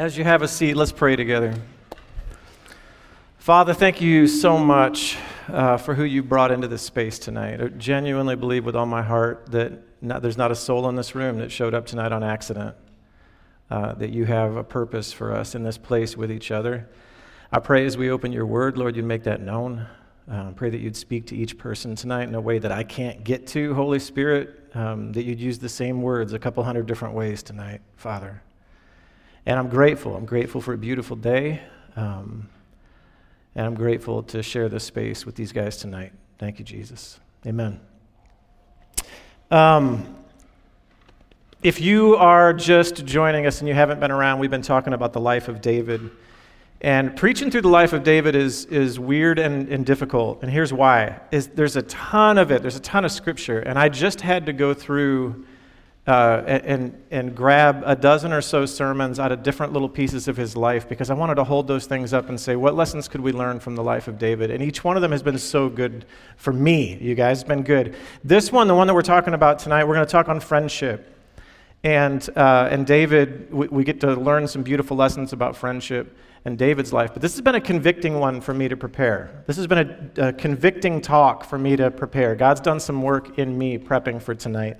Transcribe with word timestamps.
As 0.00 0.16
you 0.16 0.24
have 0.24 0.40
a 0.40 0.48
seat, 0.48 0.76
let's 0.76 0.92
pray 0.92 1.14
together. 1.14 1.54
Father, 3.36 3.74
thank 3.74 4.00
you 4.00 4.26
so 4.26 4.56
much 4.56 5.18
uh, 5.46 5.76
for 5.76 5.94
who 5.94 6.04
you 6.04 6.22
brought 6.22 6.50
into 6.50 6.68
this 6.68 6.80
space 6.80 7.18
tonight. 7.18 7.60
I 7.60 7.66
genuinely 7.68 8.34
believe 8.34 8.64
with 8.64 8.74
all 8.74 8.86
my 8.86 9.02
heart 9.02 9.48
that 9.50 9.72
not, 10.00 10.22
there's 10.22 10.38
not 10.38 10.50
a 10.50 10.54
soul 10.54 10.88
in 10.88 10.94
this 10.94 11.14
room 11.14 11.36
that 11.40 11.52
showed 11.52 11.74
up 11.74 11.84
tonight 11.84 12.12
on 12.12 12.22
accident, 12.22 12.74
uh, 13.70 13.92
that 13.96 14.08
you 14.08 14.24
have 14.24 14.56
a 14.56 14.64
purpose 14.64 15.12
for 15.12 15.34
us 15.34 15.54
in 15.54 15.64
this 15.64 15.76
place 15.76 16.16
with 16.16 16.32
each 16.32 16.50
other. 16.50 16.88
I 17.52 17.58
pray 17.58 17.84
as 17.84 17.98
we 17.98 18.10
open 18.10 18.32
your 18.32 18.46
word, 18.46 18.78
Lord, 18.78 18.96
you'd 18.96 19.04
make 19.04 19.24
that 19.24 19.42
known. 19.42 19.86
Uh, 20.26 20.52
pray 20.52 20.70
that 20.70 20.80
you'd 20.80 20.96
speak 20.96 21.26
to 21.26 21.36
each 21.36 21.58
person 21.58 21.94
tonight 21.94 22.26
in 22.26 22.34
a 22.34 22.40
way 22.40 22.58
that 22.58 22.72
I 22.72 22.84
can't 22.84 23.22
get 23.22 23.46
to, 23.48 23.74
Holy 23.74 23.98
Spirit, 23.98 24.64
um, 24.72 25.12
that 25.12 25.24
you'd 25.24 25.40
use 25.40 25.58
the 25.58 25.68
same 25.68 26.00
words 26.00 26.32
a 26.32 26.38
couple 26.38 26.64
hundred 26.64 26.86
different 26.86 27.14
ways 27.14 27.42
tonight, 27.42 27.82
Father. 27.98 28.40
And 29.46 29.58
I'm 29.58 29.68
grateful. 29.68 30.16
I'm 30.16 30.26
grateful 30.26 30.60
for 30.60 30.74
a 30.74 30.78
beautiful 30.78 31.16
day. 31.16 31.62
Um, 31.96 32.48
and 33.54 33.66
I'm 33.66 33.74
grateful 33.74 34.22
to 34.24 34.42
share 34.42 34.68
this 34.68 34.84
space 34.84 35.26
with 35.26 35.34
these 35.34 35.52
guys 35.52 35.76
tonight. 35.76 36.12
Thank 36.38 36.58
you, 36.58 36.64
Jesus. 36.64 37.18
Amen. 37.46 37.80
Um, 39.50 40.16
if 41.62 41.80
you 41.80 42.16
are 42.16 42.52
just 42.52 43.04
joining 43.04 43.46
us 43.46 43.60
and 43.60 43.68
you 43.68 43.74
haven't 43.74 44.00
been 44.00 44.10
around, 44.10 44.38
we've 44.38 44.50
been 44.50 44.62
talking 44.62 44.92
about 44.92 45.12
the 45.12 45.20
life 45.20 45.48
of 45.48 45.60
David. 45.60 46.10
And 46.80 47.14
preaching 47.14 47.50
through 47.50 47.62
the 47.62 47.68
life 47.68 47.92
of 47.92 48.02
David 48.02 48.34
is, 48.34 48.64
is 48.66 48.98
weird 48.98 49.38
and, 49.38 49.68
and 49.68 49.84
difficult. 49.84 50.42
And 50.42 50.50
here's 50.50 50.72
why. 50.72 51.20
Is 51.30 51.48
there's 51.48 51.76
a 51.76 51.82
ton 51.82 52.38
of 52.38 52.50
it. 52.50 52.62
There's 52.62 52.76
a 52.76 52.80
ton 52.80 53.04
of 53.04 53.12
scripture. 53.12 53.58
And 53.58 53.78
I 53.78 53.88
just 53.88 54.20
had 54.20 54.46
to 54.46 54.52
go 54.52 54.72
through 54.72 55.44
uh, 56.10 56.42
and, 56.44 56.92
and 57.12 57.36
grab 57.36 57.84
a 57.86 57.94
dozen 57.94 58.32
or 58.32 58.40
so 58.40 58.66
sermons 58.66 59.20
out 59.20 59.30
of 59.30 59.44
different 59.44 59.72
little 59.72 59.88
pieces 59.88 60.26
of 60.26 60.36
his 60.36 60.56
life 60.56 60.88
because 60.88 61.08
I 61.08 61.14
wanted 61.14 61.36
to 61.36 61.44
hold 61.44 61.68
those 61.68 61.86
things 61.86 62.12
up 62.12 62.28
and 62.28 62.40
say, 62.40 62.56
what 62.56 62.74
lessons 62.74 63.06
could 63.06 63.20
we 63.20 63.30
learn 63.30 63.60
from 63.60 63.76
the 63.76 63.84
life 63.84 64.08
of 64.08 64.18
David? 64.18 64.50
And 64.50 64.60
each 64.60 64.82
one 64.82 64.96
of 64.96 65.02
them 65.02 65.12
has 65.12 65.22
been 65.22 65.38
so 65.38 65.68
good 65.68 66.04
for 66.36 66.52
me, 66.52 66.98
you 67.00 67.14
guys. 67.14 67.42
It's 67.42 67.48
been 67.48 67.62
good. 67.62 67.94
This 68.24 68.50
one, 68.50 68.66
the 68.66 68.74
one 68.74 68.88
that 68.88 68.94
we're 68.94 69.02
talking 69.02 69.34
about 69.34 69.60
tonight, 69.60 69.84
we're 69.84 69.94
going 69.94 70.04
to 70.04 70.10
talk 70.10 70.28
on 70.28 70.40
friendship. 70.40 71.16
And, 71.84 72.28
uh, 72.34 72.68
and 72.72 72.84
David, 72.84 73.52
we, 73.52 73.68
we 73.68 73.84
get 73.84 74.00
to 74.00 74.12
learn 74.14 74.48
some 74.48 74.64
beautiful 74.64 74.96
lessons 74.96 75.32
about 75.32 75.54
friendship 75.54 76.16
and 76.44 76.58
David's 76.58 76.92
life. 76.92 77.12
But 77.12 77.22
this 77.22 77.34
has 77.34 77.40
been 77.40 77.54
a 77.54 77.60
convicting 77.60 78.18
one 78.18 78.40
for 78.40 78.52
me 78.52 78.66
to 78.66 78.76
prepare. 78.76 79.44
This 79.46 79.56
has 79.58 79.68
been 79.68 80.12
a, 80.16 80.30
a 80.30 80.32
convicting 80.32 81.02
talk 81.02 81.44
for 81.44 81.56
me 81.56 81.76
to 81.76 81.88
prepare. 81.88 82.34
God's 82.34 82.60
done 82.60 82.80
some 82.80 83.00
work 83.00 83.38
in 83.38 83.56
me 83.56 83.78
prepping 83.78 84.20
for 84.20 84.34
tonight. 84.34 84.76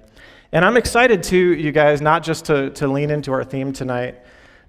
And 0.53 0.65
I'm 0.65 0.77
excited 0.77 1.23
to, 1.25 1.37
you 1.37 1.71
guys, 1.71 2.01
not 2.01 2.25
just 2.25 2.47
to, 2.47 2.71
to 2.71 2.89
lean 2.89 3.11
into 3.11 3.33
our 3.33 3.45
theme 3.45 3.73
tonight. 3.73 4.17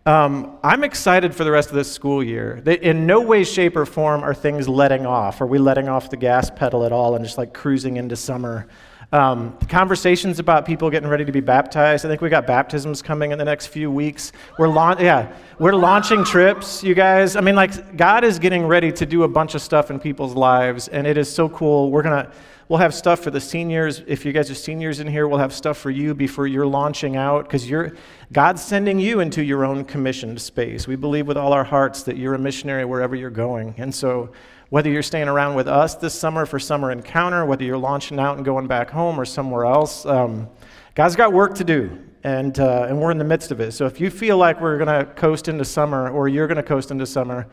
Um, 0.05 0.57
I'm 0.63 0.83
excited 0.83 1.33
for 1.33 1.43
the 1.43 1.51
rest 1.51 1.69
of 1.69 1.75
this 1.75 1.91
school 1.91 2.23
year. 2.23 2.61
In 2.65 3.07
no 3.07 3.21
way, 3.21 3.43
shape, 3.43 3.75
or 3.75 3.85
form 3.85 4.23
are 4.23 4.33
things 4.33 4.69
letting 4.69 5.05
off. 5.05 5.41
Are 5.41 5.47
we 5.47 5.57
letting 5.57 5.89
off 5.89 6.09
the 6.09 6.17
gas 6.17 6.51
pedal 6.51 6.85
at 6.85 6.91
all 6.91 7.15
and 7.15 7.25
just 7.25 7.37
like 7.37 7.53
cruising 7.53 7.97
into 7.97 8.15
summer? 8.15 8.67
Um, 9.11 9.57
conversations 9.67 10.39
about 10.39 10.65
people 10.65 10.89
getting 10.89 11.09
ready 11.09 11.25
to 11.25 11.31
be 11.31 11.41
baptized. 11.41 12.05
I 12.05 12.09
think 12.09 12.21
we 12.21 12.29
got 12.29 12.47
baptisms 12.47 13.01
coming 13.01 13.31
in 13.31 13.37
the 13.37 13.45
next 13.45 13.67
few 13.67 13.91
weeks. 13.91 14.31
We're 14.57 14.69
la- 14.69 14.99
yeah, 14.99 15.35
we're 15.59 15.73
launching 15.73 16.23
trips, 16.23 16.83
you 16.83 16.93
guys. 16.93 17.35
I 17.35 17.41
mean, 17.41 17.55
like 17.55 17.97
God 17.97 18.23
is 18.23 18.39
getting 18.39 18.65
ready 18.65 18.91
to 18.93 19.05
do 19.05 19.23
a 19.23 19.27
bunch 19.27 19.53
of 19.53 19.61
stuff 19.61 19.91
in 19.91 19.99
people's 19.99 20.33
lives, 20.33 20.87
and 20.87 21.05
it 21.05 21.17
is 21.17 21.33
so 21.33 21.49
cool. 21.49 21.91
We're 21.91 22.03
gonna 22.03 22.31
We'll 22.71 22.79
have 22.79 22.93
stuff 22.93 23.19
for 23.19 23.31
the 23.31 23.41
seniors. 23.41 24.01
If 24.07 24.23
you 24.23 24.31
guys 24.31 24.49
are 24.49 24.55
seniors 24.55 25.01
in 25.01 25.07
here, 25.07 25.27
we'll 25.27 25.39
have 25.39 25.51
stuff 25.51 25.77
for 25.77 25.89
you 25.89 26.15
before 26.15 26.47
you're 26.47 26.65
launching 26.65 27.17
out 27.17 27.43
because 27.43 27.69
you're 27.69 27.97
God's 28.31 28.63
sending 28.63 28.97
you 28.97 29.19
into 29.19 29.43
your 29.43 29.65
own 29.65 29.83
commissioned 29.83 30.41
space. 30.41 30.87
We 30.87 30.95
believe 30.95 31.27
with 31.27 31.35
all 31.35 31.51
our 31.51 31.65
hearts 31.65 32.03
that 32.03 32.15
you're 32.15 32.33
a 32.33 32.39
missionary 32.39 32.85
wherever 32.85 33.13
you're 33.13 33.29
going. 33.29 33.75
And 33.77 33.93
so 33.93 34.31
whether 34.69 34.89
you're 34.89 35.03
staying 35.03 35.27
around 35.27 35.55
with 35.55 35.67
us 35.67 35.95
this 35.95 36.17
summer 36.17 36.45
for 36.45 36.59
summer 36.59 36.93
encounter, 36.93 37.43
whether 37.43 37.65
you're 37.65 37.77
launching 37.77 38.19
out 38.19 38.37
and 38.37 38.45
going 38.45 38.67
back 38.67 38.89
home 38.89 39.19
or 39.19 39.25
somewhere 39.25 39.65
else, 39.65 40.05
um, 40.05 40.47
God's 40.95 41.17
got 41.17 41.33
work 41.33 41.55
to 41.55 41.65
do, 41.65 42.01
and, 42.23 42.57
uh, 42.57 42.85
and 42.87 43.01
we're 43.01 43.11
in 43.11 43.17
the 43.17 43.25
midst 43.25 43.51
of 43.51 43.59
it. 43.59 43.73
So 43.73 43.85
if 43.85 43.99
you 43.99 44.09
feel 44.09 44.37
like 44.37 44.61
we're 44.61 44.77
going 44.77 45.05
to 45.05 45.11
coast 45.15 45.49
into 45.49 45.65
summer 45.65 46.09
or 46.09 46.29
you're 46.29 46.47
going 46.47 46.55
to 46.55 46.63
coast 46.63 46.89
into 46.89 47.05
summer, 47.05 47.47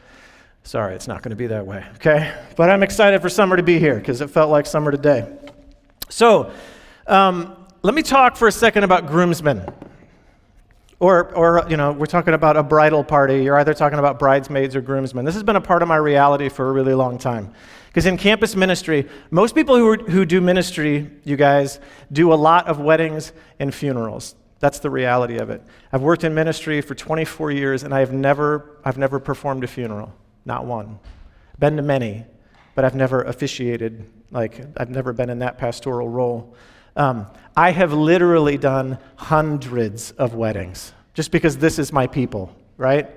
Sorry, 0.69 0.95
it's 0.95 1.09
not 1.09 1.23
going 1.23 1.31
to 1.31 1.37
be 1.37 1.47
that 1.47 1.67
way, 1.67 1.83
okay? 1.95 2.35
But 2.55 2.69
I'm 2.69 2.83
excited 2.83 3.23
for 3.23 3.31
summer 3.31 3.57
to 3.57 3.63
be 3.63 3.79
here 3.79 3.95
because 3.95 4.21
it 4.21 4.29
felt 4.29 4.51
like 4.51 4.67
summer 4.67 4.91
today. 4.91 5.27
So, 6.11 6.53
um, 7.07 7.57
let 7.81 7.95
me 7.95 8.03
talk 8.03 8.37
for 8.37 8.49
a 8.49 8.53
second 8.53 8.85
about 8.85 9.07
groomsmen. 9.07 9.67
Or, 11.01 11.35
or, 11.35 11.65
you 11.71 11.79
know, 11.79 11.93
we're 11.93 12.05
talking 12.05 12.35
about 12.35 12.59
a 12.59 12.63
bridal 12.63 13.03
party. 13.03 13.43
You're 13.43 13.59
either 13.59 13.73
talking 13.73 13.99
about 13.99 14.19
bridesmaids 14.19 14.77
or 14.77 14.83
groomsmen. 14.83 15.25
This 15.25 15.33
has 15.33 15.43
been 15.43 15.57
a 15.57 15.61
part 15.63 15.81
of 15.81 15.89
my 15.89 15.97
reality 15.97 16.51
for 16.51 16.69
a 16.69 16.73
really 16.73 16.93
long 16.93 17.17
time. 17.17 17.55
Because 17.87 18.05
in 18.05 18.19
campus 18.19 18.55
ministry, 18.55 19.09
most 19.31 19.55
people 19.55 19.75
who, 19.75 19.89
are, 19.89 19.97
who 19.97 20.27
do 20.27 20.39
ministry, 20.39 21.11
you 21.25 21.37
guys, 21.37 21.81
do 22.13 22.31
a 22.31 22.37
lot 22.37 22.69
of 22.69 22.79
weddings 22.79 23.33
and 23.59 23.75
funerals. 23.75 24.35
That's 24.59 24.81
the 24.81 24.91
reality 24.91 25.39
of 25.39 25.49
it. 25.49 25.63
I've 25.95 26.03
worked 26.03 26.25
in 26.25 26.35
ministry 26.35 26.83
for 26.83 26.95
24 26.95 27.53
years, 27.53 27.85
and 27.85 27.95
I've 27.95 28.13
never, 28.13 28.77
I've 28.85 28.99
never 28.99 29.19
performed 29.19 29.65
a 29.65 29.67
funeral. 29.67 30.13
Not 30.45 30.65
one. 30.65 30.99
Been 31.59 31.77
to 31.77 31.83
many, 31.83 32.25
but 32.75 32.85
I've 32.85 32.95
never 32.95 33.23
officiated, 33.23 34.09
like, 34.31 34.61
I've 34.77 34.91
never 34.91 35.13
been 35.13 35.31
in 35.31 35.41
that 35.41 35.59
pastoral 35.59 36.09
role. 36.09 36.55
Um, 36.97 37.27
I 37.57 37.71
have 37.71 37.93
literally 37.93 38.57
done 38.59 38.99
hundreds 39.17 40.13
of 40.13 40.35
weddings 40.35 40.93
just 41.15 41.33
because 41.33 41.59
this 41.59 41.79
is 41.79 41.93
my 41.93 42.07
people, 42.07 42.55
right? 42.77 43.11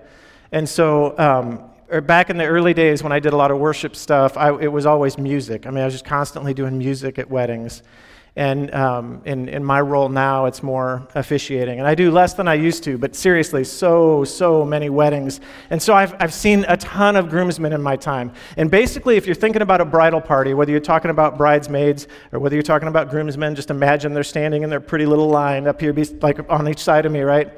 And 0.52 0.68
so, 0.68 1.18
um, 1.20 1.70
er, 1.92 2.02
back 2.02 2.30
in 2.30 2.38
the 2.38 2.46
early 2.46 2.74
days 2.74 3.04
when 3.04 3.12
I 3.12 3.20
did 3.20 3.34
a 3.34 3.38
lot 3.38 3.52
of 3.52 3.60
worship 3.60 3.96
stuff, 3.96 4.38
I, 4.38 4.50
it 4.60 4.72
was 4.72 4.86
always 4.86 5.18
music. 5.18 5.68
I 5.68 5.70
mean, 5.70 5.82
I 5.82 5.86
was 5.86 5.94
just 5.94 6.06
constantly 6.06 6.54
doing 6.54 6.78
music 6.78 7.20
at 7.20 7.30
weddings. 7.30 7.84
And 8.36 8.74
um, 8.74 9.22
in, 9.26 9.50
in 9.50 9.62
my 9.62 9.82
role 9.82 10.08
now, 10.08 10.46
it's 10.46 10.64
more 10.64 11.06
officiating. 11.16 11.80
And 11.80 11.88
I 11.88 11.96
do 11.96 12.12
less 12.12 12.34
than 12.34 12.48
I 12.48 12.54
used 12.54 12.82
to, 12.86 12.98
but 12.98 13.14
seriously, 13.14 13.66
so, 13.66 14.24
so 14.24 14.64
many 14.64 14.90
weddings. 14.90 15.42
And 15.70 15.82
so 15.82 15.94
I've, 15.94 16.16
I've 16.18 16.34
seen 16.34 16.64
a 16.70 16.78
ton 16.78 17.18
of 17.18 17.30
groomsmen 17.30 17.74
in 17.74 17.82
my 17.82 17.98
time. 17.98 18.32
And 18.56 18.72
basically, 18.72 19.18
if 19.18 19.26
you're 19.26 19.36
thinking 19.36 19.62
about 19.62 19.82
a 19.82 19.86
bridal 19.86 20.22
party, 20.22 20.54
whether 20.54 20.72
you're 20.72 20.80
talking 20.80 21.12
about 21.12 21.38
bridesmaids 21.38 22.08
or 22.32 22.40
whether 22.40 22.56
you're 22.56 22.64
talking 22.64 22.88
about 22.88 23.10
groomsmen, 23.10 23.54
just 23.54 23.70
imagine 23.70 24.14
they're 24.14 24.24
standing 24.24 24.64
in 24.64 24.70
their 24.70 24.80
pretty 24.80 25.06
little 25.06 25.28
line 25.28 25.68
up 25.68 25.82
here, 25.82 25.94
like 26.22 26.40
on 26.50 26.70
each 26.70 26.80
side 26.80 27.06
of 27.06 27.12
me, 27.12 27.22
right? 27.22 27.52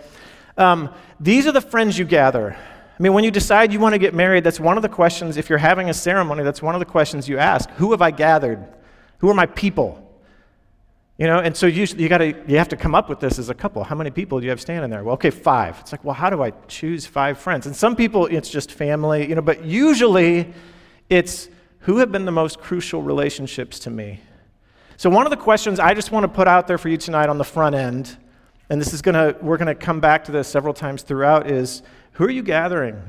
Um, 0.58 0.92
these 1.20 1.46
are 1.46 1.52
the 1.52 1.62
friends 1.62 2.00
you 2.00 2.06
gather. 2.06 2.58
I 3.00 3.04
mean, 3.04 3.14
when 3.14 3.24
you 3.24 3.32
decide 3.32 3.72
you 3.72 3.80
want 3.80 3.94
to 3.94 4.00
get 4.00 4.16
married, 4.16 4.44
that's 4.44 4.60
one 4.60 4.78
of 4.78 4.82
the 4.82 4.90
questions, 4.90 5.38
if 5.38 5.50
you're 5.50 5.60
having 5.60 5.92
a 5.92 5.94
ceremony, 5.94 6.44
that's 6.44 6.64
one 6.64 6.74
of 6.74 6.80
the 6.80 6.86
questions 6.86 7.30
you 7.30 7.38
ask 7.38 7.70
Who 7.72 7.92
have 7.92 8.02
I 8.02 8.10
gathered? 8.10 8.68
Who 9.20 9.30
are 9.30 9.36
my 9.36 9.46
people? 9.46 10.03
You 11.18 11.28
know, 11.28 11.40
and 11.40 11.56
so 11.56 11.68
you, 11.68 11.86
you, 11.96 12.10
gotta, 12.10 12.36
you 12.48 12.58
have 12.58 12.70
to 12.70 12.76
come 12.76 12.96
up 12.96 13.08
with 13.08 13.20
this 13.20 13.38
as 13.38 13.50
a 13.50 13.54
couple. 13.54 13.84
How 13.84 13.96
many 13.96 14.10
people 14.10 14.40
do 14.40 14.46
you 14.46 14.50
have 14.50 14.60
standing 14.60 14.90
there? 14.90 15.04
Well, 15.04 15.14
okay, 15.14 15.30
five. 15.30 15.78
It's 15.80 15.92
like, 15.92 16.04
well, 16.04 16.16
how 16.16 16.32
do 16.32 16.42
I 16.42 16.52
choose 16.68 17.06
five 17.06 17.38
friends? 17.38 17.68
And 17.68 17.76
some 17.76 17.96
people, 17.96 18.26
it's 18.26 18.50
just 18.50 18.72
family, 18.72 19.30
you 19.30 19.36
know, 19.36 19.42
but 19.42 19.64
usually 19.64 20.52
it's 21.10 21.50
who 21.80 21.98
have 21.98 22.12
been 22.12 22.26
the 22.26 22.32
most 22.32 22.60
crucial 22.60 23.04
relationships 23.04 23.78
to 23.80 23.90
me? 23.92 24.22
So, 24.98 25.10
one 25.10 25.26
of 25.26 25.32
the 25.32 25.38
questions 25.38 25.80
I 25.80 25.94
just 25.94 26.12
want 26.12 26.24
to 26.24 26.30
put 26.30 26.48
out 26.48 26.66
there 26.66 26.78
for 26.78 26.90
you 26.90 26.98
tonight 26.98 27.30
on 27.30 27.38
the 27.38 27.44
front 27.44 27.76
end, 27.76 28.18
and 28.70 28.82
this 28.82 28.94
is 28.94 29.02
to, 29.02 29.36
we're 29.42 29.58
to 29.58 29.76
come 29.76 30.00
back 30.00 30.24
to 30.26 30.32
this 30.32 30.48
several 30.48 30.74
times 30.74 31.04
throughout, 31.04 31.50
is 31.50 31.84
who 32.14 32.24
are 32.24 32.30
you 32.30 32.42
gathering? 32.42 33.02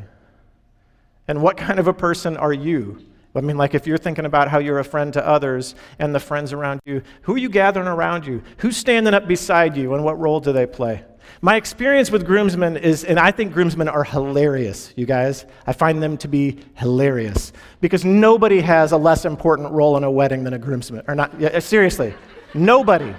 And 1.26 1.41
what 1.41 1.56
kind 1.56 1.78
of 1.78 1.87
a 1.87 1.94
person 1.94 2.37
are 2.37 2.53
you? 2.53 3.06
I 3.36 3.40
mean, 3.40 3.56
like 3.56 3.74
if 3.74 3.86
you're 3.86 3.98
thinking 3.98 4.26
about 4.26 4.48
how 4.48 4.58
you're 4.58 4.78
a 4.78 4.84
friend 4.84 5.12
to 5.14 5.26
others 5.26 5.74
and 5.98 6.14
the 6.14 6.20
friends 6.20 6.52
around 6.52 6.80
you, 6.84 7.02
who 7.22 7.34
are 7.34 7.38
you 7.38 7.48
gathering 7.48 7.88
around 7.88 8.26
you? 8.26 8.42
Who's 8.58 8.76
standing 8.76 9.12
up 9.12 9.26
beside 9.26 9.76
you 9.76 9.94
and 9.94 10.04
what 10.04 10.18
role 10.18 10.40
do 10.40 10.52
they 10.52 10.66
play? 10.66 11.04
My 11.40 11.56
experience 11.56 12.10
with 12.10 12.26
groomsmen 12.26 12.76
is, 12.76 13.02
and 13.02 13.18
I 13.18 13.30
think 13.30 13.52
groomsmen 13.52 13.88
are 13.88 14.04
hilarious, 14.04 14.92
you 14.96 15.06
guys. 15.06 15.46
I 15.66 15.72
find 15.72 16.02
them 16.02 16.16
to 16.19 16.28
be 16.28 16.58
hilarious 16.75 17.52
because 17.81 18.04
nobody 18.04 18.60
has 18.60 18.92
a 18.92 18.96
less 18.96 19.25
important 19.25 19.72
role 19.72 19.96
in 19.96 20.04
a 20.04 20.10
wedding 20.10 20.44
than 20.44 20.54
a 20.54 20.58
groomsman. 20.58 21.04
Or 21.08 21.14
not, 21.14 21.38
yeah, 21.40 21.58
seriously, 21.58 22.14
nobody. 22.52 23.14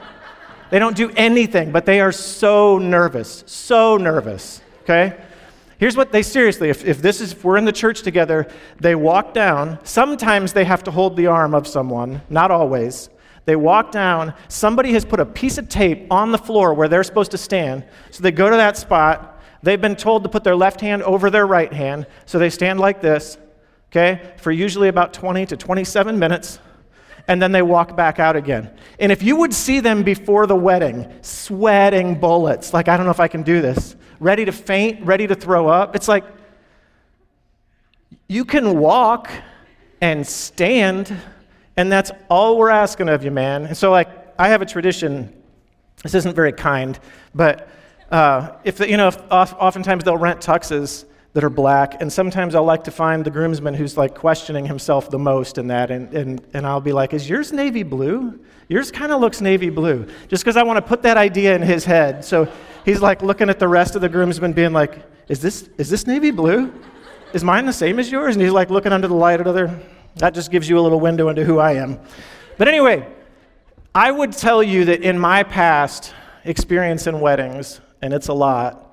They 0.69 0.79
don't 0.79 0.95
do 0.95 1.11
anything, 1.11 1.71
but 1.71 1.85
they 1.85 1.99
are 1.99 2.11
so 2.11 2.77
nervous, 2.77 3.43
so 3.47 3.97
nervous, 3.97 4.61
okay? 4.83 5.17
Here's 5.85 5.95
what 5.95 6.11
they 6.11 6.23
seriously, 6.23 6.69
if, 6.69 6.83
if 6.83 6.99
this 6.99 7.21
is, 7.21 7.33
if 7.33 7.43
we're 7.43 7.57
in 7.57 7.65
the 7.65 7.71
church 7.71 8.01
together, 8.01 8.47
they 8.79 8.95
walk 8.95 9.35
down. 9.35 9.77
Sometimes 9.83 10.51
they 10.51 10.65
have 10.65 10.83
to 10.85 10.89
hold 10.89 11.15
the 11.15 11.27
arm 11.27 11.53
of 11.53 11.67
someone, 11.67 12.23
not 12.27 12.49
always. 12.49 13.11
They 13.45 13.55
walk 13.55 13.91
down. 13.91 14.33
Somebody 14.47 14.93
has 14.93 15.05
put 15.05 15.19
a 15.19 15.25
piece 15.27 15.59
of 15.59 15.69
tape 15.69 16.07
on 16.11 16.31
the 16.31 16.39
floor 16.39 16.73
where 16.73 16.87
they're 16.87 17.03
supposed 17.03 17.29
to 17.29 17.37
stand. 17.37 17.85
So 18.09 18.23
they 18.23 18.31
go 18.31 18.49
to 18.49 18.55
that 18.55 18.77
spot. 18.77 19.39
They've 19.61 19.79
been 19.79 19.95
told 19.95 20.23
to 20.23 20.29
put 20.29 20.43
their 20.43 20.55
left 20.55 20.81
hand 20.81 21.03
over 21.03 21.29
their 21.29 21.45
right 21.45 21.71
hand. 21.71 22.07
So 22.25 22.39
they 22.39 22.49
stand 22.49 22.79
like 22.79 22.99
this, 22.99 23.37
okay, 23.91 24.33
for 24.37 24.51
usually 24.51 24.87
about 24.87 25.13
20 25.13 25.45
to 25.45 25.55
27 25.55 26.17
minutes. 26.17 26.57
And 27.27 27.41
then 27.41 27.51
they 27.51 27.61
walk 27.61 27.95
back 27.95 28.19
out 28.19 28.35
again. 28.35 28.69
And 28.99 29.11
if 29.11 29.23
you 29.23 29.35
would 29.37 29.53
see 29.53 29.79
them 29.79 30.03
before 30.03 30.47
the 30.47 30.55
wedding, 30.55 31.11
sweating 31.21 32.19
bullets, 32.19 32.73
like, 32.73 32.87
I 32.87 32.97
don't 32.97 33.05
know 33.05 33.11
if 33.11 33.19
I 33.19 33.27
can 33.27 33.43
do 33.43 33.61
this, 33.61 33.95
ready 34.19 34.45
to 34.45 34.51
faint, 34.51 35.05
ready 35.05 35.27
to 35.27 35.35
throw 35.35 35.67
up, 35.67 35.95
it's 35.95 36.07
like, 36.07 36.23
you 38.27 38.45
can 38.45 38.79
walk 38.79 39.29
and 40.01 40.25
stand, 40.25 41.15
and 41.77 41.91
that's 41.91 42.11
all 42.29 42.57
we're 42.57 42.69
asking 42.69 43.09
of 43.09 43.23
you, 43.23 43.31
man. 43.31 43.65
And 43.65 43.77
so, 43.77 43.91
like, 43.91 44.09
I 44.37 44.49
have 44.49 44.61
a 44.61 44.65
tradition. 44.65 45.33
This 46.03 46.13
isn't 46.15 46.35
very 46.35 46.51
kind, 46.51 46.99
but 47.33 47.69
uh, 48.11 48.51
if 48.63 48.79
you 48.79 48.97
know, 48.97 49.07
if, 49.07 49.17
oftentimes 49.31 50.03
they'll 50.03 50.17
rent 50.17 50.41
tuxes 50.41 51.05
that 51.35 51.43
are 51.43 51.49
black, 51.49 52.01
and 52.01 52.11
sometimes 52.11 52.55
I'll 52.55 52.63
like 52.63 52.85
to 52.85 52.91
find 52.91 53.25
the 53.25 53.29
groomsman 53.29 53.73
who's 53.73 53.97
like 53.97 54.15
questioning 54.15 54.65
himself 54.65 55.09
the 55.09 55.19
most 55.19 55.57
in 55.57 55.67
that, 55.67 55.91
and, 55.91 56.11
and, 56.13 56.41
and 56.53 56.65
I'll 56.65 56.79
be 56.79 56.93
like, 56.93 57.13
Is 57.13 57.29
yours 57.29 57.51
navy 57.51 57.83
blue? 57.83 58.39
Yours 58.69 58.89
kind 58.89 59.11
of 59.11 59.19
looks 59.19 59.41
navy 59.41 59.69
blue. 59.69 60.07
Just 60.29 60.45
because 60.45 60.55
I 60.55 60.63
want 60.63 60.77
to 60.77 60.81
put 60.81 61.01
that 61.01 61.17
idea 61.17 61.53
in 61.53 61.61
his 61.61 61.83
head. 61.83 62.23
So 62.23 62.49
he's 62.85 63.01
like 63.01 63.21
looking 63.21 63.49
at 63.49 63.59
the 63.59 63.67
rest 63.67 63.95
of 63.95 64.01
the 64.01 64.07
groomsmen, 64.07 64.53
being 64.53 64.71
like, 64.71 65.03
Is 65.27 65.41
this, 65.41 65.69
is 65.77 65.89
this 65.89 66.07
navy 66.07 66.31
blue? 66.31 66.73
Is 67.33 67.43
mine 67.43 67.65
the 67.65 67.73
same 67.73 67.99
as 67.99 68.09
yours? 68.09 68.37
And 68.37 68.41
he's 68.41 68.53
like 68.53 68.69
looking 68.69 68.93
under 68.93 69.09
the 69.09 69.13
light 69.13 69.41
at 69.41 69.45
other. 69.45 69.77
That 70.15 70.33
just 70.33 70.51
gives 70.51 70.69
you 70.69 70.79
a 70.79 70.81
little 70.81 71.01
window 71.01 71.27
into 71.27 71.43
who 71.43 71.59
I 71.59 71.73
am. 71.73 71.99
But 72.57 72.69
anyway, 72.69 73.05
I 73.93 74.09
would 74.09 74.31
tell 74.31 74.63
you 74.63 74.85
that 74.85 75.01
in 75.01 75.19
my 75.19 75.43
past 75.43 76.13
experience 76.45 77.07
in 77.07 77.19
weddings, 77.19 77.81
and 78.01 78.13
it's 78.13 78.29
a 78.29 78.33
lot, 78.33 78.84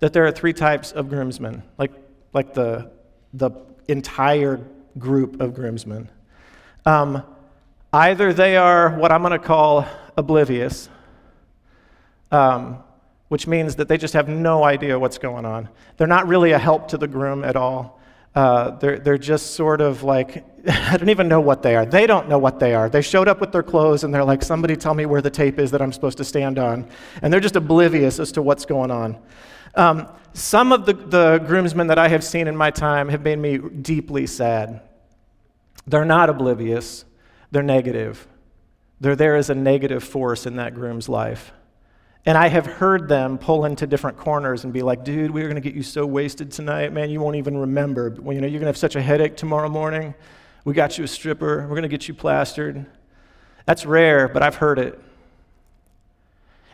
that 0.00 0.12
there 0.12 0.26
are 0.26 0.32
three 0.32 0.52
types 0.52 0.92
of 0.92 1.08
groomsmen, 1.08 1.62
like, 1.78 1.92
like 2.32 2.54
the, 2.54 2.90
the 3.34 3.50
entire 3.86 4.60
group 4.98 5.40
of 5.40 5.54
groomsmen. 5.54 6.08
Um, 6.84 7.22
either 7.92 8.32
they 8.32 8.56
are 8.56 8.90
what 8.96 9.12
I'm 9.12 9.22
going 9.22 9.32
to 9.32 9.38
call 9.38 9.86
oblivious, 10.16 10.88
um, 12.32 12.78
which 13.28 13.46
means 13.46 13.76
that 13.76 13.88
they 13.88 13.98
just 13.98 14.14
have 14.14 14.28
no 14.28 14.64
idea 14.64 14.98
what's 14.98 15.18
going 15.18 15.44
on. 15.44 15.68
They're 15.96 16.06
not 16.06 16.26
really 16.26 16.52
a 16.52 16.58
help 16.58 16.88
to 16.88 16.98
the 16.98 17.06
groom 17.06 17.44
at 17.44 17.56
all. 17.56 18.00
Uh, 18.34 18.70
they're, 18.78 18.98
they're 18.98 19.18
just 19.18 19.54
sort 19.54 19.80
of 19.80 20.02
like, 20.02 20.44
I 20.68 20.96
don't 20.96 21.10
even 21.10 21.28
know 21.28 21.40
what 21.40 21.62
they 21.62 21.76
are. 21.76 21.84
They 21.84 22.06
don't 22.06 22.28
know 22.28 22.38
what 22.38 22.58
they 22.58 22.74
are. 22.74 22.88
They 22.88 23.02
showed 23.02 23.28
up 23.28 23.40
with 23.40 23.52
their 23.52 23.62
clothes 23.62 24.04
and 24.04 24.14
they're 24.14 24.24
like, 24.24 24.42
somebody 24.42 24.76
tell 24.76 24.94
me 24.94 25.04
where 25.04 25.20
the 25.20 25.30
tape 25.30 25.58
is 25.58 25.72
that 25.72 25.82
I'm 25.82 25.92
supposed 25.92 26.18
to 26.18 26.24
stand 26.24 26.58
on. 26.58 26.88
And 27.22 27.32
they're 27.32 27.40
just 27.40 27.56
oblivious 27.56 28.18
as 28.18 28.32
to 28.32 28.42
what's 28.42 28.64
going 28.64 28.90
on. 28.90 29.18
Um, 29.74 30.08
some 30.32 30.72
of 30.72 30.86
the, 30.86 30.92
the 30.92 31.38
groomsmen 31.46 31.88
that 31.88 31.98
I 31.98 32.08
have 32.08 32.24
seen 32.24 32.46
in 32.46 32.56
my 32.56 32.70
time 32.70 33.08
have 33.08 33.22
made 33.22 33.38
me 33.38 33.58
deeply 33.58 34.26
sad. 34.26 34.80
They're 35.86 36.04
not 36.04 36.30
oblivious, 36.30 37.04
they're 37.50 37.62
negative. 37.62 38.26
They're 39.00 39.16
there 39.16 39.36
as 39.36 39.48
a 39.48 39.54
negative 39.54 40.04
force 40.04 40.44
in 40.44 40.56
that 40.56 40.74
groom's 40.74 41.08
life. 41.08 41.52
And 42.26 42.36
I 42.36 42.48
have 42.48 42.66
heard 42.66 43.08
them 43.08 43.38
pull 43.38 43.64
into 43.64 43.86
different 43.86 44.18
corners 44.18 44.64
and 44.64 44.74
be 44.74 44.82
like, 44.82 45.04
dude, 45.04 45.30
we're 45.30 45.44
going 45.48 45.54
to 45.54 45.62
get 45.62 45.74
you 45.74 45.82
so 45.82 46.04
wasted 46.04 46.52
tonight, 46.52 46.92
man, 46.92 47.08
you 47.08 47.18
won't 47.18 47.36
even 47.36 47.56
remember. 47.56 48.14
You 48.14 48.22
know, 48.22 48.46
you're 48.46 48.60
going 48.60 48.60
to 48.60 48.66
have 48.66 48.76
such 48.76 48.94
a 48.94 49.00
headache 49.00 49.36
tomorrow 49.38 49.70
morning. 49.70 50.14
We 50.64 50.74
got 50.74 50.98
you 50.98 51.04
a 51.04 51.08
stripper. 51.08 51.62
We're 51.62 51.68
going 51.68 51.82
to 51.82 51.88
get 51.88 52.08
you 52.08 52.14
plastered. 52.14 52.84
That's 53.64 53.86
rare, 53.86 54.28
but 54.28 54.42
I've 54.42 54.56
heard 54.56 54.78
it. 54.78 55.00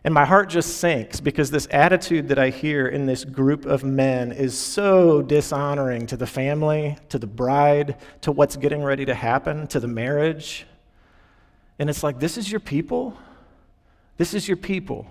And 0.07 0.15
my 0.15 0.25
heart 0.25 0.49
just 0.49 0.77
sinks 0.77 1.19
because 1.19 1.51
this 1.51 1.67
attitude 1.73 2.29
that 2.29 2.39
I 2.39 2.51
hear 2.51 2.87
in 2.87 3.07
this 3.07 3.25
group 3.25 3.67
of 3.67 3.83
men 3.83 4.31
is 4.31 4.57
so 4.57 5.21
dishonoring 5.21 6.07
to 6.07 6.17
the 6.17 6.29
family, 6.29 6.97
to 7.09 7.19
the 7.19 7.27
bride, 7.27 7.97
to 8.21 8.31
what's 8.31 8.57
getting 8.57 8.85
ready 8.85 9.05
to 9.05 9.15
happen, 9.17 9.67
to 9.67 9.81
the 9.81 9.89
marriage. 9.89 10.65
And 11.81 11.91
it's 11.91 12.05
like, 12.05 12.21
this 12.21 12.39
is 12.39 12.49
your 12.49 12.61
people? 12.61 13.19
This 14.17 14.33
is 14.33 14.47
your 14.47 14.57
people. 14.57 15.09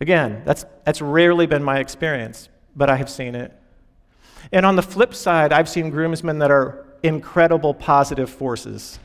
Again, 0.00 0.42
that's, 0.44 0.64
that's 0.84 1.02
rarely 1.02 1.46
been 1.46 1.64
my 1.64 1.80
experience, 1.80 2.48
but 2.76 2.88
I 2.88 2.94
have 2.94 3.10
seen 3.10 3.34
it. 3.34 3.52
And 4.52 4.64
on 4.64 4.76
the 4.76 4.82
flip 4.82 5.14
side, 5.14 5.52
I've 5.52 5.68
seen 5.68 5.90
groomsmen 5.90 6.38
that 6.38 6.52
are 6.52 6.86
incredible 7.02 7.74
positive 7.74 8.30
forces. 8.30 9.00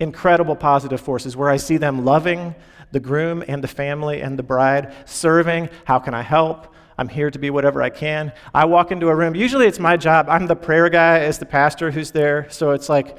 Incredible 0.00 0.56
positive 0.56 1.00
forces 1.00 1.36
where 1.36 1.48
I 1.48 1.56
see 1.56 1.76
them 1.76 2.04
loving 2.04 2.54
the 2.92 3.00
groom 3.00 3.44
and 3.46 3.62
the 3.62 3.68
family 3.68 4.20
and 4.20 4.38
the 4.38 4.42
bride, 4.42 4.92
serving. 5.04 5.68
How 5.84 6.00
can 6.00 6.12
I 6.12 6.22
help? 6.22 6.74
I'm 6.98 7.08
here 7.08 7.30
to 7.30 7.38
be 7.38 7.50
whatever 7.50 7.80
I 7.80 7.90
can. 7.90 8.32
I 8.52 8.64
walk 8.64 8.90
into 8.90 9.08
a 9.08 9.14
room. 9.14 9.34
Usually 9.34 9.66
it's 9.66 9.78
my 9.78 9.96
job. 9.96 10.26
I'm 10.28 10.46
the 10.46 10.56
prayer 10.56 10.88
guy 10.90 11.20
as 11.20 11.38
the 11.38 11.46
pastor 11.46 11.90
who's 11.90 12.10
there. 12.10 12.50
So 12.50 12.72
it's 12.72 12.88
like 12.88 13.16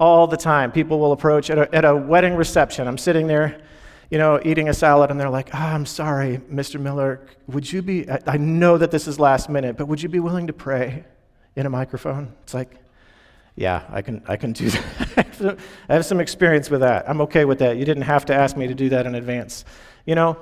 all 0.00 0.26
the 0.26 0.36
time. 0.36 0.72
People 0.72 0.98
will 0.98 1.12
approach 1.12 1.48
at 1.48 1.58
a, 1.58 1.74
at 1.74 1.84
a 1.84 1.94
wedding 1.94 2.34
reception. 2.34 2.88
I'm 2.88 2.98
sitting 2.98 3.28
there 3.28 3.62
you 4.12 4.18
know, 4.18 4.38
eating 4.44 4.68
a 4.68 4.74
salad, 4.74 5.10
and 5.10 5.18
they're 5.18 5.30
like, 5.30 5.48
oh, 5.54 5.58
I'm 5.58 5.86
sorry, 5.86 6.36
Mr. 6.52 6.78
Miller, 6.78 7.22
would 7.46 7.72
you 7.72 7.80
be, 7.80 8.06
I, 8.10 8.18
I 8.26 8.36
know 8.36 8.76
that 8.76 8.90
this 8.90 9.08
is 9.08 9.18
last 9.18 9.48
minute, 9.48 9.78
but 9.78 9.88
would 9.88 10.02
you 10.02 10.10
be 10.10 10.20
willing 10.20 10.48
to 10.48 10.52
pray 10.52 11.04
in 11.56 11.64
a 11.64 11.70
microphone? 11.70 12.30
It's 12.42 12.52
like, 12.52 12.76
yeah, 13.56 13.82
I 13.90 14.02
can, 14.02 14.22
I 14.26 14.36
can 14.36 14.52
do 14.52 14.70
that. 14.70 15.58
I 15.88 15.92
have 15.92 16.06
some 16.06 16.20
experience 16.20 16.70
with 16.70 16.80
that. 16.80 17.08
I'm 17.08 17.20
okay 17.22 17.44
with 17.44 17.58
that. 17.58 17.76
You 17.76 17.84
didn't 17.84 18.04
have 18.04 18.24
to 18.26 18.34
ask 18.34 18.56
me 18.56 18.66
to 18.66 18.74
do 18.74 18.88
that 18.90 19.06
in 19.06 19.14
advance. 19.14 19.64
You 20.06 20.14
know, 20.14 20.38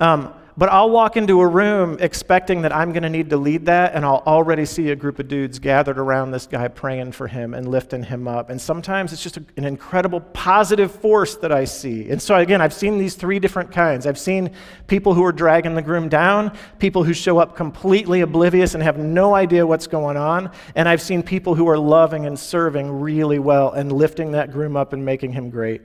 um, 0.00 0.32
but 0.56 0.68
I'll 0.68 0.90
walk 0.90 1.16
into 1.16 1.40
a 1.40 1.46
room 1.46 1.96
expecting 2.00 2.62
that 2.62 2.74
I'm 2.74 2.92
going 2.92 3.04
to 3.04 3.08
need 3.08 3.30
to 3.30 3.36
lead 3.36 3.66
that, 3.66 3.94
and 3.94 4.04
I'll 4.04 4.22
already 4.26 4.66
see 4.66 4.90
a 4.90 4.96
group 4.96 5.18
of 5.18 5.28
dudes 5.28 5.58
gathered 5.58 5.98
around 5.98 6.30
this 6.30 6.46
guy 6.46 6.68
praying 6.68 7.12
for 7.12 7.26
him 7.26 7.54
and 7.54 7.68
lifting 7.68 8.02
him 8.02 8.28
up. 8.28 8.50
And 8.50 8.60
sometimes 8.60 9.12
it's 9.12 9.22
just 9.22 9.38
a, 9.38 9.44
an 9.56 9.64
incredible 9.64 10.20
positive 10.20 10.92
force 10.92 11.36
that 11.36 11.52
I 11.52 11.64
see. 11.64 12.10
And 12.10 12.20
so, 12.20 12.36
again, 12.36 12.60
I've 12.60 12.74
seen 12.74 12.98
these 12.98 13.14
three 13.14 13.38
different 13.38 13.72
kinds. 13.72 14.06
I've 14.06 14.18
seen 14.18 14.50
people 14.88 15.14
who 15.14 15.24
are 15.24 15.32
dragging 15.32 15.74
the 15.74 15.82
groom 15.82 16.10
down, 16.10 16.56
people 16.78 17.02
who 17.02 17.14
show 17.14 17.38
up 17.38 17.56
completely 17.56 18.20
oblivious 18.20 18.74
and 18.74 18.82
have 18.82 18.98
no 18.98 19.34
idea 19.34 19.66
what's 19.66 19.86
going 19.86 20.18
on, 20.18 20.50
and 20.74 20.86
I've 20.88 21.02
seen 21.02 21.22
people 21.22 21.54
who 21.54 21.68
are 21.68 21.78
loving 21.78 22.26
and 22.26 22.38
serving 22.38 22.90
really 23.00 23.38
well 23.38 23.72
and 23.72 23.90
lifting 23.90 24.32
that 24.32 24.52
groom 24.52 24.76
up 24.76 24.92
and 24.92 25.02
making 25.02 25.32
him 25.32 25.48
great. 25.48 25.80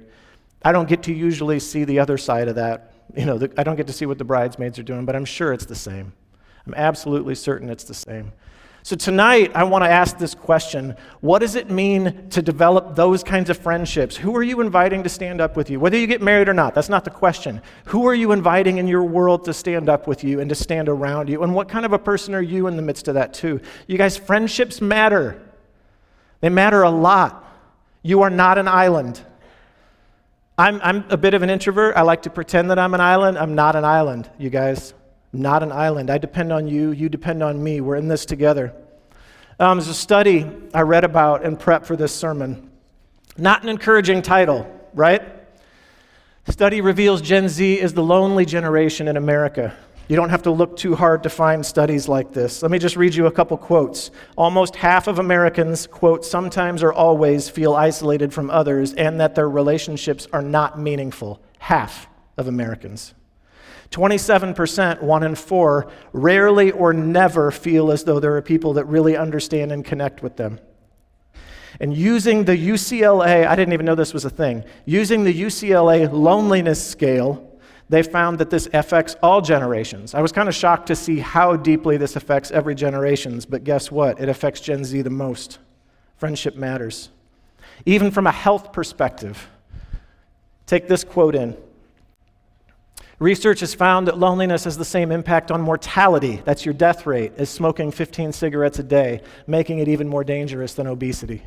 I 0.61 0.73
don't 0.73 0.89
get 0.89 1.03
to 1.03 1.13
usually 1.13 1.59
see 1.59 1.85
the 1.85 1.99
other 1.99 2.17
side 2.17 2.49
of 2.49 2.55
that 2.55 2.93
you 3.15 3.25
know, 3.25 3.37
the, 3.37 3.51
I 3.57 3.63
don't 3.63 3.75
get 3.75 3.87
to 3.87 3.93
see 3.93 4.05
what 4.05 4.17
the 4.17 4.23
bridesmaids 4.23 4.77
are 4.79 4.83
doing, 4.83 5.05
but 5.05 5.15
I'm 5.15 5.25
sure 5.25 5.53
it's 5.53 5.65
the 5.65 5.75
same. 5.75 6.13
I'm 6.65 6.73
absolutely 6.75 7.35
certain 7.35 7.69
it's 7.69 7.85
the 7.85 7.93
same. 7.93 8.33
So 8.87 8.95
tonight, 8.95 9.51
I 9.53 9.65
want 9.65 9.83
to 9.83 9.89
ask 9.89 10.17
this 10.17 10.33
question 10.33 10.95
What 11.19 11.39
does 11.39 11.55
it 11.55 11.69
mean 11.69 12.29
to 12.29 12.41
develop 12.41 12.95
those 12.95 13.21
kinds 13.21 13.49
of 13.49 13.57
friendships? 13.57 14.15
Who 14.15 14.33
are 14.37 14.43
you 14.43 14.61
inviting 14.61 15.03
to 15.03 15.09
stand 15.09 15.41
up 15.41 15.57
with 15.57 15.69
you? 15.69 15.77
Whether 15.77 15.97
you 15.97 16.07
get 16.07 16.21
married 16.21 16.47
or 16.47 16.53
not, 16.53 16.73
that's 16.73 16.87
not 16.87 17.03
the 17.03 17.09
question. 17.09 17.61
Who 17.87 18.07
are 18.07 18.15
you 18.15 18.31
inviting 18.31 18.77
in 18.77 18.87
your 18.87 19.03
world 19.03 19.43
to 19.43 19.53
stand 19.53 19.89
up 19.89 20.07
with 20.07 20.23
you 20.23 20.39
and 20.39 20.47
to 20.47 20.55
stand 20.55 20.87
around 20.87 21.27
you? 21.27 21.43
And 21.43 21.53
what 21.53 21.67
kind 21.67 21.85
of 21.85 21.91
a 21.91 21.99
person 21.99 22.33
are 22.33 22.41
you 22.41 22.67
in 22.67 22.77
the 22.77 22.81
midst 22.81 23.09
of 23.09 23.15
that, 23.15 23.33
too? 23.33 23.59
You 23.87 23.97
guys, 23.97 24.15
friendships 24.15 24.79
matter, 24.79 25.41
they 26.39 26.47
matter 26.47 26.83
a 26.83 26.89
lot. 26.89 27.43
You 28.03 28.21
are 28.21 28.29
not 28.29 28.57
an 28.57 28.69
island. 28.69 29.21
I'm, 30.57 30.81
I'm 30.81 31.05
a 31.09 31.17
bit 31.17 31.35
of 31.35 31.43
an 31.43 31.51
introvert. 31.51 31.95
I 31.95 32.01
like 32.01 32.23
to 32.23 32.31
pretend 32.31 32.71
that 32.71 32.79
I'm 32.79 32.95
an 32.95 33.01
island. 33.01 33.37
I'm 33.37 33.53
not 33.53 33.75
an 33.75 33.85
island, 33.85 34.29
you 34.39 34.49
guys. 34.49 34.93
not 35.31 35.61
an 35.61 35.71
island. 35.71 36.09
I 36.09 36.17
depend 36.17 36.51
on 36.51 36.67
you. 36.67 36.91
You 36.91 37.09
depend 37.09 37.43
on 37.43 37.63
me. 37.63 37.79
We're 37.79 37.97
in 37.97 38.07
this 38.07 38.25
together. 38.25 38.73
Um, 39.59 39.77
there's 39.77 39.87
a 39.87 39.93
study 39.93 40.49
I 40.73 40.81
read 40.81 41.03
about 41.03 41.43
in 41.43 41.57
prep 41.57 41.85
for 41.85 41.95
this 41.95 42.13
sermon. 42.13 42.71
Not 43.37 43.63
an 43.63 43.69
encouraging 43.69 44.21
title, 44.23 44.65
right? 44.93 45.21
study 46.49 46.79
reveals 46.79 47.21
Gen 47.21 47.49
Z 47.49 47.79
is 47.79 47.93
the 47.93 48.01
lonely 48.01 48.45
generation 48.45 49.07
in 49.09 49.17
America. 49.17 49.75
You 50.07 50.15
don't 50.15 50.29
have 50.29 50.43
to 50.43 50.51
look 50.51 50.77
too 50.77 50.95
hard 50.95 51.23
to 51.23 51.29
find 51.29 51.65
studies 51.65 52.07
like 52.07 52.31
this. 52.31 52.61
Let 52.61 52.71
me 52.71 52.79
just 52.79 52.95
read 52.95 53.13
you 53.13 53.25
a 53.25 53.31
couple 53.31 53.57
quotes. 53.57 54.09
Almost 54.37 54.77
half 54.77 55.07
of 55.07 55.19
Americans, 55.19 55.85
quote, 55.85 56.23
sometimes 56.23 56.81
or 56.81 56.93
always 56.93 57.49
feel 57.49 57.73
isolated 57.73 58.33
from 58.33 58.49
others 58.49 58.93
and 58.93 59.19
that 59.19 59.35
their 59.35 59.49
relationships 59.49 60.25
are 60.31 60.41
not 60.41 60.79
meaningful. 60.79 61.41
Half 61.59 62.07
of 62.37 62.47
Americans. 62.47 63.13
27%, 63.91 65.01
one 65.01 65.23
in 65.23 65.35
four, 65.35 65.91
rarely 66.13 66.71
or 66.71 66.93
never 66.93 67.51
feel 67.51 67.91
as 67.91 68.03
though 68.03 68.19
there 68.19 68.35
are 68.35 68.41
people 68.41 68.73
that 68.73 68.85
really 68.85 69.17
understand 69.17 69.71
and 69.71 69.83
connect 69.83 70.23
with 70.23 70.37
them. 70.37 70.59
And 71.79 71.95
using 71.95 72.45
the 72.45 72.57
UCLA, 72.57 73.45
I 73.45 73.55
didn't 73.55 73.73
even 73.73 73.85
know 73.85 73.95
this 73.95 74.13
was 74.13 74.25
a 74.25 74.29
thing, 74.29 74.63
using 74.85 75.23
the 75.23 75.41
UCLA 75.41 76.11
loneliness 76.11 76.85
scale, 76.85 77.56
they 77.89 78.03
found 78.03 78.39
that 78.39 78.49
this 78.49 78.67
affects 78.73 79.15
all 79.23 79.41
generations. 79.41 80.13
I 80.13 80.21
was 80.21 80.31
kind 80.31 80.49
of 80.49 80.55
shocked 80.55 80.87
to 80.87 80.95
see 80.95 81.19
how 81.19 81.55
deeply 81.55 81.97
this 81.97 82.15
affects 82.15 82.51
every 82.51 82.75
generations, 82.75 83.45
but 83.45 83.63
guess 83.63 83.91
what? 83.91 84.19
It 84.19 84.27
affects 84.27 84.59
Gen 84.59 84.83
Z 84.83 85.01
the 85.01 85.09
most. 85.09 85.59
Friendship 86.17 86.55
matters. 86.55 87.09
Even 87.85 88.11
from 88.11 88.27
a 88.27 88.31
health 88.31 88.73
perspective. 88.73 89.49
Take 90.65 90.87
this 90.87 91.03
quote 91.03 91.35
in. 91.35 91.55
Research 93.19 93.61
has 93.61 93.73
found 93.73 94.07
that 94.07 94.19
loneliness 94.19 94.65
has 94.65 94.77
the 94.77 94.85
same 94.85 95.11
impact 95.11 95.49
on 95.49 95.59
mortality, 95.59 96.41
that's 96.45 96.65
your 96.65 96.73
death 96.73 97.07
rate, 97.07 97.31
as 97.37 97.49
smoking 97.49 97.89
15 97.89 98.31
cigarettes 98.31 98.77
a 98.77 98.83
day, 98.83 99.21
making 99.47 99.79
it 99.79 99.87
even 99.87 100.07
more 100.07 100.23
dangerous 100.23 100.75
than 100.75 100.85
obesity. 100.85 101.41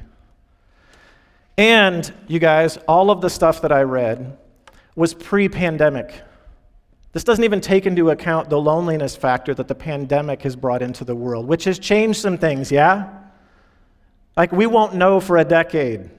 And, 1.56 2.12
you 2.26 2.40
guys, 2.40 2.76
all 2.88 3.11
of 3.11 3.20
the 3.20 3.30
stuff 3.30 3.62
that 3.62 3.70
I 3.70 3.82
read 3.82 4.37
was 4.97 5.14
pre 5.14 5.49
pandemic. 5.49 6.23
This 7.12 7.25
doesn't 7.25 7.45
even 7.45 7.61
take 7.61 7.87
into 7.87 8.11
account 8.11 8.50
the 8.50 8.61
loneliness 8.61 9.17
factor 9.17 9.52
that 9.55 9.67
the 9.67 9.75
pandemic 9.75 10.43
has 10.43 10.55
brought 10.55 10.81
into 10.81 11.05
the 11.05 11.14
world, 11.14 11.47
which 11.47 11.64
has 11.64 11.79
changed 11.79 12.21
some 12.21 12.38
things, 12.38 12.71
yeah? 12.71 13.09
Like, 14.37 14.52
we 14.52 14.67
won't 14.67 14.95
know 14.95 15.19
for 15.19 15.37
a 15.37 15.45
decade 15.45 16.11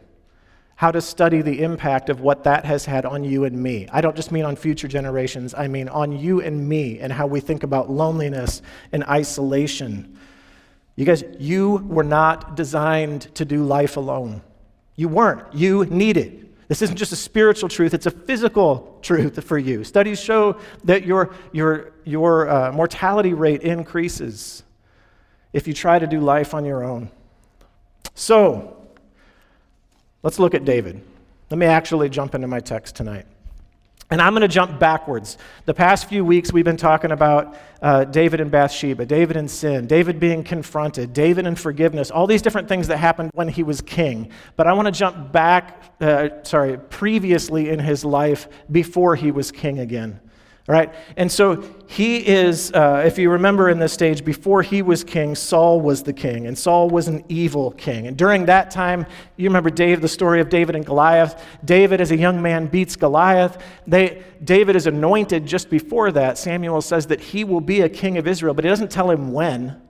how 0.75 0.91
to 0.91 0.99
study 0.99 1.41
the 1.41 1.61
impact 1.61 2.09
of 2.09 2.21
what 2.21 2.43
that 2.43 2.65
has 2.65 2.85
had 2.85 3.05
on 3.05 3.23
you 3.23 3.45
and 3.45 3.55
me. 3.55 3.87
I 3.91 4.01
don't 4.01 4.15
just 4.15 4.31
mean 4.31 4.43
on 4.45 4.55
future 4.55 4.87
generations, 4.87 5.53
I 5.53 5.67
mean 5.67 5.87
on 5.87 6.11
you 6.11 6.41
and 6.41 6.67
me 6.67 6.99
and 6.99 7.13
how 7.13 7.27
we 7.27 7.39
think 7.39 7.63
about 7.63 7.91
loneliness 7.91 8.63
and 8.91 9.03
isolation. 9.03 10.17
You 10.95 11.05
guys, 11.05 11.23
you 11.39 11.85
were 11.87 12.03
not 12.03 12.55
designed 12.55 13.33
to 13.35 13.45
do 13.45 13.63
life 13.63 13.95
alone. 13.95 14.41
You 14.95 15.07
weren't. 15.07 15.53
You 15.53 15.85
need 15.85 16.17
it. 16.17 16.50
This 16.71 16.81
isn't 16.83 16.95
just 16.95 17.11
a 17.11 17.17
spiritual 17.17 17.67
truth, 17.67 17.93
it's 17.93 18.05
a 18.05 18.11
physical 18.11 18.97
truth 19.01 19.43
for 19.43 19.57
you. 19.57 19.83
Studies 19.83 20.21
show 20.21 20.57
that 20.85 21.05
your, 21.05 21.35
your, 21.51 21.91
your 22.05 22.47
uh, 22.47 22.71
mortality 22.71 23.33
rate 23.33 23.61
increases 23.61 24.63
if 25.51 25.67
you 25.67 25.73
try 25.73 25.99
to 25.99 26.07
do 26.07 26.21
life 26.21 26.53
on 26.53 26.63
your 26.63 26.81
own. 26.85 27.11
So, 28.15 28.87
let's 30.23 30.39
look 30.39 30.53
at 30.53 30.63
David. 30.63 31.03
Let 31.49 31.57
me 31.57 31.65
actually 31.65 32.07
jump 32.07 32.35
into 32.35 32.47
my 32.47 32.61
text 32.61 32.95
tonight. 32.95 33.25
And 34.11 34.21
I'm 34.21 34.33
going 34.33 34.41
to 34.41 34.49
jump 34.49 34.77
backwards. 34.77 35.37
The 35.65 35.73
past 35.73 36.09
few 36.09 36.25
weeks, 36.25 36.51
we've 36.51 36.65
been 36.65 36.75
talking 36.75 37.11
about 37.11 37.55
uh, 37.81 38.03
David 38.03 38.41
and 38.41 38.51
Bathsheba, 38.51 39.05
David 39.05 39.37
and 39.37 39.49
sin, 39.49 39.87
David 39.87 40.19
being 40.19 40.43
confronted, 40.43 41.13
David 41.13 41.47
and 41.47 41.57
forgiveness, 41.57 42.11
all 42.11 42.27
these 42.27 42.41
different 42.41 42.67
things 42.67 42.89
that 42.89 42.97
happened 42.97 43.31
when 43.33 43.47
he 43.47 43.63
was 43.63 43.79
king. 43.79 44.29
But 44.57 44.67
I 44.67 44.73
want 44.73 44.87
to 44.87 44.91
jump 44.91 45.31
back, 45.31 45.93
uh, 46.01 46.43
sorry, 46.43 46.77
previously 46.77 47.69
in 47.69 47.79
his 47.79 48.03
life 48.03 48.49
before 48.69 49.15
he 49.15 49.31
was 49.31 49.49
king 49.49 49.79
again. 49.79 50.19
Right? 50.67 50.93
And 51.17 51.31
so 51.31 51.63
he 51.87 52.25
is, 52.25 52.71
uh, 52.71 53.03
if 53.05 53.17
you 53.17 53.31
remember 53.31 53.69
in 53.69 53.79
this 53.79 53.91
stage, 53.91 54.23
before 54.23 54.61
he 54.61 54.81
was 54.81 55.03
king, 55.03 55.35
Saul 55.35 55.81
was 55.81 56.03
the 56.03 56.13
king, 56.13 56.45
and 56.47 56.57
Saul 56.57 56.89
was 56.89 57.07
an 57.07 57.23
evil 57.29 57.71
king. 57.71 58.07
And 58.07 58.15
during 58.15 58.45
that 58.45 58.69
time, 58.69 59.05
you 59.37 59.49
remember 59.49 59.71
Dave, 59.71 60.01
the 60.01 60.07
story 60.07 60.39
of 60.39 60.49
David 60.49 60.75
and 60.75 60.85
Goliath. 60.85 61.43
David, 61.65 61.99
as 61.99 62.11
a 62.11 62.17
young 62.17 62.41
man, 62.41 62.67
beats 62.67 62.95
Goliath. 62.95 63.61
They, 63.87 64.23
David 64.43 64.75
is 64.75 64.87
anointed 64.87 65.45
just 65.45 65.69
before 65.69 66.11
that. 66.11 66.37
Samuel 66.37 66.81
says 66.81 67.07
that 67.07 67.19
he 67.19 67.43
will 67.43 67.61
be 67.61 67.81
a 67.81 67.89
king 67.89 68.17
of 68.17 68.27
Israel, 68.27 68.53
but 68.53 68.63
he 68.63 68.69
doesn't 68.69 68.91
tell 68.91 69.09
him 69.09 69.33
when. 69.33 69.81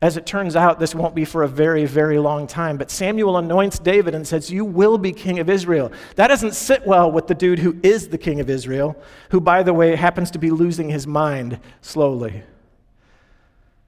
As 0.00 0.16
it 0.16 0.26
turns 0.26 0.54
out, 0.54 0.78
this 0.78 0.94
won't 0.94 1.16
be 1.16 1.24
for 1.24 1.42
a 1.42 1.48
very, 1.48 1.84
very 1.84 2.20
long 2.20 2.46
time. 2.46 2.76
But 2.76 2.90
Samuel 2.90 3.36
anoints 3.36 3.80
David 3.80 4.14
and 4.14 4.24
says, 4.24 4.48
You 4.48 4.64
will 4.64 4.96
be 4.96 5.10
king 5.12 5.40
of 5.40 5.50
Israel. 5.50 5.90
That 6.14 6.28
doesn't 6.28 6.54
sit 6.54 6.86
well 6.86 7.10
with 7.10 7.26
the 7.26 7.34
dude 7.34 7.58
who 7.58 7.76
is 7.82 8.08
the 8.08 8.18
king 8.18 8.38
of 8.38 8.48
Israel, 8.48 8.96
who, 9.30 9.40
by 9.40 9.64
the 9.64 9.74
way, 9.74 9.96
happens 9.96 10.30
to 10.32 10.38
be 10.38 10.50
losing 10.50 10.88
his 10.88 11.06
mind 11.06 11.58
slowly. 11.80 12.44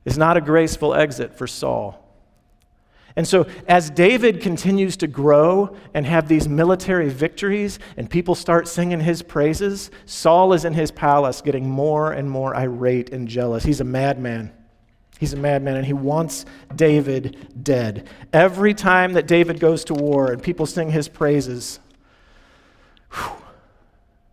Is 0.05 0.19
not 0.19 0.37
a 0.37 0.41
graceful 0.41 0.95
exit 0.95 1.39
for 1.39 1.47
Saul. 1.47 1.97
And 3.15 3.27
so, 3.27 3.47
as 3.69 3.91
David 3.91 4.41
continues 4.41 4.97
to 4.99 5.07
grow 5.07 5.77
and 5.95 6.07
have 6.07 6.27
these 6.27 6.49
military 6.49 7.09
victories, 7.09 7.79
and 7.97 8.11
people 8.11 8.35
start 8.35 8.67
singing 8.67 9.01
his 9.01 9.23
praises, 9.23 9.91
Saul 10.07 10.55
is 10.55 10.65
in 10.65 10.75
his 10.75 10.91
palace 10.91 11.41
getting 11.41 11.69
more 11.69 12.13
and 12.13 12.29
more 12.29 12.57
irate 12.57 13.13
and 13.13 13.29
jealous. 13.29 13.63
He's 13.63 13.81
a 13.81 13.85
madman. 13.85 14.53
He's 15.21 15.35
a 15.35 15.37
madman 15.37 15.77
and 15.77 15.85
he 15.85 15.93
wants 15.93 16.47
David 16.75 17.47
dead. 17.63 18.09
Every 18.33 18.73
time 18.73 19.13
that 19.13 19.27
David 19.27 19.61
goes 19.61 19.85
to 19.85 19.95
war 19.95 20.33
and 20.33 20.43
people 20.43 20.65
sing 20.65 20.91
his 20.91 21.09
praises, 21.09 21.79
whew, 23.13 23.33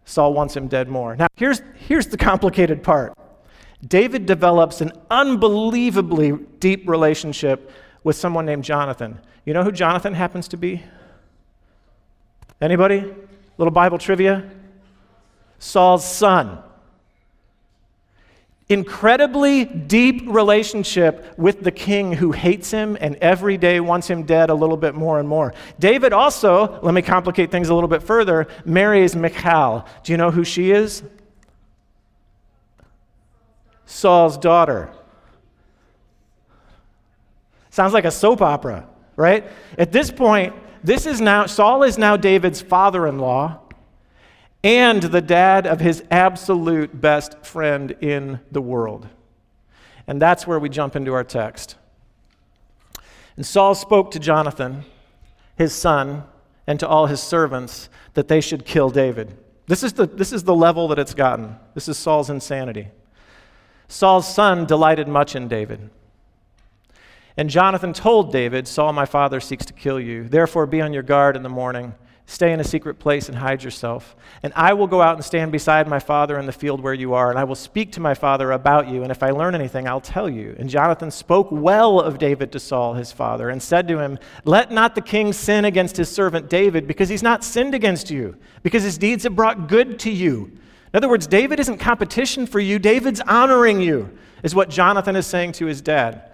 Saul 0.06 0.34
wants 0.34 0.56
him 0.56 0.70
dead 0.70 0.88
more. 0.88 1.18
Now, 1.18 1.28
here's, 1.36 1.62
here's 1.76 2.08
the 2.08 2.16
complicated 2.16 2.84
part 2.84 3.14
David 3.86 4.26
develops 4.26 4.80
an 4.80 4.94
unbelievably 5.12 6.32
deep 6.62 6.88
relationship 6.88 7.70
with 8.06 8.16
someone 8.16 8.46
named 8.46 8.64
Jonathan. 8.64 9.20
You 9.44 9.54
know 9.54 9.66
who 9.66 9.74
Jonathan 9.74 10.14
happens 10.14 10.48
to 10.48 10.58
be? 10.58 10.84
Anybody? 12.62 13.14
Little 13.58 13.72
Bible 13.72 13.98
trivia? 13.98 14.50
Saul's 15.60 16.10
son 16.10 16.64
incredibly 18.70 19.64
deep 19.64 20.24
relationship 20.28 21.34
with 21.38 21.64
the 21.64 21.72
king 21.72 22.12
who 22.12 22.32
hates 22.34 22.70
him 22.70 22.98
and 23.00 23.16
every 23.18 23.58
day 23.58 23.80
wants 23.80 24.10
him 24.10 24.24
dead 24.24 24.50
a 24.50 24.54
little 24.54 24.76
bit 24.76 24.94
more 24.94 25.20
and 25.20 25.28
more. 25.28 25.54
David 25.80 26.12
also, 26.12 26.80
let 26.82 26.94
me 26.94 27.02
complicate 27.02 27.50
things 27.50 27.70
a 27.70 27.74
little 27.74 27.88
bit 27.88 28.04
further, 28.04 28.48
marries 28.66 29.16
Michal. 29.16 29.86
Do 30.04 30.12
you 30.12 30.18
know 30.18 30.32
who 30.32 30.44
she 30.44 30.72
is? 30.72 31.02
Saul's 33.86 34.38
daughter. 34.38 34.90
Sounds 37.70 37.94
like 37.94 38.06
a 38.06 38.12
soap 38.12 38.42
opera, 38.42 38.86
right? 39.16 39.46
At 39.78 39.94
this 39.94 40.12
point, 40.12 40.54
this 40.84 41.06
is 41.06 41.22
now 41.22 41.46
Saul 41.46 41.84
is 41.84 41.98
now 41.98 42.18
David's 42.18 42.62
father-in-law 42.62 43.60
and 44.64 45.02
the 45.04 45.22
dad 45.22 45.68
of 45.68 45.80
his 45.80 46.04
absolute 46.10 47.00
best 47.00 47.46
friend 47.46 47.92
in 48.02 48.40
the 48.52 48.62
world. 48.62 49.08
And 50.08 50.22
that's 50.22 50.48
where 50.48 50.60
we 50.60 50.70
jump 50.70 50.96
into 50.96 51.14
our 51.14 51.24
text. 51.24 51.76
And 53.36 53.46
Saul 53.46 53.76
spoke 53.76 54.12
to 54.12 54.20
Jonathan, 54.20 54.86
his 55.56 55.74
son, 55.74 56.24
and 56.66 56.80
to 56.80 56.88
all 56.88 57.06
his 57.06 57.22
servants 57.22 57.90
that 58.14 58.28
they 58.28 58.42
should 58.42 58.66
kill 58.66 58.90
David. 58.90 59.38
This 59.68 59.84
is 59.84 59.94
the, 59.94 60.08
this 60.08 60.34
is 60.34 60.44
the 60.44 60.56
level 60.56 60.88
that 60.88 61.00
it's 61.00 61.14
gotten. 61.14 61.56
This 61.74 61.88
is 61.88 61.98
Saul's 61.98 62.30
insanity. 62.30 62.88
Saul's 63.88 64.34
son 64.34 64.66
delighted 64.66 65.08
much 65.08 65.36
in 65.36 65.48
David. 65.48 65.90
And 67.38 67.50
Jonathan 67.50 67.94
told 67.94 68.32
David, 68.32 68.68
Saul, 68.68 68.94
my 68.94 69.06
father, 69.06 69.40
seeks 69.40 69.66
to 69.66 69.74
kill 69.74 70.00
you. 70.00 70.28
Therefore, 70.28 70.66
be 70.66 70.82
on 70.82 70.94
your 70.94 71.04
guard 71.04 71.36
in 71.36 71.44
the 71.44 71.50
morning 71.50 71.94
Stay 72.30 72.52
in 72.52 72.60
a 72.60 72.64
secret 72.64 73.00
place 73.00 73.30
and 73.30 73.38
hide 73.38 73.64
yourself. 73.64 74.14
And 74.44 74.52
I 74.54 74.74
will 74.74 74.86
go 74.86 75.02
out 75.02 75.16
and 75.16 75.24
stand 75.24 75.50
beside 75.50 75.88
my 75.88 76.00
father 76.00 76.38
in 76.38 76.46
the 76.46 76.52
field 76.52 76.82
where 76.82 76.94
you 76.94 77.14
are, 77.14 77.30
and 77.30 77.40
I 77.40 77.46
will 77.46 77.56
speak 77.56 77.94
to 77.94 78.02
my 78.02 78.14
father 78.14 78.52
about 78.52 78.90
you. 78.90 79.02
And 79.02 79.12
if 79.12 79.24
I 79.24 79.30
learn 79.30 79.56
anything, 79.56 79.88
I'll 79.88 80.02
tell 80.02 80.30
you. 80.30 80.54
And 80.60 80.70
Jonathan 80.70 81.10
spoke 81.10 81.48
well 81.52 82.02
of 82.02 82.18
David 82.18 82.52
to 82.52 82.60
Saul, 82.60 82.96
his 82.96 83.14
father, 83.14 83.50
and 83.50 83.64
said 83.64 83.88
to 83.88 84.00
him, 84.00 84.20
Let 84.44 84.72
not 84.72 84.94
the 84.94 85.02
king 85.02 85.32
sin 85.32 85.64
against 85.64 85.96
his 85.96 86.10
servant 86.10 86.50
David, 86.50 86.86
because 86.86 87.08
he's 87.08 87.24
not 87.24 87.46
sinned 87.46 87.74
against 87.74 88.12
you, 88.12 88.36
because 88.62 88.84
his 88.84 88.98
deeds 88.98 89.24
have 89.24 89.38
brought 89.38 89.70
good 89.70 89.98
to 90.00 90.12
you. 90.12 90.52
In 90.94 90.98
other 90.98 91.10
words, 91.10 91.28
David 91.28 91.62
isn't 91.62 91.78
competition 91.78 92.46
for 92.46 92.60
you, 92.60 92.78
David's 92.78 93.22
honoring 93.22 93.80
you, 93.80 94.18
is 94.44 94.54
what 94.54 94.70
Jonathan 94.70 95.16
is 95.16 95.26
saying 95.26 95.54
to 95.54 95.66
his 95.66 95.82
dad. 95.82 96.30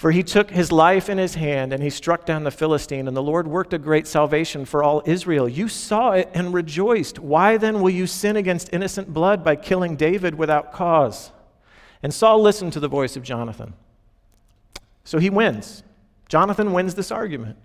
For 0.00 0.12
he 0.12 0.22
took 0.22 0.50
his 0.50 0.72
life 0.72 1.10
in 1.10 1.18
his 1.18 1.34
hand 1.34 1.74
and 1.74 1.82
he 1.82 1.90
struck 1.90 2.24
down 2.24 2.44
the 2.44 2.50
Philistine, 2.50 3.06
and 3.06 3.14
the 3.14 3.22
Lord 3.22 3.46
worked 3.46 3.74
a 3.74 3.78
great 3.78 4.06
salvation 4.06 4.64
for 4.64 4.82
all 4.82 5.02
Israel. 5.04 5.46
You 5.46 5.68
saw 5.68 6.12
it 6.12 6.30
and 6.32 6.54
rejoiced. 6.54 7.18
Why 7.18 7.58
then 7.58 7.82
will 7.82 7.90
you 7.90 8.06
sin 8.06 8.34
against 8.34 8.72
innocent 8.72 9.12
blood 9.12 9.44
by 9.44 9.56
killing 9.56 9.96
David 9.96 10.36
without 10.36 10.72
cause? 10.72 11.32
And 12.02 12.14
Saul 12.14 12.40
listened 12.40 12.72
to 12.72 12.80
the 12.80 12.88
voice 12.88 13.14
of 13.14 13.22
Jonathan. 13.22 13.74
So 15.04 15.18
he 15.18 15.28
wins. 15.28 15.82
Jonathan 16.30 16.72
wins 16.72 16.94
this 16.94 17.10
argument. 17.10 17.58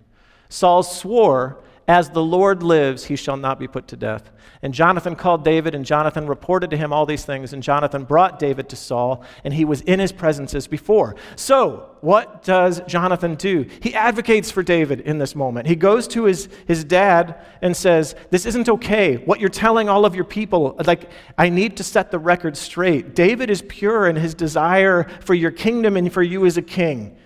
Saul 0.50 0.82
swore 0.82 1.56
as 1.88 2.10
the 2.10 2.22
Lord 2.22 2.62
lives, 2.62 3.04
he 3.04 3.14
shall 3.14 3.36
not 3.36 3.60
be 3.60 3.68
put 3.68 3.86
to 3.88 3.96
death. 3.96 4.30
And 4.60 4.74
Jonathan 4.74 5.14
called 5.14 5.44
David, 5.44 5.74
and 5.74 5.84
Jonathan 5.84 6.26
reported 6.26 6.70
to 6.70 6.76
him 6.76 6.92
all 6.92 7.06
these 7.06 7.24
things. 7.24 7.52
And 7.52 7.62
Jonathan 7.62 8.02
brought 8.02 8.40
David 8.40 8.68
to 8.70 8.76
Saul, 8.76 9.22
and 9.44 9.54
he 9.54 9.64
was 9.64 9.82
in 9.82 10.00
his 10.00 10.10
presence 10.10 10.54
as 10.54 10.66
before. 10.66 11.14
So, 11.36 11.90
what 12.00 12.42
does 12.42 12.80
Jonathan 12.88 13.36
do? 13.36 13.66
He 13.80 13.94
advocates 13.94 14.50
for 14.50 14.64
David 14.64 15.00
in 15.00 15.18
this 15.18 15.36
moment. 15.36 15.68
He 15.68 15.76
goes 15.76 16.08
to 16.08 16.24
his, 16.24 16.48
his 16.66 16.82
dad 16.82 17.40
and 17.62 17.76
says, 17.76 18.16
This 18.30 18.46
isn't 18.46 18.68
okay. 18.68 19.16
What 19.18 19.38
you're 19.38 19.48
telling 19.48 19.88
all 19.88 20.04
of 20.04 20.16
your 20.16 20.24
people, 20.24 20.76
like, 20.84 21.08
I 21.38 21.50
need 21.50 21.76
to 21.76 21.84
set 21.84 22.10
the 22.10 22.18
record 22.18 22.56
straight. 22.56 23.14
David 23.14 23.48
is 23.48 23.62
pure 23.62 24.08
in 24.08 24.16
his 24.16 24.34
desire 24.34 25.04
for 25.20 25.34
your 25.34 25.52
kingdom 25.52 25.96
and 25.96 26.12
for 26.12 26.22
you 26.22 26.46
as 26.46 26.56
a 26.56 26.62
king. 26.62 27.16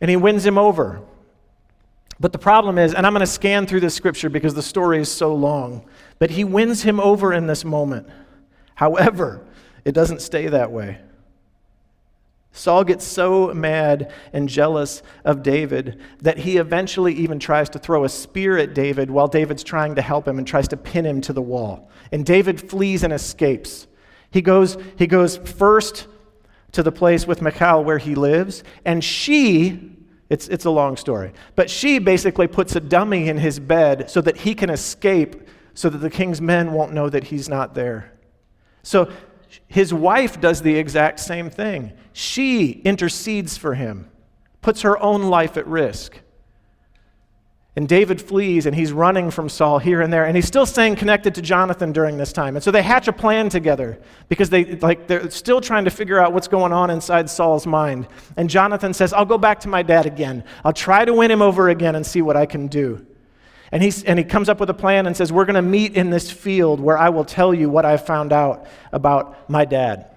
And 0.00 0.10
he 0.10 0.16
wins 0.16 0.44
him 0.44 0.58
over. 0.58 1.02
But 2.20 2.32
the 2.32 2.38
problem 2.38 2.78
is, 2.78 2.94
and 2.94 3.06
I'm 3.06 3.12
going 3.12 3.20
to 3.20 3.26
scan 3.26 3.66
through 3.66 3.80
this 3.80 3.94
scripture 3.94 4.28
because 4.28 4.54
the 4.54 4.62
story 4.62 4.98
is 5.00 5.10
so 5.10 5.34
long, 5.34 5.84
but 6.18 6.30
he 6.30 6.44
wins 6.44 6.82
him 6.82 6.98
over 6.98 7.32
in 7.32 7.46
this 7.46 7.64
moment. 7.64 8.08
However, 8.74 9.46
it 9.84 9.92
doesn't 9.92 10.20
stay 10.20 10.48
that 10.48 10.72
way. 10.72 10.98
Saul 12.50 12.82
gets 12.82 13.04
so 13.04 13.54
mad 13.54 14.12
and 14.32 14.48
jealous 14.48 15.02
of 15.24 15.44
David 15.44 16.00
that 16.22 16.38
he 16.38 16.56
eventually 16.56 17.14
even 17.14 17.38
tries 17.38 17.70
to 17.70 17.78
throw 17.78 18.02
a 18.02 18.08
spear 18.08 18.58
at 18.58 18.74
David 18.74 19.10
while 19.10 19.28
David's 19.28 19.62
trying 19.62 19.94
to 19.94 20.02
help 20.02 20.26
him 20.26 20.38
and 20.38 20.46
tries 20.46 20.66
to 20.68 20.76
pin 20.76 21.06
him 21.06 21.20
to 21.20 21.32
the 21.32 21.42
wall. 21.42 21.88
And 22.10 22.26
David 22.26 22.60
flees 22.60 23.04
and 23.04 23.12
escapes. 23.12 23.86
He 24.32 24.42
goes, 24.42 24.76
he 24.96 25.06
goes 25.06 25.36
first 25.36 26.08
to 26.72 26.82
the 26.82 26.90
place 26.90 27.28
with 27.28 27.42
Michal 27.42 27.84
where 27.84 27.98
he 27.98 28.16
lives, 28.16 28.64
and 28.84 29.04
she 29.04 29.96
It's, 30.30 30.48
it's 30.48 30.64
a 30.64 30.70
long 30.70 30.96
story. 30.96 31.32
But 31.56 31.70
she 31.70 31.98
basically 31.98 32.46
puts 32.46 32.76
a 32.76 32.80
dummy 32.80 33.28
in 33.28 33.38
his 33.38 33.58
bed 33.58 34.10
so 34.10 34.20
that 34.20 34.38
he 34.38 34.54
can 34.54 34.70
escape, 34.70 35.48
so 35.74 35.88
that 35.88 35.98
the 35.98 36.10
king's 36.10 36.40
men 36.40 36.72
won't 36.72 36.92
know 36.92 37.08
that 37.08 37.24
he's 37.24 37.48
not 37.48 37.74
there. 37.74 38.12
So 38.82 39.10
his 39.66 39.92
wife 39.94 40.40
does 40.40 40.62
the 40.62 40.76
exact 40.76 41.20
same 41.20 41.50
thing. 41.50 41.92
She 42.12 42.70
intercedes 42.84 43.56
for 43.56 43.74
him, 43.74 44.10
puts 44.60 44.82
her 44.82 45.00
own 45.02 45.22
life 45.24 45.56
at 45.56 45.66
risk. 45.66 46.20
And 47.78 47.88
David 47.88 48.20
flees 48.20 48.66
and 48.66 48.74
he's 48.74 48.90
running 48.90 49.30
from 49.30 49.48
Saul 49.48 49.78
here 49.78 50.00
and 50.00 50.12
there. 50.12 50.24
And 50.24 50.34
he's 50.34 50.48
still 50.48 50.66
staying 50.66 50.96
connected 50.96 51.32
to 51.36 51.40
Jonathan 51.40 51.92
during 51.92 52.16
this 52.16 52.32
time. 52.32 52.56
And 52.56 52.64
so 52.64 52.72
they 52.72 52.82
hatch 52.82 53.06
a 53.06 53.12
plan 53.12 53.48
together 53.48 54.00
because 54.28 54.50
they, 54.50 54.64
like, 54.78 55.06
they're 55.06 55.30
still 55.30 55.60
trying 55.60 55.84
to 55.84 55.90
figure 55.92 56.18
out 56.18 56.32
what's 56.32 56.48
going 56.48 56.72
on 56.72 56.90
inside 56.90 57.30
Saul's 57.30 57.68
mind. 57.68 58.08
And 58.36 58.50
Jonathan 58.50 58.92
says, 58.92 59.12
I'll 59.12 59.24
go 59.24 59.38
back 59.38 59.60
to 59.60 59.68
my 59.68 59.84
dad 59.84 60.06
again. 60.06 60.42
I'll 60.64 60.72
try 60.72 61.04
to 61.04 61.14
win 61.14 61.30
him 61.30 61.40
over 61.40 61.68
again 61.68 61.94
and 61.94 62.04
see 62.04 62.20
what 62.20 62.36
I 62.36 62.46
can 62.46 62.66
do. 62.66 63.06
And, 63.70 63.80
he's, 63.80 64.02
and 64.02 64.18
he 64.18 64.24
comes 64.24 64.48
up 64.48 64.58
with 64.58 64.70
a 64.70 64.74
plan 64.74 65.06
and 65.06 65.16
says, 65.16 65.32
We're 65.32 65.44
going 65.44 65.54
to 65.54 65.62
meet 65.62 65.94
in 65.94 66.10
this 66.10 66.32
field 66.32 66.80
where 66.80 66.98
I 66.98 67.10
will 67.10 67.24
tell 67.24 67.54
you 67.54 67.70
what 67.70 67.84
I've 67.84 68.04
found 68.04 68.32
out 68.32 68.66
about 68.90 69.48
my 69.48 69.64
dad. 69.64 70.10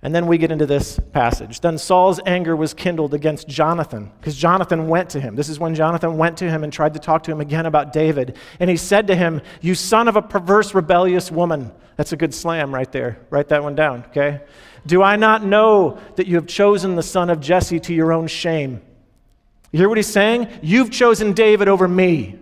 And 0.00 0.14
then 0.14 0.28
we 0.28 0.38
get 0.38 0.52
into 0.52 0.66
this 0.66 1.00
passage. 1.12 1.60
Then 1.60 1.76
Saul's 1.76 2.20
anger 2.24 2.54
was 2.54 2.72
kindled 2.72 3.14
against 3.14 3.48
Jonathan, 3.48 4.12
because 4.20 4.36
Jonathan 4.36 4.86
went 4.86 5.10
to 5.10 5.20
him. 5.20 5.34
This 5.34 5.48
is 5.48 5.58
when 5.58 5.74
Jonathan 5.74 6.16
went 6.16 6.36
to 6.38 6.48
him 6.48 6.62
and 6.62 6.72
tried 6.72 6.94
to 6.94 7.00
talk 7.00 7.24
to 7.24 7.32
him 7.32 7.40
again 7.40 7.66
about 7.66 7.92
David. 7.92 8.36
And 8.60 8.70
he 8.70 8.76
said 8.76 9.08
to 9.08 9.16
him, 9.16 9.42
You 9.60 9.74
son 9.74 10.06
of 10.06 10.14
a 10.14 10.22
perverse, 10.22 10.72
rebellious 10.72 11.32
woman. 11.32 11.72
That's 11.96 12.12
a 12.12 12.16
good 12.16 12.32
slam 12.32 12.72
right 12.72 12.90
there. 12.92 13.18
Write 13.30 13.48
that 13.48 13.64
one 13.64 13.74
down, 13.74 14.04
okay? 14.10 14.42
Do 14.86 15.02
I 15.02 15.16
not 15.16 15.44
know 15.44 15.98
that 16.14 16.28
you 16.28 16.36
have 16.36 16.46
chosen 16.46 16.94
the 16.94 17.02
son 17.02 17.28
of 17.28 17.40
Jesse 17.40 17.80
to 17.80 17.92
your 17.92 18.12
own 18.12 18.28
shame? 18.28 18.80
You 19.72 19.80
hear 19.80 19.88
what 19.88 19.98
he's 19.98 20.06
saying? 20.06 20.48
You've 20.62 20.92
chosen 20.92 21.32
David 21.32 21.66
over 21.66 21.88
me. 21.88 22.38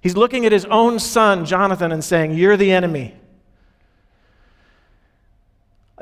He's 0.00 0.16
looking 0.16 0.46
at 0.46 0.52
his 0.52 0.64
own 0.66 1.00
son, 1.00 1.44
Jonathan, 1.44 1.90
and 1.90 2.04
saying, 2.04 2.34
You're 2.34 2.56
the 2.56 2.70
enemy. 2.70 3.17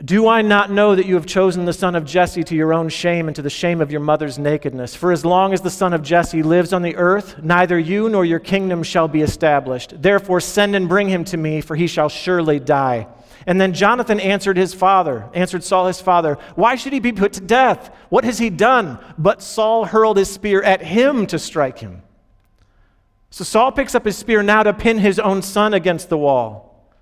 Do 0.04 0.28
I 0.28 0.42
not 0.42 0.70
know 0.70 0.94
that 0.94 1.06
you 1.06 1.14
have 1.14 1.24
chosen 1.24 1.64
the 1.64 1.72
son 1.72 1.96
of 1.96 2.04
Jesse 2.04 2.44
to 2.44 2.54
your 2.54 2.74
own 2.74 2.90
shame 2.90 3.28
and 3.28 3.36
to 3.36 3.40
the 3.40 3.48
shame 3.48 3.80
of 3.80 3.90
your 3.90 4.00
mother's 4.00 4.38
nakedness? 4.38 4.94
For 4.94 5.10
as 5.10 5.24
long 5.24 5.54
as 5.54 5.62
the 5.62 5.70
son 5.70 5.94
of 5.94 6.02
Jesse 6.02 6.42
lives 6.42 6.74
on 6.74 6.82
the 6.82 6.96
earth, 6.96 7.42
neither 7.42 7.78
you 7.78 8.10
nor 8.10 8.22
your 8.22 8.38
kingdom 8.38 8.82
shall 8.82 9.08
be 9.08 9.22
established. 9.22 9.94
Therefore, 10.02 10.40
send 10.40 10.76
and 10.76 10.86
bring 10.86 11.08
him 11.08 11.24
to 11.24 11.38
me, 11.38 11.62
for 11.62 11.74
he 11.76 11.86
shall 11.86 12.10
surely 12.10 12.60
die. 12.60 13.06
And 13.46 13.58
then 13.58 13.72
Jonathan 13.72 14.20
answered 14.20 14.58
his 14.58 14.74
father, 14.74 15.30
answered 15.32 15.64
Saul 15.64 15.86
his 15.86 16.00
father, 16.00 16.36
Why 16.56 16.74
should 16.74 16.92
he 16.92 17.00
be 17.00 17.12
put 17.12 17.32
to 17.34 17.40
death? 17.40 17.90
What 18.10 18.24
has 18.24 18.38
he 18.38 18.50
done? 18.50 18.98
But 19.16 19.40
Saul 19.40 19.86
hurled 19.86 20.18
his 20.18 20.30
spear 20.30 20.62
at 20.62 20.82
him 20.82 21.26
to 21.28 21.38
strike 21.38 21.78
him. 21.78 22.02
So 23.30 23.44
Saul 23.44 23.72
picks 23.72 23.94
up 23.94 24.04
his 24.04 24.18
spear 24.18 24.42
now 24.42 24.62
to 24.62 24.74
pin 24.74 24.98
his 24.98 25.18
own 25.18 25.40
son 25.40 25.72
against 25.72 26.10
the 26.10 26.18
wall. 26.18 26.92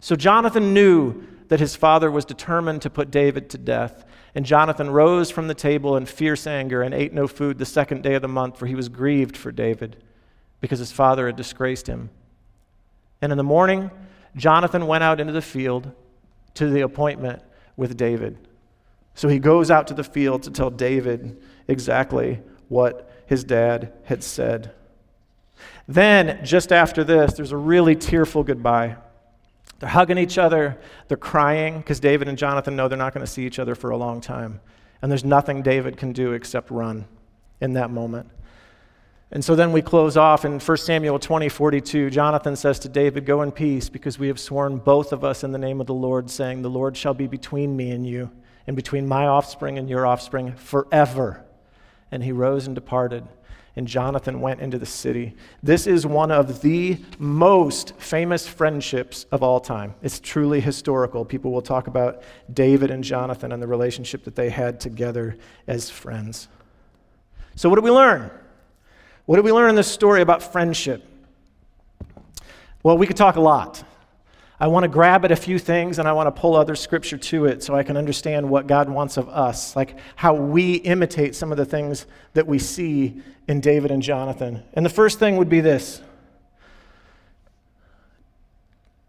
So 0.00 0.16
Jonathan 0.16 0.72
knew 0.72 1.26
that 1.48 1.60
his 1.60 1.76
father 1.76 2.10
was 2.10 2.24
determined 2.24 2.82
to 2.82 2.90
put 2.90 3.10
David 3.10 3.50
to 3.50 3.58
death. 3.58 4.04
And 4.34 4.44
Jonathan 4.44 4.90
rose 4.90 5.30
from 5.30 5.48
the 5.48 5.54
table 5.54 5.96
in 5.96 6.06
fierce 6.06 6.46
anger 6.46 6.82
and 6.82 6.94
ate 6.94 7.12
no 7.12 7.26
food 7.26 7.58
the 7.58 7.64
second 7.64 8.02
day 8.02 8.14
of 8.14 8.22
the 8.22 8.28
month, 8.28 8.58
for 8.58 8.66
he 8.66 8.74
was 8.74 8.88
grieved 8.88 9.36
for 9.36 9.50
David, 9.50 9.96
because 10.60 10.78
his 10.78 10.92
father 10.92 11.26
had 11.26 11.36
disgraced 11.36 11.86
him. 11.86 12.10
And 13.20 13.32
in 13.32 13.38
the 13.38 13.44
morning, 13.44 13.90
Jonathan 14.36 14.86
went 14.86 15.02
out 15.02 15.20
into 15.20 15.32
the 15.32 15.42
field 15.42 15.90
to 16.54 16.70
the 16.70 16.82
appointment 16.82 17.42
with 17.76 17.96
David. 17.96 18.38
So 19.14 19.28
he 19.28 19.38
goes 19.38 19.70
out 19.70 19.88
to 19.88 19.94
the 19.94 20.04
field 20.04 20.44
to 20.44 20.50
tell 20.50 20.70
David 20.70 21.40
exactly 21.66 22.40
what 22.68 23.10
his 23.26 23.42
dad 23.42 23.92
had 24.04 24.22
said. 24.22 24.72
Then, 25.88 26.44
just 26.44 26.72
after 26.72 27.02
this, 27.02 27.32
there's 27.32 27.52
a 27.52 27.56
really 27.56 27.96
tearful 27.96 28.44
goodbye. 28.44 28.96
They're 29.78 29.88
hugging 29.88 30.18
each 30.18 30.38
other, 30.38 30.78
they're 31.06 31.16
crying 31.16 31.78
because 31.78 32.00
David 32.00 32.28
and 32.28 32.36
Jonathan 32.36 32.74
know 32.74 32.88
they're 32.88 32.98
not 32.98 33.14
going 33.14 33.24
to 33.24 33.30
see 33.30 33.46
each 33.46 33.58
other 33.58 33.74
for 33.74 33.90
a 33.90 33.96
long 33.96 34.20
time. 34.20 34.60
And 35.00 35.10
there's 35.10 35.24
nothing 35.24 35.62
David 35.62 35.96
can 35.96 36.12
do 36.12 36.32
except 36.32 36.70
run 36.70 37.06
in 37.60 37.74
that 37.74 37.90
moment. 37.90 38.28
And 39.30 39.44
so 39.44 39.54
then 39.54 39.72
we 39.72 39.82
close 39.82 40.16
off 40.16 40.44
in 40.44 40.58
1 40.58 40.76
Samuel 40.78 41.18
20, 41.18 41.48
42. 41.48 42.10
Jonathan 42.10 42.56
says 42.56 42.78
to 42.80 42.88
David, 42.88 43.26
Go 43.26 43.42
in 43.42 43.52
peace, 43.52 43.88
because 43.88 44.18
we 44.18 44.28
have 44.28 44.40
sworn 44.40 44.78
both 44.78 45.12
of 45.12 45.22
us 45.22 45.44
in 45.44 45.52
the 45.52 45.58
name 45.58 45.80
of 45.80 45.86
the 45.86 45.94
Lord, 45.94 46.30
saying, 46.30 46.62
The 46.62 46.70
Lord 46.70 46.96
shall 46.96 47.14
be 47.14 47.26
between 47.26 47.76
me 47.76 47.90
and 47.90 48.06
you, 48.06 48.30
and 48.66 48.74
between 48.74 49.06
my 49.06 49.26
offspring 49.26 49.78
and 49.78 49.88
your 49.88 50.06
offspring 50.06 50.54
forever. 50.54 51.44
And 52.10 52.24
he 52.24 52.32
rose 52.32 52.66
and 52.66 52.74
departed 52.74 53.28
and 53.78 53.86
Jonathan 53.86 54.40
went 54.40 54.60
into 54.60 54.76
the 54.76 54.84
city. 54.84 55.36
This 55.62 55.86
is 55.86 56.04
one 56.04 56.32
of 56.32 56.62
the 56.62 56.98
most 57.20 57.94
famous 57.96 58.44
friendships 58.44 59.24
of 59.30 59.40
all 59.44 59.60
time. 59.60 59.94
It's 60.02 60.18
truly 60.18 60.58
historical. 60.58 61.24
People 61.24 61.52
will 61.52 61.62
talk 61.62 61.86
about 61.86 62.24
David 62.52 62.90
and 62.90 63.04
Jonathan 63.04 63.52
and 63.52 63.62
the 63.62 63.68
relationship 63.68 64.24
that 64.24 64.34
they 64.34 64.50
had 64.50 64.80
together 64.80 65.36
as 65.68 65.88
friends. 65.88 66.48
So, 67.54 67.68
what 67.68 67.76
do 67.76 67.82
we 67.82 67.92
learn? 67.92 68.32
What 69.26 69.36
do 69.36 69.42
we 69.42 69.52
learn 69.52 69.70
in 69.70 69.76
this 69.76 69.90
story 69.90 70.22
about 70.22 70.42
friendship? 70.42 71.04
Well, 72.82 72.98
we 72.98 73.06
could 73.06 73.16
talk 73.16 73.36
a 73.36 73.40
lot. 73.40 73.84
I 74.60 74.66
want 74.66 74.84
to 74.84 74.88
grab 74.88 75.24
at 75.24 75.30
a 75.30 75.36
few 75.36 75.58
things 75.58 75.98
and 75.98 76.08
I 76.08 76.12
want 76.12 76.34
to 76.34 76.40
pull 76.40 76.56
other 76.56 76.74
scripture 76.74 77.16
to 77.16 77.46
it 77.46 77.62
so 77.62 77.76
I 77.76 77.84
can 77.84 77.96
understand 77.96 78.48
what 78.48 78.66
God 78.66 78.88
wants 78.88 79.16
of 79.16 79.28
us, 79.28 79.76
like 79.76 79.96
how 80.16 80.34
we 80.34 80.74
imitate 80.74 81.36
some 81.36 81.52
of 81.52 81.58
the 81.58 81.64
things 81.64 82.06
that 82.34 82.46
we 82.46 82.58
see 82.58 83.22
in 83.46 83.60
David 83.60 83.90
and 83.92 84.02
Jonathan. 84.02 84.64
And 84.74 84.84
the 84.84 84.90
first 84.90 85.18
thing 85.20 85.36
would 85.36 85.48
be 85.48 85.60
this 85.60 86.02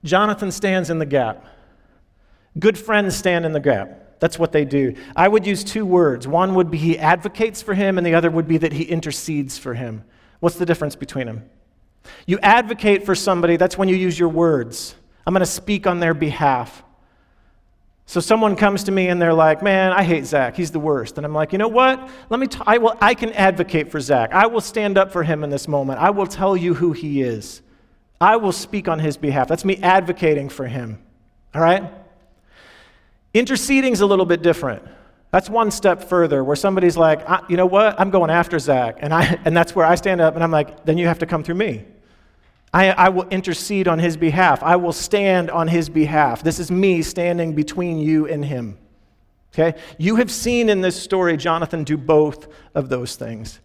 Jonathan 0.04 0.52
stands 0.52 0.90
in 0.90 1.00
the 1.00 1.06
gap. 1.06 1.46
Good 2.58 2.78
friends 2.78 3.16
stand 3.16 3.46
in 3.46 3.52
the 3.52 3.60
gap. 3.60 4.20
That's 4.20 4.38
what 4.38 4.52
they 4.52 4.66
do. 4.66 4.96
I 5.16 5.28
would 5.28 5.48
use 5.48 5.64
two 5.64 5.86
words. 5.86 6.28
One 6.28 6.56
would 6.56 6.70
be 6.70 6.78
he 6.78 6.98
advocates 6.98 7.62
for 7.62 7.74
him, 7.74 7.98
and 7.98 8.06
the 8.06 8.16
other 8.16 8.30
would 8.30 8.48
be 8.48 8.58
that 8.58 8.74
he 8.74 8.84
intercedes 8.84 9.58
for 9.58 9.74
him. 9.74 10.04
What's 10.42 10.58
the 10.58 10.66
difference 10.66 10.96
between 10.96 11.28
them? 11.28 11.50
You 12.26 12.40
advocate 12.40 13.06
for 13.06 13.16
somebody, 13.16 13.56
that's 13.56 13.78
when 13.78 13.90
you 13.90 13.96
use 13.96 14.18
your 14.18 14.30
words. 14.30 14.96
I'm 15.26 15.34
going 15.34 15.42
to 15.42 15.46
speak 15.46 15.88
on 15.88 16.00
their 16.00 16.14
behalf. 16.14 16.84
So 18.06 18.20
someone 18.20 18.56
comes 18.56 18.86
to 18.86 18.92
me 18.92 19.08
and 19.10 19.22
they're 19.22 19.36
like, 19.36 19.62
"Man, 19.62 19.92
I 19.92 20.02
hate 20.02 20.26
Zach. 20.26 20.56
He's 20.56 20.72
the 20.72 20.80
worst." 20.80 21.18
And 21.18 21.26
I'm 21.28 21.34
like, 21.34 21.52
"You 21.52 21.60
know 21.60 21.68
what? 21.68 22.10
Let 22.30 22.40
me. 22.40 22.48
T- 22.48 22.60
I 22.66 22.80
will. 22.80 22.98
I 23.00 23.14
can 23.14 23.32
advocate 23.34 23.92
for 23.92 24.00
Zach. 24.00 24.34
I 24.34 24.48
will 24.48 24.62
stand 24.62 24.98
up 24.98 25.12
for 25.12 25.22
him 25.22 25.44
in 25.44 25.52
this 25.52 25.68
moment. 25.68 26.00
I 26.00 26.10
will 26.10 26.26
tell 26.26 26.58
you 26.58 26.74
who 26.74 26.92
he 26.92 27.22
is. 27.22 27.62
I 28.20 28.38
will 28.38 28.52
speak 28.52 28.88
on 28.88 28.98
his 28.98 29.16
behalf. 29.16 29.48
That's 29.48 29.64
me 29.64 29.78
advocating 29.78 30.50
for 30.50 30.66
him. 30.66 31.00
All 31.54 31.62
right. 31.62 31.84
Interceding 33.36 33.94
is 33.94 34.02
a 34.02 34.08
little 34.08 34.26
bit 34.26 34.42
different. 34.42 34.82
That's 35.30 35.48
one 35.48 35.70
step 35.70 36.04
further, 36.04 36.44
where 36.44 36.56
somebody's 36.56 36.98
like, 36.98 37.22
"You 37.48 37.58
know 37.58 37.68
what? 37.68 38.00
I'm 38.00 38.10
going 38.10 38.32
after 38.32 38.58
Zach," 38.58 38.98
and 39.02 39.14
I 39.14 39.40
and 39.46 39.56
that's 39.56 39.76
where 39.76 39.86
I 39.86 39.94
stand 39.94 40.20
up 40.20 40.34
and 40.34 40.44
I'm 40.44 40.50
like, 40.50 40.84
"Then 40.84 40.98
you 40.98 41.06
have 41.06 41.20
to 41.20 41.28
come 41.28 41.44
through 41.44 41.56
me." 41.56 41.86
I, 42.74 42.92
I, 42.92 43.10
will 43.10 43.28
intercede 43.30 43.88
on 43.88 44.00
his 44.00 44.16
behalf. 44.16 44.62
I 44.62 44.76
will 44.76 44.94
stand 44.94 45.50
on 45.50 45.68
his 45.68 45.90
behalf. 45.90 46.44
This 46.44 46.60
is 46.60 46.70
me 46.70 47.02
standing 47.02 47.54
between 47.54 47.98
you 47.98 48.28
and 48.28 48.46
him. 48.46 48.78
Okay? 49.54 49.78
You 49.98 50.18
have 50.18 50.30
seen 50.30 50.70
in 50.70 50.82
this 50.82 51.02
story 51.02 51.36
Jonathan 51.38 51.84
do 51.84 51.98
both 51.98 52.48
of 52.76 52.90
those 52.90 53.16
things. 53.16 53.60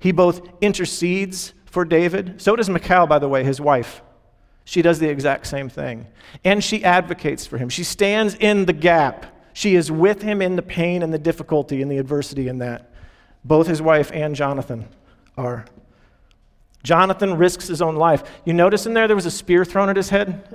He 0.00 0.12
both 0.12 0.48
intercedes 0.60 1.54
for 1.66 1.84
David. 1.84 2.40
So 2.40 2.56
does 2.56 2.68
Michal, 2.68 3.06
by 3.06 3.18
the 3.18 3.28
way, 3.28 3.44
his 3.44 3.60
wife. 3.60 4.02
She 4.64 4.82
does 4.82 4.98
the 4.98 5.08
exact 5.08 5.46
same 5.46 5.68
thing. 5.68 6.06
And 6.44 6.62
she 6.62 6.84
advocates 6.84 7.46
for 7.46 7.56
him. 7.56 7.68
She 7.68 7.84
stands 7.84 8.34
in 8.34 8.66
the 8.66 8.72
gap. 8.72 9.26
She 9.52 9.76
is 9.76 9.92
with 9.92 10.22
him 10.22 10.42
in 10.42 10.56
the 10.56 10.62
pain 10.62 11.02
and 11.02 11.14
the 11.14 11.18
difficulty 11.18 11.80
and 11.80 11.90
the 11.90 11.98
adversity 11.98 12.48
in 12.48 12.58
that. 12.58 12.90
Both 13.44 13.68
his 13.68 13.80
wife 13.80 14.10
and 14.12 14.34
Jonathan 14.34 14.88
are. 15.36 15.64
Jonathan 16.86 17.36
risks 17.36 17.66
his 17.66 17.82
own 17.82 17.96
life. 17.96 18.22
You 18.44 18.52
notice 18.52 18.86
in 18.86 18.94
there 18.94 19.08
there 19.08 19.16
was 19.16 19.26
a 19.26 19.30
spear 19.30 19.64
thrown 19.64 19.88
at 19.88 19.96
his 19.96 20.08
head? 20.08 20.48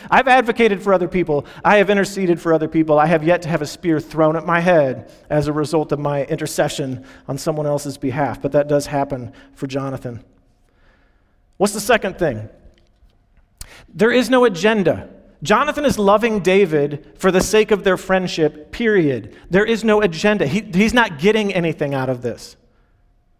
I've 0.10 0.26
advocated 0.26 0.82
for 0.82 0.94
other 0.94 1.08
people. 1.08 1.44
I 1.62 1.76
have 1.76 1.90
interceded 1.90 2.40
for 2.40 2.54
other 2.54 2.68
people. 2.68 2.98
I 2.98 3.04
have 3.04 3.22
yet 3.22 3.42
to 3.42 3.50
have 3.50 3.60
a 3.60 3.66
spear 3.66 4.00
thrown 4.00 4.34
at 4.34 4.46
my 4.46 4.60
head 4.60 5.12
as 5.28 5.46
a 5.46 5.52
result 5.52 5.92
of 5.92 5.98
my 5.98 6.24
intercession 6.24 7.04
on 7.28 7.36
someone 7.36 7.66
else's 7.66 7.98
behalf, 7.98 8.40
but 8.40 8.52
that 8.52 8.66
does 8.66 8.86
happen 8.86 9.30
for 9.52 9.66
Jonathan. 9.66 10.24
What's 11.58 11.74
the 11.74 11.80
second 11.80 12.18
thing? 12.18 12.48
There 13.92 14.10
is 14.10 14.30
no 14.30 14.46
agenda. 14.46 15.10
Jonathan 15.42 15.84
is 15.84 15.98
loving 15.98 16.40
David 16.40 17.12
for 17.18 17.30
the 17.30 17.42
sake 17.42 17.72
of 17.72 17.84
their 17.84 17.98
friendship, 17.98 18.72
period. 18.72 19.36
There 19.50 19.66
is 19.66 19.84
no 19.84 20.00
agenda. 20.00 20.46
He, 20.46 20.62
he's 20.62 20.94
not 20.94 21.18
getting 21.18 21.52
anything 21.52 21.92
out 21.92 22.08
of 22.08 22.22
this. 22.22 22.56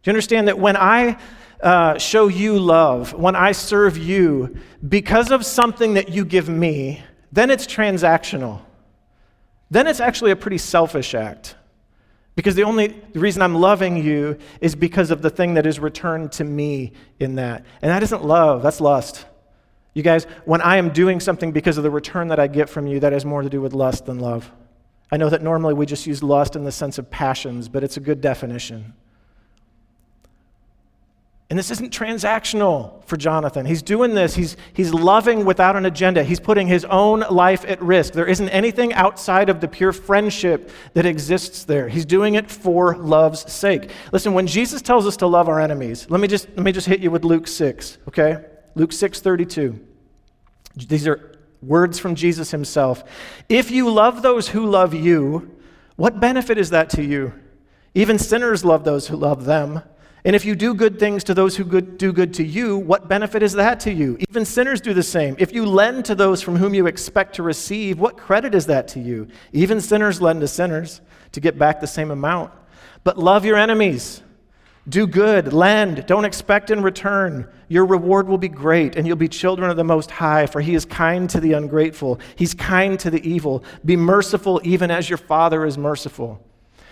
Do 0.02 0.10
you 0.10 0.12
understand 0.12 0.48
that 0.48 0.58
when 0.58 0.76
I 0.76 1.16
uh, 1.60 1.98
show 1.98 2.28
you 2.28 2.58
love, 2.58 3.14
when 3.14 3.34
I 3.34 3.52
serve 3.52 3.98
you 3.98 4.56
because 4.86 5.30
of 5.30 5.44
something 5.44 5.94
that 5.94 6.10
you 6.10 6.24
give 6.24 6.48
me, 6.48 7.02
then 7.32 7.50
it's 7.50 7.66
transactional. 7.66 8.60
Then 9.70 9.86
it's 9.86 10.00
actually 10.00 10.30
a 10.30 10.36
pretty 10.36 10.58
selfish 10.58 11.14
act. 11.14 11.56
Because 12.36 12.54
the 12.54 12.62
only 12.62 13.02
reason 13.14 13.42
I'm 13.42 13.56
loving 13.56 13.96
you 13.96 14.38
is 14.60 14.76
because 14.76 15.10
of 15.10 15.22
the 15.22 15.30
thing 15.30 15.54
that 15.54 15.66
is 15.66 15.80
returned 15.80 16.30
to 16.32 16.44
me 16.44 16.92
in 17.18 17.34
that. 17.34 17.66
And 17.82 17.90
that 17.90 18.02
isn't 18.04 18.24
love, 18.24 18.62
that's 18.62 18.80
lust. 18.80 19.26
You 19.92 20.04
guys, 20.04 20.24
when 20.44 20.60
I 20.60 20.76
am 20.76 20.90
doing 20.90 21.18
something 21.18 21.50
because 21.50 21.76
of 21.76 21.82
the 21.82 21.90
return 21.90 22.28
that 22.28 22.38
I 22.38 22.46
get 22.46 22.68
from 22.68 22.86
you, 22.86 23.00
that 23.00 23.12
has 23.12 23.24
more 23.24 23.42
to 23.42 23.50
do 23.50 23.60
with 23.60 23.72
lust 23.72 24.06
than 24.06 24.20
love. 24.20 24.50
I 25.10 25.16
know 25.16 25.28
that 25.28 25.42
normally 25.42 25.74
we 25.74 25.86
just 25.86 26.06
use 26.06 26.22
lust 26.22 26.54
in 26.54 26.62
the 26.62 26.70
sense 26.70 26.98
of 26.98 27.10
passions, 27.10 27.68
but 27.68 27.82
it's 27.82 27.96
a 27.96 28.00
good 28.00 28.20
definition. 28.20 28.94
And 31.50 31.58
this 31.58 31.70
isn't 31.70 31.90
transactional 31.90 33.02
for 33.04 33.16
Jonathan. 33.16 33.64
He's 33.64 33.80
doing 33.80 34.14
this, 34.14 34.34
he's, 34.34 34.56
he's 34.74 34.92
loving 34.92 35.46
without 35.46 35.76
an 35.76 35.86
agenda. 35.86 36.22
He's 36.22 36.40
putting 36.40 36.66
his 36.66 36.84
own 36.84 37.20
life 37.30 37.64
at 37.66 37.80
risk. 37.80 38.12
There 38.12 38.26
isn't 38.26 38.50
anything 38.50 38.92
outside 38.92 39.48
of 39.48 39.60
the 39.60 39.68
pure 39.68 39.94
friendship 39.94 40.70
that 40.92 41.06
exists 41.06 41.64
there. 41.64 41.88
He's 41.88 42.04
doing 42.04 42.34
it 42.34 42.50
for 42.50 42.96
love's 42.96 43.50
sake. 43.50 43.90
Listen, 44.12 44.34
when 44.34 44.46
Jesus 44.46 44.82
tells 44.82 45.06
us 45.06 45.16
to 45.18 45.26
love 45.26 45.48
our 45.48 45.58
enemies, 45.58 46.10
let 46.10 46.20
me 46.20 46.28
just, 46.28 46.48
let 46.50 46.64
me 46.64 46.72
just 46.72 46.86
hit 46.86 47.00
you 47.00 47.10
with 47.10 47.24
Luke 47.24 47.46
6, 47.46 47.96
okay? 48.08 48.44
Luke 48.74 48.92
6 48.92 49.20
32. 49.20 49.86
These 50.76 51.06
are 51.06 51.38
words 51.62 51.98
from 51.98 52.14
Jesus 52.14 52.50
himself. 52.50 53.02
If 53.48 53.70
you 53.70 53.90
love 53.90 54.20
those 54.20 54.48
who 54.48 54.66
love 54.66 54.92
you, 54.92 55.56
what 55.96 56.20
benefit 56.20 56.58
is 56.58 56.70
that 56.70 56.90
to 56.90 57.02
you? 57.02 57.32
Even 57.94 58.18
sinners 58.18 58.64
love 58.64 58.84
those 58.84 59.08
who 59.08 59.16
love 59.16 59.46
them. 59.46 59.82
And 60.24 60.34
if 60.34 60.44
you 60.44 60.56
do 60.56 60.74
good 60.74 60.98
things 60.98 61.22
to 61.24 61.34
those 61.34 61.56
who 61.56 61.64
good, 61.64 61.96
do 61.96 62.12
good 62.12 62.34
to 62.34 62.44
you, 62.44 62.76
what 62.76 63.08
benefit 63.08 63.42
is 63.42 63.52
that 63.54 63.80
to 63.80 63.92
you? 63.92 64.16
Even 64.28 64.44
sinners 64.44 64.80
do 64.80 64.92
the 64.92 65.02
same. 65.02 65.36
If 65.38 65.52
you 65.52 65.64
lend 65.64 66.04
to 66.06 66.14
those 66.14 66.42
from 66.42 66.56
whom 66.56 66.74
you 66.74 66.86
expect 66.86 67.36
to 67.36 67.42
receive, 67.42 68.00
what 68.00 68.16
credit 68.16 68.54
is 68.54 68.66
that 68.66 68.88
to 68.88 69.00
you? 69.00 69.28
Even 69.52 69.80
sinners 69.80 70.20
lend 70.20 70.40
to 70.40 70.48
sinners 70.48 71.00
to 71.32 71.40
get 71.40 71.58
back 71.58 71.80
the 71.80 71.86
same 71.86 72.10
amount. 72.10 72.52
But 73.04 73.18
love 73.18 73.44
your 73.44 73.56
enemies. 73.56 74.22
Do 74.88 75.06
good, 75.06 75.52
lend, 75.52 76.06
don't 76.06 76.24
expect 76.24 76.70
in 76.70 76.82
return. 76.82 77.46
Your 77.68 77.84
reward 77.84 78.26
will 78.26 78.38
be 78.38 78.48
great, 78.48 78.96
and 78.96 79.06
you'll 79.06 79.16
be 79.16 79.28
children 79.28 79.70
of 79.70 79.76
the 79.76 79.84
Most 79.84 80.10
High, 80.10 80.46
for 80.46 80.62
He 80.62 80.74
is 80.74 80.86
kind 80.86 81.28
to 81.30 81.40
the 81.40 81.52
ungrateful. 81.52 82.18
He's 82.36 82.54
kind 82.54 82.98
to 83.00 83.10
the 83.10 83.26
evil. 83.28 83.62
Be 83.84 83.96
merciful, 83.96 84.60
even 84.64 84.90
as 84.90 85.10
your 85.10 85.18
Father 85.18 85.66
is 85.66 85.76
merciful. 85.76 86.42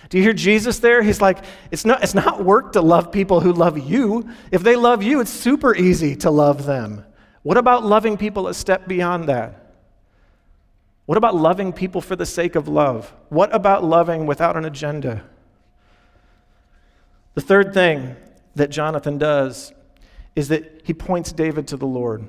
Do 0.09 0.19
you 0.19 0.23
hear 0.23 0.33
Jesus 0.33 0.79
there? 0.79 1.03
He's 1.03 1.21
like, 1.21 1.45
it's 1.71 1.85
not, 1.85 2.03
it's 2.03 2.15
not 2.15 2.45
work 2.45 2.73
to 2.73 2.81
love 2.81 3.11
people 3.11 3.41
who 3.41 3.53
love 3.53 3.79
you. 3.79 4.29
If 4.53 4.63
they 4.63 4.77
love 4.77 5.03
you, 5.03 5.21
it's 5.21 5.31
super 5.31 5.75
easy 5.75 6.15
to 6.17 6.31
love 6.31 6.65
them. 6.65 7.05
What 7.43 7.57
about 7.57 7.85
loving 7.85 8.17
people 8.17 8.49
a 8.49 8.55
step 8.55 8.87
beyond 8.87 9.29
that? 9.29 9.75
What 11.07 11.19
about 11.19 11.35
loving 11.37 11.73
people 11.73 12.01
for 12.01 12.17
the 12.17 12.27
sake 12.27 12.57
of 12.57 12.67
love? 12.67 13.13
What 13.29 13.55
about 13.55 13.85
loving 13.85 14.27
without 14.27 14.57
an 14.57 14.65
agenda? 14.65 15.25
The 17.35 17.41
third 17.41 17.73
thing 17.73 18.17
that 18.57 18.71
Jonathan 18.71 19.19
does 19.19 19.73
is 20.35 20.49
that 20.49 20.83
he 20.85 20.93
points 20.95 21.33
David 21.33 21.69
to 21.69 21.77
the 21.77 21.87
Lord. 21.87 22.29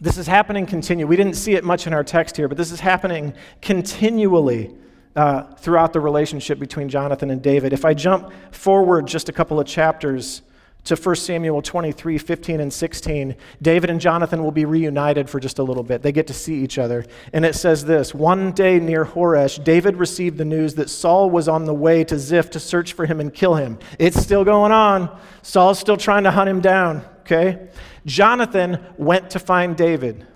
This 0.00 0.16
is 0.16 0.26
happening 0.26 0.64
continually. 0.64 1.08
We 1.08 1.16
didn't 1.16 1.34
see 1.34 1.54
it 1.54 1.64
much 1.64 1.86
in 1.86 1.92
our 1.92 2.04
text 2.04 2.36
here, 2.36 2.48
but 2.48 2.56
this 2.56 2.72
is 2.72 2.80
happening 2.80 3.34
continually 3.60 4.74
uh, 5.16 5.42
throughout 5.54 5.92
the 5.92 6.00
relationship 6.00 6.58
between 6.58 6.88
Jonathan 6.88 7.30
and 7.30 7.42
David. 7.42 7.72
If 7.72 7.84
I 7.84 7.94
jump 7.94 8.32
forward 8.52 9.06
just 9.06 9.28
a 9.28 9.32
couple 9.32 9.58
of 9.58 9.66
chapters 9.66 10.42
to 10.84 10.96
1 10.96 11.16
Samuel 11.16 11.60
23 11.60 12.16
15 12.16 12.60
and 12.60 12.72
16, 12.72 13.36
David 13.60 13.90
and 13.90 14.00
Jonathan 14.00 14.42
will 14.42 14.52
be 14.52 14.64
reunited 14.64 15.28
for 15.28 15.38
just 15.38 15.58
a 15.58 15.62
little 15.62 15.82
bit. 15.82 16.02
They 16.02 16.12
get 16.12 16.26
to 16.28 16.34
see 16.34 16.62
each 16.62 16.78
other. 16.78 17.04
And 17.32 17.44
it 17.44 17.54
says 17.54 17.84
this 17.84 18.14
One 18.14 18.52
day 18.52 18.78
near 18.78 19.04
Horesh, 19.04 19.62
David 19.62 19.96
received 19.96 20.38
the 20.38 20.44
news 20.44 20.74
that 20.76 20.88
Saul 20.88 21.28
was 21.28 21.48
on 21.48 21.64
the 21.64 21.74
way 21.74 22.04
to 22.04 22.18
Ziph 22.18 22.50
to 22.50 22.60
search 22.60 22.92
for 22.92 23.04
him 23.04 23.20
and 23.20 23.32
kill 23.34 23.56
him. 23.56 23.78
It's 23.98 24.20
still 24.20 24.44
going 24.44 24.72
on. 24.72 25.18
Saul's 25.42 25.78
still 25.78 25.96
trying 25.96 26.24
to 26.24 26.30
hunt 26.30 26.48
him 26.48 26.60
down, 26.60 27.04
okay? 27.20 27.68
Jonathan 28.06 28.84
went 28.96 29.30
to 29.30 29.38
find 29.38 29.76
David. 29.76 30.26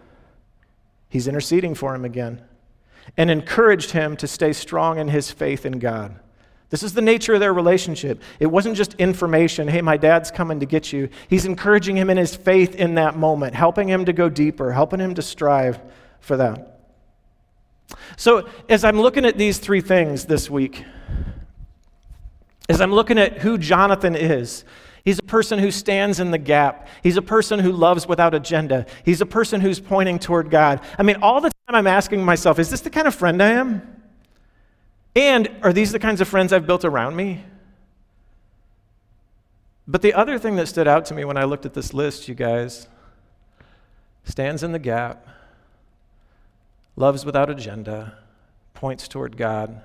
He's 1.09 1.29
interceding 1.29 1.75
for 1.75 1.95
him 1.95 2.05
again 2.05 2.43
and 3.17 3.31
encouraged 3.31 3.93
him 3.93 4.17
to 4.17 4.27
stay 4.27 4.53
strong 4.53 4.99
in 4.99 5.09
his 5.09 5.31
faith 5.31 5.67
in 5.67 5.79
God. 5.79 6.19
This 6.71 6.83
is 6.83 6.95
the 6.95 7.03
nature 7.03 7.35
of 7.35 7.41
their 7.41 7.55
relationship. 7.55 8.21
It 8.41 8.47
wasn't 8.47 8.77
just 8.77 8.95
information, 8.95 9.69
hey, 9.69 9.81
my 9.81 9.97
dad's 9.97 10.31
coming 10.31 10.61
to 10.61 10.67
get 10.67 10.93
you. 10.93 11.09
He's 11.29 11.45
encouraging 11.45 11.97
him 11.97 12.11
in 12.11 12.17
his 12.17 12.35
faith 12.35 12.75
in 12.75 12.97
that 12.97 13.17
moment, 13.17 13.55
helping 13.55 13.89
him 13.89 14.07
to 14.07 14.13
go 14.13 14.29
deeper, 14.29 14.73
helping 14.73 14.99
him 14.99 15.15
to 15.15 15.23
strive 15.23 15.81
for 16.21 16.37
that. 16.37 16.81
So, 18.17 18.49
as 18.69 18.85
I'm 18.85 19.01
looking 19.01 19.25
at 19.25 19.39
these 19.39 19.59
three 19.59 19.81
things 19.81 20.25
this 20.25 20.51
week, 20.51 20.85
as 22.69 22.81
I'm 22.81 22.93
looking 22.93 23.19
at 23.19 23.39
who 23.39 23.59
Jonathan 23.59 24.17
is, 24.17 24.65
He's 25.05 25.19
a 25.19 25.23
person 25.23 25.59
who 25.59 25.71
stands 25.71 26.19
in 26.19 26.31
the 26.31 26.39
gap. 26.39 26.89
He's 27.03 27.19
a 27.19 27.23
person 27.23 27.61
who 27.61 27.73
loves 27.73 28.07
without 28.07 28.35
agenda. 28.35 28.87
He's 29.05 29.21
a 29.21 29.27
person 29.27 29.61
who's 29.61 29.79
pointing 29.79 30.19
toward 30.19 30.51
God. 30.51 30.81
I 30.99 31.03
mean, 31.03 31.17
all 31.17 31.43
the 31.43 31.51
time 31.51 31.75
I'm 31.75 31.87
asking 31.87 32.25
myself, 32.25 32.59
is 32.59 32.71
this 32.71 32.81
the 32.81 32.91
kind 32.91 33.07
of 33.07 33.15
friend 33.15 33.43
I 33.43 33.51
am? 33.51 34.03
And 35.15 35.51
are 35.63 35.73
these 35.73 35.93
the 35.93 35.99
kinds 35.99 36.23
of 36.23 36.29
friends 36.29 36.53
I've 36.53 36.67
built 36.67 36.87
around 36.87 37.17
me? 37.17 37.45
But 39.87 40.01
the 40.01 40.15
other 40.15 40.39
thing 40.39 40.57
that 40.57 40.69
stood 40.69 40.89
out 40.89 41.05
to 41.07 41.15
me 41.15 41.25
when 41.27 41.37
I 41.37 41.45
looked 41.45 41.67
at 41.67 41.75
this 41.75 41.93
list, 41.93 42.27
you 42.27 42.35
guys, 42.35 42.89
stands 44.25 44.63
in 44.63 44.73
the 44.73 44.79
gap, 44.79 45.29
loves 46.97 47.27
without 47.27 47.51
agenda, 47.51 48.17
points 48.73 49.07
toward 49.07 49.37
God. 49.37 49.71
I 49.71 49.81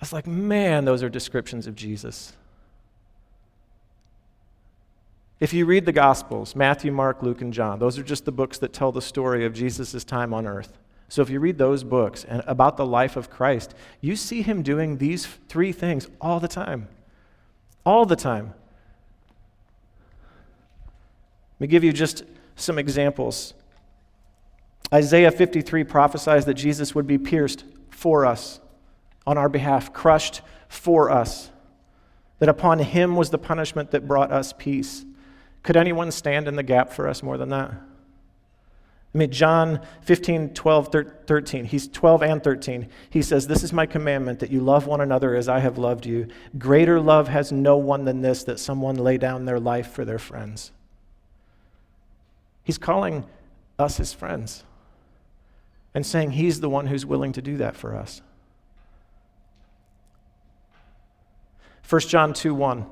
was 0.00 0.14
like, 0.14 0.26
man, 0.26 0.86
those 0.86 1.02
are 1.02 1.10
descriptions 1.10 1.66
of 1.66 1.74
Jesus. 1.76 2.32
If 5.40 5.54
you 5.54 5.64
read 5.64 5.86
the 5.86 5.92
Gospels, 5.92 6.54
Matthew, 6.54 6.92
Mark, 6.92 7.22
Luke, 7.22 7.40
and 7.40 7.52
John, 7.52 7.78
those 7.78 7.98
are 7.98 8.02
just 8.02 8.26
the 8.26 8.32
books 8.32 8.58
that 8.58 8.74
tell 8.74 8.92
the 8.92 9.00
story 9.00 9.46
of 9.46 9.54
Jesus' 9.54 10.04
time 10.04 10.34
on 10.34 10.46
earth. 10.46 10.78
So 11.08 11.22
if 11.22 11.30
you 11.30 11.40
read 11.40 11.56
those 11.58 11.82
books 11.82 12.24
and 12.24 12.42
about 12.46 12.76
the 12.76 12.86
life 12.86 13.16
of 13.16 13.30
Christ, 13.30 13.74
you 14.00 14.14
see 14.14 14.42
him 14.42 14.62
doing 14.62 14.98
these 14.98 15.26
three 15.48 15.72
things 15.72 16.08
all 16.20 16.38
the 16.40 16.46
time. 16.46 16.88
All 17.84 18.04
the 18.04 18.16
time. 18.16 18.52
Let 21.58 21.60
me 21.62 21.66
give 21.68 21.82
you 21.84 21.92
just 21.92 22.22
some 22.54 22.78
examples. 22.78 23.54
Isaiah 24.92 25.30
53 25.30 25.84
prophesies 25.84 26.44
that 26.44 26.54
Jesus 26.54 26.94
would 26.94 27.06
be 27.06 27.18
pierced 27.18 27.64
for 27.88 28.26
us, 28.26 28.60
on 29.26 29.38
our 29.38 29.48
behalf, 29.48 29.92
crushed 29.92 30.42
for 30.68 31.10
us, 31.10 31.50
that 32.38 32.48
upon 32.48 32.78
him 32.78 33.16
was 33.16 33.30
the 33.30 33.38
punishment 33.38 33.90
that 33.90 34.06
brought 34.06 34.30
us 34.30 34.52
peace. 34.56 35.04
Could 35.62 35.76
anyone 35.76 36.10
stand 36.10 36.48
in 36.48 36.56
the 36.56 36.62
gap 36.62 36.92
for 36.92 37.08
us 37.08 37.22
more 37.22 37.36
than 37.36 37.50
that? 37.50 37.72
I 39.12 39.18
mean, 39.18 39.30
John 39.32 39.80
15, 40.02 40.54
12, 40.54 40.88
13. 41.26 41.64
He's 41.64 41.88
12 41.88 42.22
and 42.22 42.42
13. 42.42 42.88
He 43.10 43.22
says, 43.22 43.48
This 43.48 43.64
is 43.64 43.72
my 43.72 43.84
commandment 43.84 44.38
that 44.38 44.52
you 44.52 44.60
love 44.60 44.86
one 44.86 45.00
another 45.00 45.34
as 45.34 45.48
I 45.48 45.58
have 45.58 45.78
loved 45.78 46.06
you. 46.06 46.28
Greater 46.58 47.00
love 47.00 47.26
has 47.26 47.50
no 47.50 47.76
one 47.76 48.04
than 48.04 48.22
this, 48.22 48.44
that 48.44 48.60
someone 48.60 48.94
lay 48.94 49.18
down 49.18 49.46
their 49.46 49.58
life 49.58 49.90
for 49.90 50.04
their 50.04 50.20
friends. 50.20 50.70
He's 52.62 52.78
calling 52.78 53.26
us 53.80 53.96
his 53.96 54.12
friends 54.12 54.62
and 55.92 56.06
saying 56.06 56.32
he's 56.32 56.60
the 56.60 56.70
one 56.70 56.86
who's 56.86 57.04
willing 57.04 57.32
to 57.32 57.42
do 57.42 57.56
that 57.56 57.76
for 57.76 57.96
us. 57.96 58.22
1 61.88 62.00
John 62.02 62.32
2 62.32 62.54
1. 62.54 62.86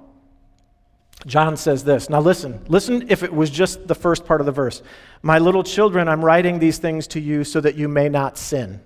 John 1.26 1.56
says 1.56 1.84
this. 1.84 2.08
Now 2.08 2.20
listen, 2.20 2.64
listen 2.68 3.06
if 3.08 3.22
it 3.22 3.32
was 3.32 3.50
just 3.50 3.88
the 3.88 3.94
first 3.94 4.24
part 4.24 4.40
of 4.40 4.46
the 4.46 4.52
verse. 4.52 4.82
My 5.22 5.38
little 5.38 5.64
children, 5.64 6.08
I'm 6.08 6.24
writing 6.24 6.58
these 6.58 6.78
things 6.78 7.06
to 7.08 7.20
you 7.20 7.44
so 7.44 7.60
that 7.60 7.74
you 7.74 7.88
may 7.88 8.08
not 8.08 8.38
sin. 8.38 8.80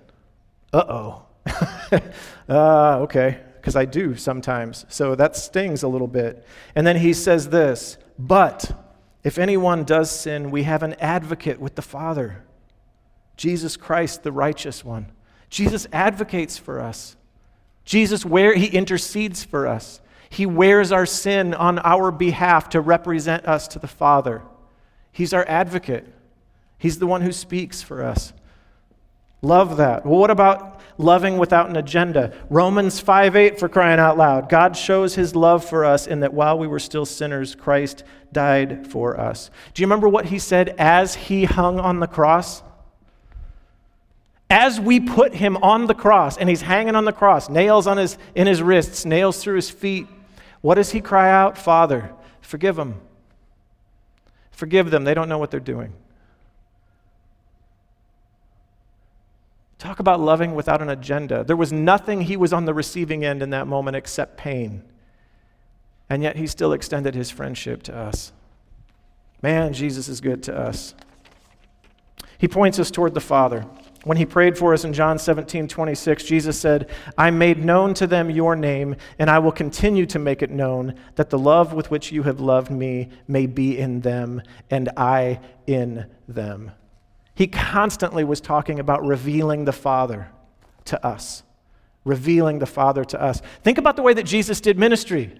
Uh 0.71 0.83
oh. 0.89 1.25
uh, 2.49 2.99
okay, 3.01 3.39
because 3.55 3.75
I 3.75 3.85
do 3.85 4.15
sometimes. 4.15 4.85
So 4.89 5.13
that 5.15 5.35
stings 5.35 5.83
a 5.83 5.87
little 5.87 6.07
bit. 6.07 6.45
And 6.75 6.87
then 6.87 6.97
he 6.97 7.13
says 7.13 7.49
this 7.49 7.97
But 8.17 8.71
if 9.23 9.37
anyone 9.37 9.83
does 9.83 10.09
sin, 10.09 10.49
we 10.49 10.63
have 10.63 10.81
an 10.83 10.95
advocate 10.95 11.59
with 11.59 11.75
the 11.75 11.81
Father, 11.81 12.43
Jesus 13.37 13.77
Christ, 13.77 14.23
the 14.23 14.31
righteous 14.31 14.83
one. 14.83 15.11
Jesus 15.49 15.87
advocates 15.93 16.57
for 16.57 16.79
us. 16.79 17.15
Jesus, 17.85 18.25
where 18.25 18.55
he 18.55 18.67
intercedes 18.67 19.43
for 19.43 19.67
us. 19.67 20.01
He 20.33 20.47
wears 20.47 20.91
our 20.91 21.05
sin 21.05 21.53
on 21.53 21.77
our 21.79 22.11
behalf 22.11 22.69
to 22.69 22.81
represent 22.81 23.45
us 23.45 23.67
to 23.69 23.79
the 23.79 23.87
Father. 23.87 24.41
He's 25.11 25.33
our 25.33 25.45
advocate, 25.47 26.11
He's 26.79 26.99
the 26.99 27.07
one 27.07 27.21
who 27.21 27.31
speaks 27.31 27.81
for 27.81 28.03
us. 28.03 28.33
Love 29.41 29.77
that. 29.77 30.05
Well, 30.05 30.19
what 30.19 30.31
about 30.31 30.81
loving 30.97 31.37
without 31.37 31.69
an 31.69 31.75
agenda? 31.75 32.33
Romans 32.49 32.99
5 32.99 33.35
8 33.35 33.59
for 33.59 33.69
crying 33.69 33.99
out 33.99 34.17
loud. 34.17 34.49
God 34.49 34.75
shows 34.75 35.15
his 35.15 35.35
love 35.35 35.63
for 35.63 35.85
us 35.85 36.07
in 36.07 36.21
that 36.21 36.33
while 36.33 36.57
we 36.57 36.67
were 36.67 36.79
still 36.79 37.05
sinners, 37.05 37.55
Christ 37.55 38.03
died 38.31 38.87
for 38.87 39.19
us. 39.19 39.49
Do 39.73 39.81
you 39.81 39.85
remember 39.85 40.09
what 40.09 40.25
he 40.25 40.39
said 40.39 40.75
as 40.77 41.15
he 41.15 41.45
hung 41.45 41.79
on 41.79 41.99
the 41.99 42.07
cross? 42.07 42.63
As 44.49 44.79
we 44.79 44.99
put 44.99 45.35
him 45.35 45.57
on 45.57 45.87
the 45.87 45.93
cross, 45.93 46.37
and 46.37 46.49
he's 46.49 46.61
hanging 46.61 46.95
on 46.95 47.05
the 47.05 47.13
cross, 47.13 47.49
nails 47.49 47.87
on 47.87 47.97
his, 47.97 48.17
in 48.35 48.47
his 48.47 48.61
wrists, 48.61 49.05
nails 49.05 49.41
through 49.41 49.55
his 49.55 49.69
feet, 49.69 50.07
what 50.63 50.75
does 50.75 50.93
he 50.93 51.01
cry 51.01 51.29
out? 51.29 51.57
Father, 51.57 52.13
forgive 52.39 52.77
them. 52.77 53.01
Forgive 54.51 54.91
them. 54.91 55.03
They 55.03 55.13
don't 55.13 55.27
know 55.27 55.37
what 55.37 55.51
they're 55.51 55.59
doing. 55.59 55.91
Talk 59.77 59.99
about 59.99 60.21
loving 60.21 60.55
without 60.55 60.81
an 60.81 60.87
agenda. 60.87 61.43
There 61.43 61.57
was 61.57 61.73
nothing 61.73 62.21
he 62.21 62.37
was 62.37 62.53
on 62.53 62.63
the 62.63 62.73
receiving 62.73 63.25
end 63.25 63.43
in 63.43 63.49
that 63.49 63.67
moment 63.67 63.97
except 63.97 64.37
pain. 64.37 64.83
And 66.09 66.23
yet 66.23 66.37
he 66.37 66.47
still 66.47 66.71
extended 66.71 67.13
his 67.13 67.29
friendship 67.29 67.83
to 67.83 67.95
us. 67.97 68.31
Man, 69.41 69.73
Jesus 69.73 70.07
is 70.07 70.21
good 70.21 70.43
to 70.43 70.57
us. 70.57 70.95
He 72.37 72.47
points 72.47 72.79
us 72.79 72.89
toward 72.89 73.15
the 73.15 73.19
Father. 73.19 73.65
When 74.03 74.17
he 74.17 74.25
prayed 74.25 74.57
for 74.57 74.73
us 74.73 74.83
in 74.83 74.91
John 74.91 75.17
17, 75.17 75.67
26, 75.67 76.23
Jesus 76.25 76.59
said, 76.59 76.89
I 77.17 77.31
made 77.31 77.63
known 77.63 77.93
to 77.95 78.07
them 78.07 78.29
your 78.29 78.55
name, 78.55 78.97
and 79.17 79.29
I 79.29 79.39
will 79.39 79.51
continue 79.51 80.05
to 80.07 80.19
make 80.19 80.41
it 80.41 80.51
known, 80.51 80.95
that 81.15 81.29
the 81.29 81.39
love 81.39 81.73
with 81.73 81.89
which 81.89 82.11
you 82.11 82.23
have 82.23 82.41
loved 82.41 82.69
me 82.69 83.09
may 83.27 83.45
be 83.45 83.77
in 83.77 84.01
them, 84.01 84.41
and 84.69 84.89
I 84.97 85.39
in 85.67 86.07
them. 86.27 86.71
He 87.33 87.47
constantly 87.47 88.25
was 88.25 88.41
talking 88.41 88.77
about 88.77 89.05
revealing 89.05 89.65
the 89.65 89.71
Father 89.71 90.29
to 90.85 91.05
us. 91.05 91.43
Revealing 92.03 92.59
the 92.59 92.65
Father 92.65 93.05
to 93.05 93.21
us. 93.21 93.41
Think 93.63 93.77
about 93.77 93.95
the 93.95 94.01
way 94.01 94.13
that 94.13 94.23
Jesus 94.23 94.59
did 94.59 94.77
ministry. 94.77 95.39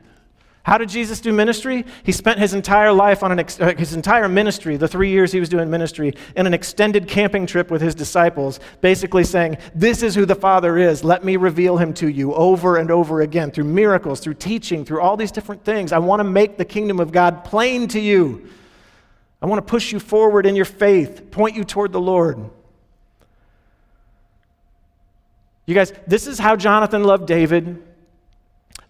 How 0.64 0.78
did 0.78 0.88
Jesus 0.88 1.20
do 1.20 1.34
ministry? 1.34 1.86
He 2.04 2.14
spent 2.14 2.40
his 2.40 2.54
entire 2.54 2.94
life 2.94 3.22
on 3.22 3.34
an 3.34 3.40
ex- 3.40 3.60
uh, 3.60 3.74
his 3.78 3.94
entire 3.94 4.30
ministry, 4.30 4.78
the 4.78 4.88
3 4.88 5.10
years 5.10 5.34
he 5.34 5.40
was 5.42 5.50
doing 5.50 5.70
ministry, 5.70 6.14
in 6.38 6.48
an 6.48 6.54
extended 6.54 7.08
camping 7.08 7.46
trip 7.46 7.70
with 7.70 7.82
his 7.82 7.94
disciples, 7.94 8.62
basically 8.80 9.26
saying, 9.26 9.58
"This 9.76 10.02
is 10.02 10.16
who 10.16 10.26
the 10.26 10.36
Father 10.36 10.78
is. 10.78 11.04
Let 11.04 11.26
me 11.26 11.36
reveal 11.36 11.78
him 11.78 11.94
to 11.96 12.08
you 12.08 12.34
over 12.34 12.78
and 12.78 12.90
over 12.90 13.22
again 13.22 13.52
through 13.52 13.66
miracles, 13.66 14.22
through 14.22 14.36
teaching, 14.36 14.86
through 14.86 15.02
all 15.02 15.18
these 15.18 15.32
different 15.32 15.66
things. 15.66 15.92
I 15.92 16.00
want 16.00 16.22
to 16.22 16.24
make 16.24 16.58
the 16.58 16.66
kingdom 16.66 17.00
of 17.00 17.12
God 17.12 17.44
plain 17.44 17.88
to 17.90 18.00
you." 18.00 18.48
I 19.42 19.46
want 19.46 19.60
to 19.60 19.70
push 19.70 19.92
you 19.92 20.00
forward 20.00 20.46
in 20.46 20.56
your 20.56 20.64
faith, 20.64 21.30
point 21.30 21.58
you 21.58 21.66
toward 21.66 21.92
the 21.92 22.00
Lord. 22.00 22.40
You 25.66 25.76
guys, 25.76 25.92
this 26.08 26.28
is 26.28 26.40
how 26.40 26.56
Jonathan 26.56 27.04
loved 27.04 27.28
David. 27.28 27.84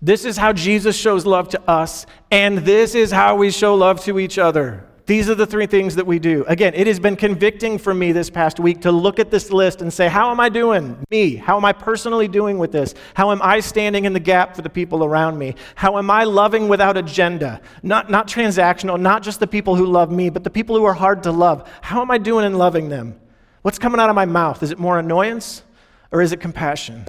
This 0.03 0.25
is 0.25 0.35
how 0.35 0.51
Jesus 0.51 0.97
shows 0.97 1.25
love 1.25 1.47
to 1.49 1.61
us. 1.61 2.05
And 2.29 2.57
this 2.57 2.93
is 2.93 3.09
how 3.09 3.37
we 3.37 3.51
show 3.51 3.73
love 3.73 4.03
to 4.03 4.19
each 4.19 4.37
other. 4.37 4.85
These 5.05 5.29
are 5.29 5.35
the 5.35 5.45
three 5.45 5.65
things 5.65 5.95
that 5.95 6.05
we 6.05 6.19
do. 6.19 6.43
Again, 6.45 6.73
it 6.75 6.87
has 6.87 6.99
been 6.99 7.15
convicting 7.15 7.77
for 7.77 7.93
me 7.93 8.11
this 8.11 8.29
past 8.29 8.59
week 8.59 8.81
to 8.81 8.91
look 8.91 9.17
at 9.17 9.31
this 9.31 9.49
list 9.49 9.81
and 9.81 9.93
say, 9.93 10.09
How 10.09 10.29
am 10.29 10.41
I 10.41 10.49
doing? 10.49 11.01
Me. 11.09 11.37
How 11.37 11.55
am 11.55 11.63
I 11.63 11.71
personally 11.71 12.27
doing 12.27 12.57
with 12.57 12.73
this? 12.73 12.95
How 13.13 13.31
am 13.31 13.41
I 13.41 13.61
standing 13.61 14.03
in 14.03 14.11
the 14.11 14.19
gap 14.19 14.57
for 14.57 14.61
the 14.61 14.69
people 14.69 15.05
around 15.05 15.37
me? 15.37 15.55
How 15.75 15.97
am 15.97 16.11
I 16.11 16.25
loving 16.25 16.67
without 16.67 16.97
agenda? 16.97 17.61
Not, 17.81 18.11
not 18.11 18.27
transactional, 18.27 18.99
not 18.99 19.23
just 19.23 19.39
the 19.39 19.47
people 19.47 19.77
who 19.77 19.85
love 19.85 20.11
me, 20.11 20.29
but 20.29 20.43
the 20.43 20.49
people 20.49 20.75
who 20.75 20.83
are 20.83 20.93
hard 20.93 21.23
to 21.23 21.31
love. 21.31 21.69
How 21.81 22.01
am 22.01 22.11
I 22.11 22.17
doing 22.17 22.45
in 22.45 22.57
loving 22.57 22.89
them? 22.89 23.17
What's 23.61 23.79
coming 23.79 24.01
out 24.01 24.09
of 24.09 24.15
my 24.17 24.25
mouth? 24.25 24.63
Is 24.63 24.71
it 24.71 24.79
more 24.79 24.99
annoyance 24.99 25.63
or 26.11 26.21
is 26.21 26.33
it 26.33 26.41
compassion? 26.41 27.07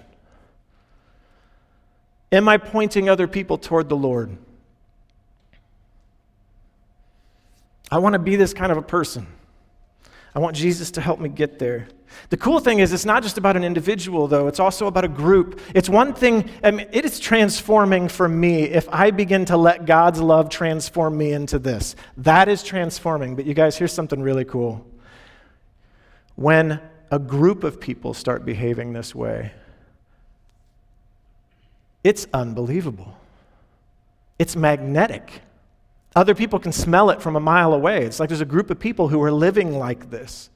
Am 2.35 2.49
I 2.49 2.57
pointing 2.57 3.09
other 3.09 3.29
people 3.29 3.59
toward 3.59 3.89
the 3.89 3.97
Lord? 3.97 4.37
I 7.93 7.99
want 7.99 8.15
to 8.15 8.19
be 8.19 8.35
this 8.35 8.53
kind 8.53 8.73
of 8.73 8.79
a 8.79 8.83
person. 8.83 9.29
I 10.35 10.41
want 10.41 10.57
Jesus 10.57 10.91
to 10.93 11.01
help 11.01 11.21
me 11.21 11.29
get 11.29 11.61
there. 11.61 11.87
The 12.31 12.37
cool 12.37 12.59
thing 12.59 12.81
is, 12.81 12.93
it's 12.93 13.05
not 13.05 13.23
just 13.23 13.39
about 13.39 13.57
an 13.57 13.63
individual, 13.63 14.27
though, 14.27 14.49
it's 14.49 14.59
also 14.59 14.89
about 14.89 15.05
a 15.05 15.09
group. 15.09 15.61
It's 15.77 15.89
one 15.89 16.13
thing, 16.13 16.51
I 16.65 16.73
mean, 16.73 16.89
it 16.91 17.05
is 17.05 17.21
transforming 17.21 18.09
for 18.09 18.29
me 18.29 18.65
if 18.65 18.89
I 18.89 19.13
begin 19.13 19.45
to 19.45 19.57
let 19.57 19.87
God's 19.87 20.21
love 20.21 20.49
transform 20.49 21.17
me 21.17 21.33
into 21.33 21.61
this. 21.61 21.95
That 22.17 22.49
is 22.49 22.65
transforming. 22.65 23.37
But 23.37 23.47
you 23.47 23.55
guys, 23.55 23.77
here's 23.77 23.93
something 23.93 24.21
really 24.21 24.45
cool. 24.45 24.85
When 26.35 26.81
a 27.13 27.21
group 27.21 27.63
of 27.63 27.81
people 27.81 28.13
start 28.13 28.45
behaving 28.45 28.93
this 28.93 29.15
way, 29.15 29.53
it's 32.05 32.27
unbelievable. 32.33 33.19
It's 34.39 34.55
magnetic. 34.55 35.41
Other 36.15 36.35
people 36.35 36.59
can 36.59 36.71
smell 36.73 37.11
it 37.11 37.21
from 37.21 37.35
a 37.35 37.41
mile 37.41 37.73
away. 37.73 38.05
It's 38.05 38.21
like 38.21 38.29
there's 38.29 38.41
a 38.41 38.47
group 38.47 38.71
of 38.71 38.79
people 38.79 39.09
who 39.09 39.21
are 39.23 39.33
living 39.33 39.79
like 39.79 40.11
this. 40.11 40.51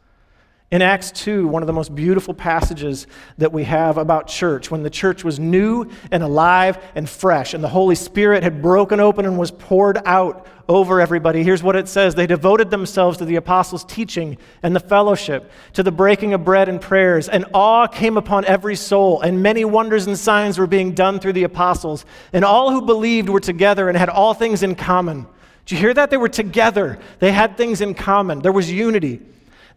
In 0.70 0.82
Acts 0.82 1.10
2, 1.12 1.48
one 1.48 1.62
of 1.62 1.66
the 1.66 1.72
most 1.72 1.94
beautiful 1.94 2.34
passages 2.34 3.06
that 3.38 3.54
we 3.54 3.64
have 3.64 3.96
about 3.96 4.26
church, 4.26 4.70
when 4.70 4.82
the 4.82 4.90
church 4.90 5.24
was 5.24 5.38
new 5.38 5.90
and 6.10 6.22
alive 6.22 6.78
and 6.94 7.08
fresh, 7.08 7.54
and 7.54 7.64
the 7.64 7.68
Holy 7.68 7.94
Spirit 7.94 8.42
had 8.42 8.60
broken 8.60 9.00
open 9.00 9.24
and 9.24 9.38
was 9.38 9.50
poured 9.50 9.98
out 10.04 10.46
over 10.68 11.00
everybody, 11.00 11.42
here's 11.42 11.62
what 11.62 11.74
it 11.74 11.88
says 11.88 12.14
They 12.14 12.26
devoted 12.26 12.68
themselves 12.68 13.16
to 13.16 13.24
the 13.24 13.36
apostles' 13.36 13.82
teaching 13.86 14.36
and 14.62 14.76
the 14.76 14.80
fellowship, 14.80 15.50
to 15.72 15.82
the 15.82 15.90
breaking 15.90 16.34
of 16.34 16.44
bread 16.44 16.68
and 16.68 16.82
prayers, 16.82 17.30
and 17.30 17.46
awe 17.54 17.86
came 17.86 18.18
upon 18.18 18.44
every 18.44 18.76
soul, 18.76 19.22
and 19.22 19.42
many 19.42 19.64
wonders 19.64 20.06
and 20.06 20.18
signs 20.18 20.58
were 20.58 20.66
being 20.66 20.92
done 20.92 21.18
through 21.18 21.32
the 21.32 21.44
apostles. 21.44 22.04
And 22.34 22.44
all 22.44 22.72
who 22.72 22.82
believed 22.82 23.30
were 23.30 23.40
together 23.40 23.88
and 23.88 23.96
had 23.96 24.10
all 24.10 24.34
things 24.34 24.62
in 24.62 24.74
common. 24.74 25.26
Did 25.64 25.76
you 25.76 25.80
hear 25.80 25.94
that? 25.94 26.10
They 26.10 26.18
were 26.18 26.28
together, 26.28 26.98
they 27.20 27.32
had 27.32 27.56
things 27.56 27.80
in 27.80 27.94
common, 27.94 28.40
there 28.40 28.52
was 28.52 28.70
unity. 28.70 29.22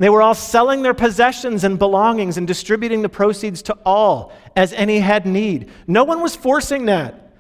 They 0.02 0.10
were 0.10 0.24
all 0.24 0.34
selling 0.34 0.82
their 0.82 0.96
possessions 0.96 1.64
and 1.64 1.78
belongings 1.78 2.40
and 2.40 2.48
distributing 2.48 3.04
the 3.04 3.08
proceeds 3.08 3.62
to 3.62 3.78
all 3.86 4.34
as 4.56 4.74
any 4.74 4.98
had 4.98 5.28
need. 5.28 5.70
No 5.86 6.06
one 6.06 6.24
was 6.24 6.36
forcing 6.36 6.88
that. 6.88 7.32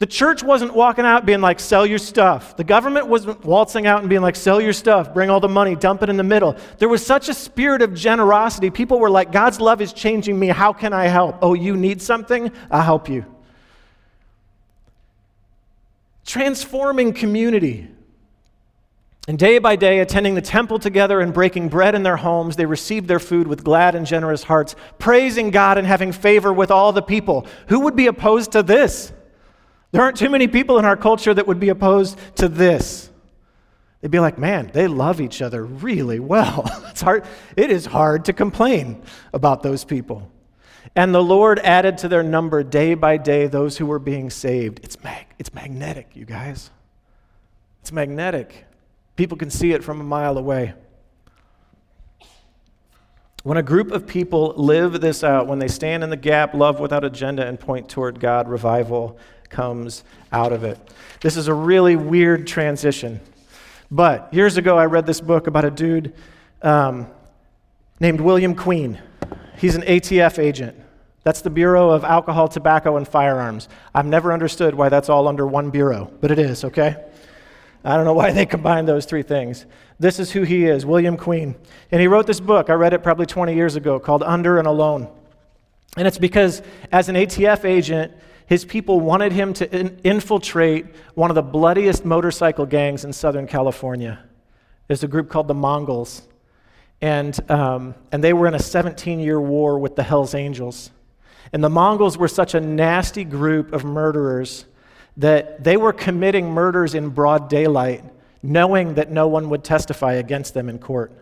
The 0.00 0.06
church 0.06 0.42
wasn't 0.42 0.74
walking 0.74 1.04
out 1.04 1.24
being 1.24 1.40
like, 1.40 1.60
sell 1.60 1.86
your 1.86 1.98
stuff. 1.98 2.56
The 2.56 2.64
government 2.64 3.06
wasn't 3.06 3.44
waltzing 3.44 3.86
out 3.86 4.00
and 4.00 4.08
being 4.08 4.20
like, 4.20 4.34
sell 4.34 4.60
your 4.60 4.72
stuff, 4.72 5.14
bring 5.14 5.30
all 5.30 5.38
the 5.38 5.48
money, 5.48 5.76
dump 5.76 6.02
it 6.02 6.08
in 6.08 6.16
the 6.16 6.24
middle. 6.24 6.56
There 6.78 6.88
was 6.88 7.06
such 7.06 7.28
a 7.28 7.34
spirit 7.34 7.82
of 7.82 7.94
generosity. 7.94 8.70
People 8.70 8.98
were 8.98 9.08
like, 9.08 9.30
God's 9.30 9.60
love 9.60 9.80
is 9.80 9.92
changing 9.92 10.36
me. 10.36 10.48
How 10.48 10.72
can 10.72 10.92
I 10.92 11.04
help? 11.04 11.36
Oh, 11.40 11.54
you 11.54 11.76
need 11.76 12.02
something? 12.02 12.50
I'll 12.68 12.82
help 12.82 13.08
you. 13.08 13.24
Transforming 16.26 17.12
community. 17.12 17.86
And 19.30 19.38
day 19.38 19.58
by 19.58 19.76
day, 19.76 20.00
attending 20.00 20.34
the 20.34 20.42
temple 20.42 20.80
together 20.80 21.20
and 21.20 21.32
breaking 21.32 21.68
bread 21.68 21.94
in 21.94 22.02
their 22.02 22.16
homes, 22.16 22.56
they 22.56 22.66
received 22.66 23.06
their 23.06 23.20
food 23.20 23.46
with 23.46 23.62
glad 23.62 23.94
and 23.94 24.04
generous 24.04 24.42
hearts, 24.42 24.74
praising 24.98 25.52
God 25.52 25.78
and 25.78 25.86
having 25.86 26.10
favor 26.10 26.52
with 26.52 26.72
all 26.72 26.92
the 26.92 27.00
people. 27.00 27.46
Who 27.68 27.78
would 27.78 27.94
be 27.94 28.08
opposed 28.08 28.50
to 28.50 28.64
this? 28.64 29.12
There 29.92 30.02
aren't 30.02 30.16
too 30.16 30.30
many 30.30 30.48
people 30.48 30.80
in 30.80 30.84
our 30.84 30.96
culture 30.96 31.32
that 31.32 31.46
would 31.46 31.60
be 31.60 31.68
opposed 31.68 32.18
to 32.38 32.48
this. 32.48 33.08
They'd 34.00 34.10
be 34.10 34.18
like, 34.18 34.36
man, 34.36 34.72
they 34.74 34.88
love 34.88 35.20
each 35.20 35.40
other 35.42 35.64
really 35.64 36.18
well. 36.18 36.64
it's 36.90 37.00
hard, 37.00 37.24
it 37.56 37.70
is 37.70 37.86
hard 37.86 38.24
to 38.24 38.32
complain 38.32 39.00
about 39.32 39.62
those 39.62 39.84
people. 39.84 40.28
And 40.96 41.14
the 41.14 41.22
Lord 41.22 41.60
added 41.60 41.98
to 41.98 42.08
their 42.08 42.24
number 42.24 42.64
day 42.64 42.94
by 42.94 43.16
day 43.16 43.46
those 43.46 43.78
who 43.78 43.86
were 43.86 44.00
being 44.00 44.28
saved. 44.28 44.80
It's, 44.82 45.00
mag- 45.04 45.28
it's 45.38 45.54
magnetic, 45.54 46.16
you 46.16 46.24
guys. 46.24 46.70
It's 47.80 47.92
magnetic. 47.92 48.66
People 49.20 49.36
can 49.36 49.50
see 49.50 49.72
it 49.72 49.84
from 49.84 50.00
a 50.00 50.02
mile 50.02 50.38
away. 50.38 50.72
When 53.42 53.58
a 53.58 53.62
group 53.62 53.90
of 53.90 54.06
people 54.06 54.54
live 54.56 55.02
this 55.02 55.22
out, 55.22 55.46
when 55.46 55.58
they 55.58 55.68
stand 55.68 56.02
in 56.02 56.08
the 56.08 56.16
gap, 56.16 56.54
love 56.54 56.80
without 56.80 57.04
agenda, 57.04 57.46
and 57.46 57.60
point 57.60 57.90
toward 57.90 58.18
God, 58.18 58.48
revival 58.48 59.18
comes 59.50 60.04
out 60.32 60.54
of 60.54 60.64
it. 60.64 60.78
This 61.20 61.36
is 61.36 61.48
a 61.48 61.52
really 61.52 61.96
weird 61.96 62.46
transition. 62.46 63.20
But 63.90 64.32
years 64.32 64.56
ago, 64.56 64.78
I 64.78 64.86
read 64.86 65.04
this 65.04 65.20
book 65.20 65.46
about 65.48 65.66
a 65.66 65.70
dude 65.70 66.14
um, 66.62 67.06
named 68.00 68.22
William 68.22 68.54
Queen. 68.54 68.98
He's 69.58 69.74
an 69.74 69.82
ATF 69.82 70.38
agent. 70.38 70.80
That's 71.24 71.42
the 71.42 71.50
Bureau 71.50 71.90
of 71.90 72.04
Alcohol, 72.04 72.48
Tobacco, 72.48 72.96
and 72.96 73.06
Firearms. 73.06 73.68
I've 73.94 74.06
never 74.06 74.32
understood 74.32 74.74
why 74.74 74.88
that's 74.88 75.10
all 75.10 75.28
under 75.28 75.46
one 75.46 75.68
bureau, 75.68 76.10
but 76.22 76.30
it 76.30 76.38
is, 76.38 76.64
okay? 76.64 77.09
I 77.84 77.96
don't 77.96 78.04
know 78.04 78.12
why 78.12 78.32
they 78.32 78.46
combined 78.46 78.86
those 78.86 79.06
three 79.06 79.22
things. 79.22 79.66
This 79.98 80.18
is 80.18 80.32
who 80.32 80.42
he 80.42 80.66
is, 80.66 80.84
William 80.84 81.16
Queen. 81.16 81.54
And 81.90 82.00
he 82.00 82.06
wrote 82.06 82.26
this 82.26 82.40
book, 82.40 82.70
I 82.70 82.74
read 82.74 82.92
it 82.92 83.02
probably 83.02 83.26
20 83.26 83.54
years 83.54 83.76
ago, 83.76 83.98
called 83.98 84.22
Under 84.22 84.58
and 84.58 84.66
Alone. 84.66 85.08
And 85.96 86.06
it's 86.06 86.18
because 86.18 86.62
as 86.92 87.08
an 87.08 87.16
ATF 87.16 87.64
agent, 87.64 88.12
his 88.46 88.64
people 88.64 89.00
wanted 89.00 89.32
him 89.32 89.52
to 89.54 89.78
in- 89.78 90.00
infiltrate 90.04 90.86
one 91.14 91.30
of 91.30 91.34
the 91.34 91.42
bloodiest 91.42 92.04
motorcycle 92.04 92.66
gangs 92.66 93.04
in 93.04 93.12
Southern 93.12 93.46
California. 93.46 94.18
There's 94.86 95.04
a 95.04 95.08
group 95.08 95.28
called 95.28 95.48
the 95.48 95.54
Mongols. 95.54 96.22
And, 97.00 97.38
um, 97.50 97.94
and 98.12 98.22
they 98.22 98.32
were 98.32 98.46
in 98.46 98.54
a 98.54 98.58
17 98.58 99.20
year 99.20 99.40
war 99.40 99.78
with 99.78 99.96
the 99.96 100.02
Hells 100.02 100.34
Angels. 100.34 100.90
And 101.52 101.64
the 101.64 101.70
Mongols 101.70 102.18
were 102.18 102.28
such 102.28 102.54
a 102.54 102.60
nasty 102.60 103.24
group 103.24 103.72
of 103.72 103.84
murderers 103.84 104.66
that 105.16 105.62
they 105.64 105.76
were 105.76 105.92
committing 105.92 106.50
murders 106.50 106.94
in 106.94 107.10
broad 107.10 107.48
daylight, 107.48 108.04
knowing 108.42 108.94
that 108.94 109.10
no 109.10 109.28
one 109.28 109.50
would 109.50 109.64
testify 109.64 110.14
against 110.14 110.54
them 110.54 110.68
in 110.68 110.78
court. 110.78 111.12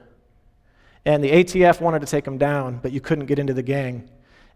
And 1.05 1.23
the 1.25 1.31
ATF 1.31 1.81
wanted 1.81 2.01
to 2.01 2.07
take 2.07 2.25
them 2.25 2.39
down, 2.39 2.81
but 2.83 2.93
you 2.93 3.01
couldn't 3.01 3.27
get 3.27 3.39
into 3.39 3.55
the 3.55 3.63
gang. 3.63 4.09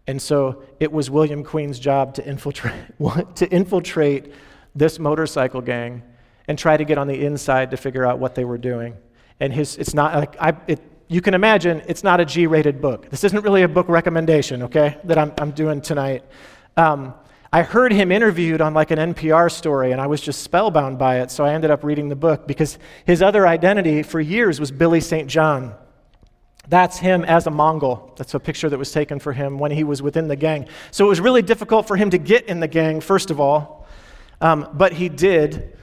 And 0.07 0.21
so 0.21 0.63
it 0.79 0.91
was 0.91 1.09
William 1.09 1.43
Queen's 1.43 1.79
job 1.79 2.13
to 2.15 2.27
infiltrate, 2.27 2.73
to 3.35 3.49
infiltrate 3.49 4.33
this 4.75 4.99
motorcycle 4.99 5.61
gang 5.61 6.03
and 6.47 6.59
try 6.59 6.75
to 6.75 6.83
get 6.83 6.97
on 6.97 7.07
the 7.07 7.25
inside 7.25 7.71
to 7.71 7.77
figure 7.77 8.05
out 8.05 8.19
what 8.19 8.35
they 8.35 8.43
were 8.43 8.57
doing. 8.57 8.95
And 9.39 9.53
his, 9.53 9.77
it's 9.77 9.93
not 9.93 10.15
like, 10.15 10.35
I, 10.41 10.55
it, 10.67 10.81
you 11.07 11.21
can 11.21 11.33
imagine 11.33 11.81
it's 11.87 12.03
not 12.03 12.19
a 12.19 12.25
G 12.25 12.47
rated 12.47 12.81
book. 12.81 13.09
This 13.09 13.23
isn't 13.23 13.43
really 13.43 13.63
a 13.63 13.67
book 13.67 13.87
recommendation, 13.87 14.63
okay, 14.63 14.97
that 15.05 15.17
I'm, 15.17 15.33
I'm 15.37 15.51
doing 15.51 15.81
tonight. 15.81 16.23
Um, 16.75 17.13
I 17.53 17.61
heard 17.61 17.93
him 17.93 18.11
interviewed 18.11 18.61
on 18.61 18.73
like 18.73 18.89
an 18.89 19.13
NPR 19.13 19.51
story, 19.51 19.91
and 19.91 20.01
I 20.01 20.07
was 20.07 20.19
just 20.19 20.41
spellbound 20.41 20.97
by 20.97 21.19
it, 21.19 21.29
so 21.29 21.45
I 21.45 21.53
ended 21.53 21.69
up 21.69 21.83
reading 21.83 22.09
the 22.09 22.15
book 22.15 22.47
because 22.47 22.79
his 23.05 23.21
other 23.21 23.45
identity 23.45 24.01
for 24.01 24.19
years 24.19 24.59
was 24.59 24.71
Billy 24.71 24.99
St. 24.99 25.29
John. 25.29 25.75
That's 26.67 26.97
him 26.97 27.23
as 27.23 27.45
a 27.45 27.51
Mongol. 27.51 28.11
That's 28.17 28.33
a 28.33 28.39
picture 28.39 28.71
that 28.71 28.79
was 28.79 28.91
taken 28.91 29.19
for 29.19 29.33
him 29.33 29.59
when 29.59 29.69
he 29.69 29.83
was 29.83 30.01
within 30.01 30.27
the 30.27 30.35
gang. 30.35 30.67
So 30.89 31.05
it 31.05 31.09
was 31.09 31.21
really 31.21 31.43
difficult 31.43 31.87
for 31.87 31.95
him 31.95 32.09
to 32.09 32.17
get 32.17 32.45
in 32.47 32.59
the 32.59 32.67
gang, 32.67 32.99
first 32.99 33.29
of 33.29 33.39
all, 33.39 33.87
um, 34.41 34.67
but 34.73 34.91
he 34.91 35.07
did. 35.07 35.77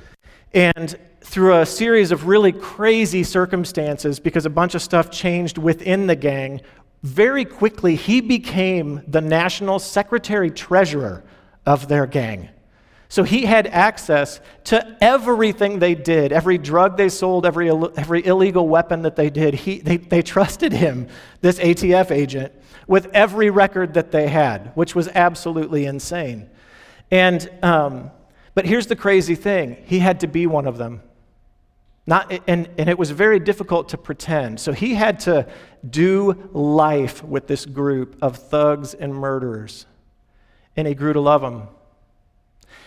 And 0.53 0.99
through 1.21 1.61
a 1.61 1.67
series 1.67 2.11
of 2.11 2.27
really 2.27 2.51
crazy 2.51 3.23
circumstances, 3.23 4.19
because 4.19 4.45
a 4.45 4.51
bunch 4.51 4.75
of 4.75 4.83
stuff 4.83 5.09
changed 5.09 5.57
within 5.57 6.09
the 6.09 6.17
gang, 6.17 6.63
very 7.05 7.45
quickly 7.45 7.95
he 7.95 8.21
became 8.21 9.03
the 9.07 9.21
national 9.21 9.79
secretary 9.79 10.51
treasurer 10.51 11.23
of 11.71 11.87
their 11.87 12.05
gang. 12.05 12.49
So 13.09 13.23
he 13.23 13.45
had 13.45 13.69
access 13.69 14.41
to 14.65 14.97
everything 15.01 15.79
they 15.79 15.95
did, 15.95 16.33
every 16.33 16.59
drug 16.59 16.97
they 16.97 17.09
sold, 17.09 17.47
every, 17.47 17.71
every 17.71 18.27
illegal 18.27 18.69
weapon 18.69 19.03
that 19.03 19.15
they 19.15 19.31
did. 19.31 19.55
He, 19.55 19.79
they, 19.79 19.97
they 19.97 20.23
trusted 20.23 20.73
him, 20.73 21.07
this 21.41 21.61
ATF 21.61 22.11
agent, 22.11 22.53
with 22.89 23.07
every 23.15 23.51
record 23.51 23.95
that 23.95 24.11
they 24.11 24.27
had, 24.27 24.73
which 24.75 24.97
was 24.97 25.09
absolutely 25.09 25.87
insane. 25.87 26.51
And, 27.11 27.49
um, 27.63 28.11
but 28.55 28.65
here's 28.65 28.89
the 28.89 28.97
crazy 28.97 29.37
thing 29.37 29.77
he 29.85 30.01
had 30.01 30.21
to 30.21 30.27
be 30.27 30.47
one 30.47 30.67
of 30.67 30.77
them. 30.77 31.03
Not, 32.05 32.33
and, 32.49 32.69
and 32.79 32.89
it 32.89 32.99
was 32.99 33.13
very 33.13 33.39
difficult 33.39 33.91
to 33.91 33.99
pretend. 33.99 34.59
So 34.59 34.73
he 34.73 34.95
had 34.95 35.21
to 35.21 35.47
do 35.89 36.51
life 36.53 37.23
with 37.23 37.47
this 37.47 37.65
group 37.65 38.17
of 38.23 38.37
thugs 38.37 38.95
and 38.95 39.15
murderers. 39.15 39.87
And 40.77 40.87
he 40.87 40.95
grew 40.95 41.13
to 41.13 41.21
love 41.21 41.43
him. 41.43 41.69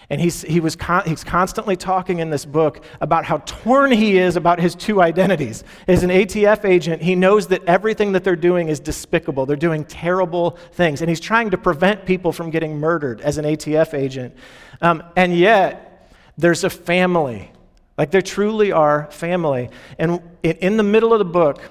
And 0.09 0.19
he's, 0.19 0.41
he 0.41 0.59
was 0.59 0.75
con- 0.75 1.05
he's 1.05 1.23
constantly 1.23 1.75
talking 1.75 2.19
in 2.19 2.29
this 2.29 2.45
book 2.45 2.83
about 2.99 3.25
how 3.25 3.37
torn 3.37 3.91
he 3.91 4.17
is 4.17 4.35
about 4.35 4.59
his 4.59 4.75
two 4.75 5.01
identities. 5.01 5.63
As 5.87 6.03
an 6.03 6.09
ATF 6.09 6.65
agent, 6.65 7.01
he 7.01 7.15
knows 7.15 7.47
that 7.47 7.63
everything 7.65 8.11
that 8.11 8.23
they're 8.23 8.35
doing 8.35 8.67
is 8.67 8.79
despicable. 8.79 9.45
They're 9.45 9.55
doing 9.55 9.85
terrible 9.85 10.51
things. 10.73 11.01
And 11.01 11.09
he's 11.09 11.19
trying 11.19 11.51
to 11.51 11.57
prevent 11.57 12.05
people 12.05 12.31
from 12.31 12.49
getting 12.49 12.77
murdered 12.77 13.21
as 13.21 13.37
an 13.37 13.45
ATF 13.45 13.93
agent. 13.93 14.35
Um, 14.81 15.03
and 15.15 15.35
yet, 15.35 16.11
there's 16.37 16.63
a 16.63 16.69
family. 16.69 17.51
Like, 17.97 18.11
there 18.11 18.21
truly 18.21 18.71
are 18.71 19.09
family. 19.11 19.69
And 19.97 20.21
in 20.43 20.77
the 20.77 20.83
middle 20.83 21.13
of 21.13 21.19
the 21.19 21.25
book, 21.25 21.61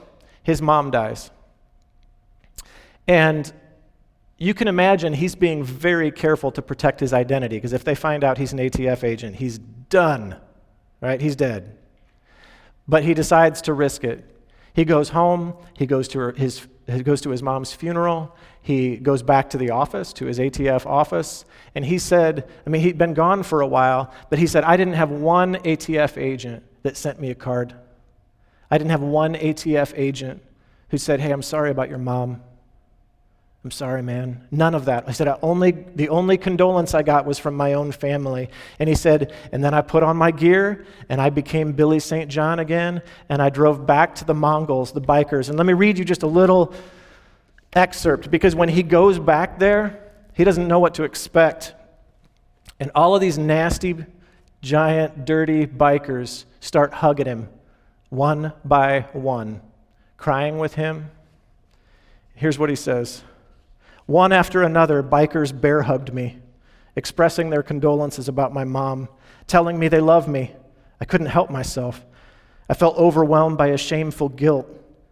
his 0.43 0.63
mom 0.63 0.91
dies. 0.91 1.31
And 3.07 3.53
you 4.43 4.55
can 4.55 4.67
imagine 4.67 5.13
he's 5.13 5.37
being 5.37 5.63
very 5.63 6.11
careful 6.11 6.51
to 6.51 6.61
protect 6.61 6.99
his 6.99 7.13
identity 7.13 7.57
because 7.57 7.73
if 7.73 7.85
they 7.85 7.95
find 7.95 8.25
out 8.25 8.39
he's 8.39 8.53
an 8.53 8.59
ATF 8.59 9.05
agent, 9.05 9.37
he's 9.37 9.59
done, 9.59 10.35
right? 11.01 11.21
He's 11.21 11.37
dead. 11.37 11.79
But 12.89 13.05
he 13.05 13.15
decides 13.15 13.63
to 13.63 13.73
risk 13.73 14.03
it. 14.03 14.25
He 14.75 14.85
goes 14.85 15.11
home, 15.11 15.55
he 15.75 15.87
goes 15.87 16.09
to 16.09 16.33
his, 16.33 16.67
he 16.89 17.05
goes 17.05 17.21
to 17.21 17.31
his 17.31 17.41
mom's 17.41 17.73
funeral, 17.73 18.35
he 18.61 18.97
goes 18.97 19.23
back 19.23 19.49
to 19.51 19.59
the 19.59 19.71
office, 19.71 20.13
to 20.15 20.27
his 20.27 20.41
ATF 20.41 20.87
office, 20.87 21.45
and 21.77 21.85
he 21.85 22.01
said, 22.01 22.51
I 22.67 22.71
mean, 22.71 22.83
he'd 22.83 22.99
been 22.99 23.15
gone 23.15 23.45
for 23.45 23.61
a 23.61 23.67
while, 23.67 24.13
but 24.29 24.41
he 24.41 24.49
said, 24.49 24.65
I 24.65 24.77
didn't 24.77 24.95
have 24.95 25.11
one 25.13 25.55
ATF 25.55 26.21
agent 26.21 26.65
that 26.83 26.97
sent 26.97 27.21
me 27.21 27.31
a 27.31 27.37
card. 27.37 27.77
I 28.73 28.79
didn't 28.79 28.91
have 28.91 29.03
one 29.03 29.35
ATF 29.37 29.93
agent 29.95 30.43
who 30.89 30.99
said, 30.99 31.21
Hey, 31.21 31.31
I'm 31.31 31.43
sorry 31.43 31.71
about 31.71 31.89
your 31.89 31.99
mom. 31.99 32.43
I'm 33.65 33.71
sorry, 33.71 34.03
man. 34.03 34.45
None 34.51 34.75
of 34.75 34.87
that. 34.87 35.05
I 35.07 35.13
said, 35.13 35.29
I 35.29 35.39
only, 35.41 35.71
the 35.71 36.09
only 36.09 36.37
condolence 36.37 36.95
I 36.95 37.03
got 37.03 37.27
was 37.27 37.39
from 37.39 37.55
my 37.55 37.75
own 37.75 37.93
family. 37.93 38.51
And 38.81 38.89
he 38.89 38.97
said, 38.97 39.33
and 39.53 39.63
then 39.63 39.73
I 39.73 39.83
put 39.83 40.03
on 40.03 40.17
my 40.17 40.33
gear 40.33 40.85
and 41.09 41.21
I 41.21 41.31
became 41.31 41.73
Billy 41.73 42.01
St. 42.01 42.29
John 42.29 42.59
again 42.59 43.03
and 43.29 43.41
I 43.41 43.51
drove 43.51 43.87
back 43.87 44.17
to 44.17 44.25
the 44.25 44.35
Mongols, 44.35 44.91
the 44.91 45.01
bikers. 45.01 45.49
And 45.49 45.57
let 45.57 45.67
me 45.67 45.75
read 45.75 45.97
you 45.97 46.05
just 46.05 46.25
a 46.25 46.27
little 46.27 46.75
excerpt 47.73 48.33
because 48.33 48.57
when 48.57 48.69
he 48.69 48.83
goes 48.83 49.21
back 49.21 49.61
there, 49.61 50.11
he 50.35 50.43
doesn't 50.43 50.67
know 50.67 50.81
what 50.81 50.95
to 50.95 51.05
expect. 51.05 51.73
And 52.81 52.91
all 52.97 53.15
of 53.15 53.21
these 53.21 53.39
nasty, 53.39 53.95
giant, 54.61 55.25
dirty 55.25 55.69
bikers 55.69 56.47
start 56.59 56.95
hugging 56.95 57.27
him 57.27 57.49
one 58.09 58.53
by 58.65 59.03
one, 59.13 59.61
crying 60.17 60.59
with 60.59 60.75
him. 60.75 61.11
Here's 62.35 62.59
what 62.59 62.69
he 62.69 62.77
says. 62.77 63.23
One 64.07 64.33
after 64.33 64.63
another, 64.63 65.03
bikers 65.03 65.59
bear 65.59 65.83
hugged 65.83 66.13
me, 66.13 66.39
expressing 66.97 67.51
their 67.51 67.63
condolences 67.63 68.29
about 68.29 68.53
my 68.53 68.65
mom, 68.65 69.09
telling 69.47 69.79
me 69.79 69.89
they 69.89 70.01
love 70.01 70.29
me. 70.29 70.53
I 71.01 71.05
couldn't 71.05 71.29
help 71.29 71.51
myself. 71.51 72.05
I 72.69 72.75
felt 72.75 72.97
overwhelmed 72.97 73.59
by 73.59 73.69
a 73.69 73.77
shameful 73.77 74.29
guilt. 74.29 74.69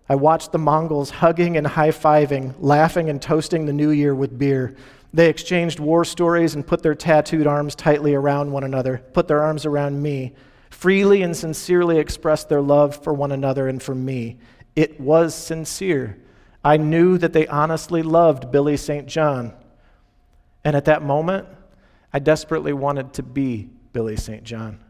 I 0.08 0.16
watched 0.16 0.50
the 0.50 0.58
Mongols 0.58 1.10
hugging 1.10 1.56
and 1.56 1.66
high 1.66 1.90
fiving, 1.90 2.54
laughing 2.58 3.10
and 3.10 3.22
toasting 3.22 3.66
the 3.66 3.72
new 3.72 3.90
year 3.90 4.14
with 4.14 4.38
beer. 4.38 4.74
They 5.12 5.28
exchanged 5.28 5.78
war 5.78 6.04
stories 6.04 6.54
and 6.54 6.66
put 6.66 6.82
their 6.82 6.94
tattooed 6.94 7.46
arms 7.46 7.74
tightly 7.74 8.14
around 8.14 8.50
one 8.50 8.64
another, 8.64 9.04
put 9.12 9.28
their 9.28 9.42
arms 9.42 9.66
around 9.66 10.00
me, 10.00 10.34
freely 10.70 11.22
and 11.22 11.36
sincerely 11.36 11.98
expressed 11.98 12.48
their 12.48 12.60
love 12.60 13.02
for 13.02 13.12
one 13.12 13.32
another 13.32 13.68
and 13.68 13.82
for 13.82 13.94
me. 13.94 14.38
It 14.76 15.00
was 15.00 15.34
sincere. 15.34 16.18
I 16.64 16.76
knew 16.76 17.16
that 17.18 17.32
they 17.32 17.46
honestly 17.46 18.02
loved 18.02 18.50
Billy 18.50 18.76
St. 18.76 19.06
John. 19.06 19.52
And 20.64 20.76
at 20.76 20.84
that 20.84 21.02
moment, 21.02 21.48
I 22.12 22.18
desperately 22.18 22.72
wanted 22.72 23.14
to 23.14 23.22
be 23.22 23.70
Billy 23.92 24.16
St. 24.16 24.44
John. 24.44 24.80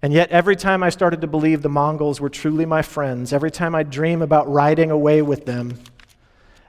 And 0.00 0.12
yet, 0.12 0.30
every 0.30 0.56
time 0.56 0.82
I 0.82 0.88
started 0.88 1.20
to 1.20 1.28
believe 1.28 1.62
the 1.62 1.68
Mongols 1.68 2.20
were 2.20 2.28
truly 2.28 2.66
my 2.66 2.82
friends, 2.82 3.32
every 3.32 3.52
time 3.52 3.74
I 3.74 3.84
dream 3.84 4.20
about 4.20 4.50
riding 4.50 4.90
away 4.90 5.22
with 5.22 5.46
them, 5.46 5.78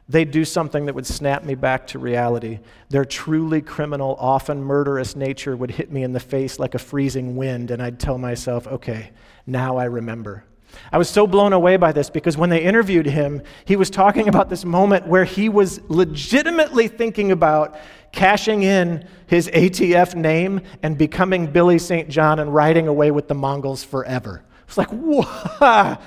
they'd 0.07 0.29
do 0.29 0.45
something 0.45 0.85
that 0.85 0.93
would 0.93 1.07
snap 1.07 1.43
me 1.43 1.55
back 1.55 1.87
to 1.87 1.99
reality. 1.99 2.59
Their 2.89 3.05
truly 3.05 3.63
criminal, 3.63 4.15
often 4.19 4.61
murderous 4.61 5.15
nature 5.15 5.55
would 5.55 5.71
hit 5.71 5.91
me 5.91 6.03
in 6.03 6.13
the 6.13 6.19
face 6.19 6.59
like 6.59 6.75
a 6.75 6.79
freezing 6.79 7.35
wind, 7.35 7.71
and 7.71 7.81
I'd 7.81 7.99
tell 7.99 8.19
myself, 8.19 8.67
okay, 8.67 9.09
now 9.47 9.77
I 9.77 9.85
remember. 9.85 10.43
I 10.91 10.97
was 10.97 11.09
so 11.09 11.27
blown 11.27 11.53
away 11.53 11.77
by 11.77 11.91
this 11.91 12.09
because 12.09 12.37
when 12.37 12.49
they 12.49 12.63
interviewed 12.63 13.05
him, 13.05 13.41
he 13.65 13.75
was 13.75 13.89
talking 13.89 14.27
about 14.27 14.49
this 14.49 14.65
moment 14.65 15.07
where 15.07 15.23
he 15.23 15.49
was 15.49 15.81
legitimately 15.89 16.87
thinking 16.87 17.31
about 17.31 17.75
cashing 18.11 18.63
in 18.63 19.07
his 19.27 19.49
ATF 19.49 20.15
name 20.15 20.61
and 20.83 20.97
becoming 20.97 21.47
Billy 21.47 21.79
St. 21.79 22.09
John 22.09 22.39
and 22.39 22.53
riding 22.53 22.87
away 22.87 23.11
with 23.11 23.27
the 23.27 23.33
Mongols 23.33 23.83
forever. 23.83 24.43
It's 24.67 24.77
like, 24.77 24.89
whoa, 24.91 25.97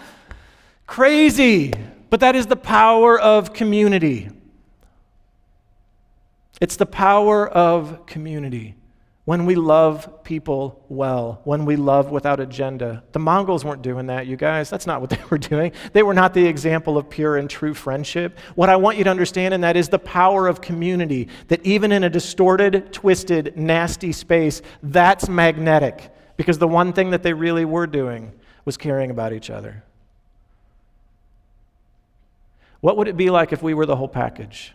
crazy. 0.86 1.72
But 2.08 2.20
that 2.20 2.36
is 2.36 2.46
the 2.46 2.56
power 2.56 3.18
of 3.18 3.52
community. 3.52 4.30
It's 6.60 6.76
the 6.76 6.86
power 6.86 7.46
of 7.46 8.06
community 8.06 8.76
when 9.26 9.44
we 9.44 9.56
love 9.56 10.22
people 10.22 10.84
well, 10.88 11.40
when 11.42 11.64
we 11.64 11.74
love 11.74 12.12
without 12.12 12.38
agenda. 12.38 13.02
The 13.10 13.18
Mongols 13.18 13.64
weren't 13.64 13.82
doing 13.82 14.06
that, 14.06 14.28
you 14.28 14.36
guys. 14.36 14.70
That's 14.70 14.86
not 14.86 15.00
what 15.00 15.10
they 15.10 15.20
were 15.28 15.36
doing. 15.36 15.72
They 15.92 16.04
were 16.04 16.14
not 16.14 16.32
the 16.32 16.46
example 16.46 16.96
of 16.96 17.10
pure 17.10 17.36
and 17.36 17.50
true 17.50 17.74
friendship. 17.74 18.38
What 18.54 18.68
I 18.68 18.76
want 18.76 18.98
you 18.98 19.04
to 19.04 19.10
understand 19.10 19.52
in 19.52 19.62
that 19.62 19.76
is 19.76 19.88
the 19.88 19.98
power 19.98 20.46
of 20.46 20.60
community, 20.60 21.28
that 21.48 21.66
even 21.66 21.90
in 21.90 22.04
a 22.04 22.08
distorted, 22.08 22.92
twisted, 22.92 23.56
nasty 23.56 24.12
space, 24.12 24.62
that's 24.80 25.28
magnetic. 25.28 26.14
Because 26.36 26.58
the 26.58 26.68
one 26.68 26.92
thing 26.92 27.10
that 27.10 27.24
they 27.24 27.32
really 27.32 27.64
were 27.64 27.88
doing 27.88 28.32
was 28.64 28.76
caring 28.76 29.10
about 29.10 29.32
each 29.32 29.50
other. 29.50 29.82
What 32.80 32.96
would 32.96 33.08
it 33.08 33.16
be 33.16 33.30
like 33.30 33.52
if 33.52 33.60
we 33.60 33.74
were 33.74 33.86
the 33.86 33.96
whole 33.96 34.06
package? 34.06 34.72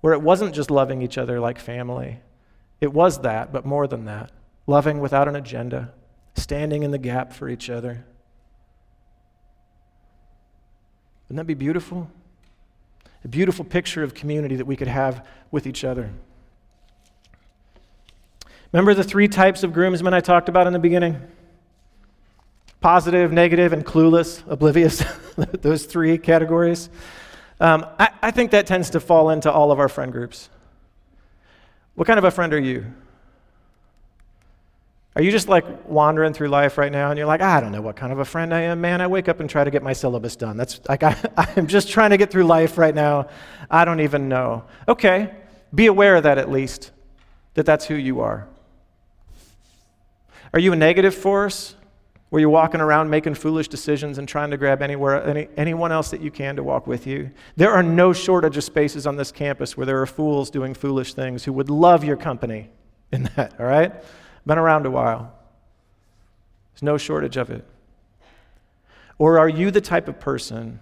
Where 0.00 0.12
it 0.12 0.22
wasn't 0.22 0.56
just 0.56 0.72
loving 0.72 1.02
each 1.02 1.18
other 1.18 1.38
like 1.38 1.60
family 1.60 2.18
it 2.80 2.92
was 2.92 3.20
that, 3.20 3.52
but 3.52 3.64
more 3.64 3.86
than 3.86 4.04
that. 4.06 4.30
Loving 4.66 5.00
without 5.00 5.28
an 5.28 5.36
agenda, 5.36 5.92
standing 6.34 6.82
in 6.82 6.90
the 6.90 6.98
gap 6.98 7.32
for 7.32 7.48
each 7.48 7.68
other. 7.68 8.04
Wouldn't 11.28 11.36
that 11.36 11.46
be 11.46 11.54
beautiful? 11.54 12.10
A 13.24 13.28
beautiful 13.28 13.64
picture 13.64 14.02
of 14.02 14.14
community 14.14 14.56
that 14.56 14.66
we 14.66 14.76
could 14.76 14.88
have 14.88 15.26
with 15.50 15.66
each 15.66 15.84
other. 15.84 16.10
Remember 18.72 18.94
the 18.94 19.04
three 19.04 19.28
types 19.28 19.62
of 19.62 19.72
groomsmen 19.72 20.14
I 20.14 20.20
talked 20.20 20.48
about 20.48 20.66
in 20.66 20.72
the 20.72 20.78
beginning? 20.78 21.20
positive, 22.80 23.30
negative, 23.30 23.72
and 23.72 23.84
clueless, 23.84 24.42
oblivious, 24.48 25.04
those 25.36 25.84
three 25.84 26.18
categories. 26.18 26.88
Um, 27.60 27.86
I, 27.98 28.10
I 28.22 28.30
think 28.30 28.52
that 28.52 28.66
tends 28.66 28.90
to 28.90 29.00
fall 29.00 29.30
into 29.30 29.52
all 29.52 29.70
of 29.70 29.78
our 29.78 29.88
friend 29.88 30.12
groups. 30.12 30.48
What 31.94 32.06
kind 32.06 32.18
of 32.18 32.24
a 32.24 32.30
friend 32.30 32.52
are 32.54 32.58
you? 32.58 32.86
Are 35.16 35.22
you 35.22 35.30
just 35.30 35.48
like 35.48 35.88
wandering 35.88 36.32
through 36.32 36.48
life 36.48 36.78
right 36.78 36.92
now 36.92 37.10
and 37.10 37.18
you're 37.18 37.26
like, 37.26 37.42
ah, 37.42 37.56
I 37.56 37.60
don't 37.60 37.72
know 37.72 37.82
what 37.82 37.96
kind 37.96 38.12
of 38.12 38.20
a 38.20 38.24
friend 38.24 38.54
I 38.54 38.62
am, 38.62 38.80
man. 38.80 39.00
I 39.00 39.08
wake 39.08 39.28
up 39.28 39.40
and 39.40 39.50
try 39.50 39.64
to 39.64 39.70
get 39.70 39.82
my 39.82 39.92
syllabus 39.92 40.36
done. 40.36 40.56
That's 40.56 40.80
like, 40.88 41.02
I, 41.02 41.16
I'm 41.56 41.66
just 41.66 41.88
trying 41.88 42.10
to 42.10 42.16
get 42.16 42.30
through 42.30 42.44
life 42.44 42.78
right 42.78 42.94
now. 42.94 43.28
I 43.70 43.84
don't 43.84 44.00
even 44.00 44.28
know. 44.28 44.64
Okay, 44.86 45.34
be 45.74 45.86
aware 45.86 46.16
of 46.16 46.22
that 46.22 46.38
at 46.38 46.50
least, 46.50 46.92
that 47.54 47.66
that's 47.66 47.86
who 47.86 47.94
you 47.94 48.20
are. 48.20 48.46
Are 50.52 50.60
you 50.60 50.72
a 50.72 50.76
negative 50.76 51.14
force? 51.14 51.74
Where 52.30 52.40
you're 52.40 52.48
walking 52.48 52.80
around 52.80 53.10
making 53.10 53.34
foolish 53.34 53.68
decisions 53.68 54.18
and 54.18 54.26
trying 54.26 54.50
to 54.52 54.56
grab 54.56 54.82
anywhere, 54.82 55.22
any, 55.24 55.48
anyone 55.56 55.92
else 55.92 56.10
that 56.10 56.20
you 56.20 56.30
can 56.30 56.56
to 56.56 56.62
walk 56.62 56.86
with 56.86 57.06
you. 57.06 57.30
There 57.56 57.72
are 57.72 57.82
no 57.82 58.12
shortage 58.12 58.56
of 58.56 58.64
spaces 58.64 59.06
on 59.06 59.16
this 59.16 59.32
campus 59.32 59.76
where 59.76 59.84
there 59.84 60.00
are 60.00 60.06
fools 60.06 60.48
doing 60.48 60.72
foolish 60.72 61.14
things 61.14 61.44
who 61.44 61.52
would 61.52 61.68
love 61.68 62.04
your 62.04 62.16
company 62.16 62.70
in 63.12 63.30
that, 63.36 63.58
all 63.58 63.66
right? 63.66 63.92
Been 64.46 64.58
around 64.58 64.86
a 64.86 64.90
while. 64.90 65.34
There's 66.72 66.84
no 66.84 66.96
shortage 66.96 67.36
of 67.36 67.50
it. 67.50 67.64
Or 69.18 69.38
are 69.38 69.48
you 69.48 69.70
the 69.70 69.80
type 69.80 70.08
of 70.08 70.18
person 70.18 70.80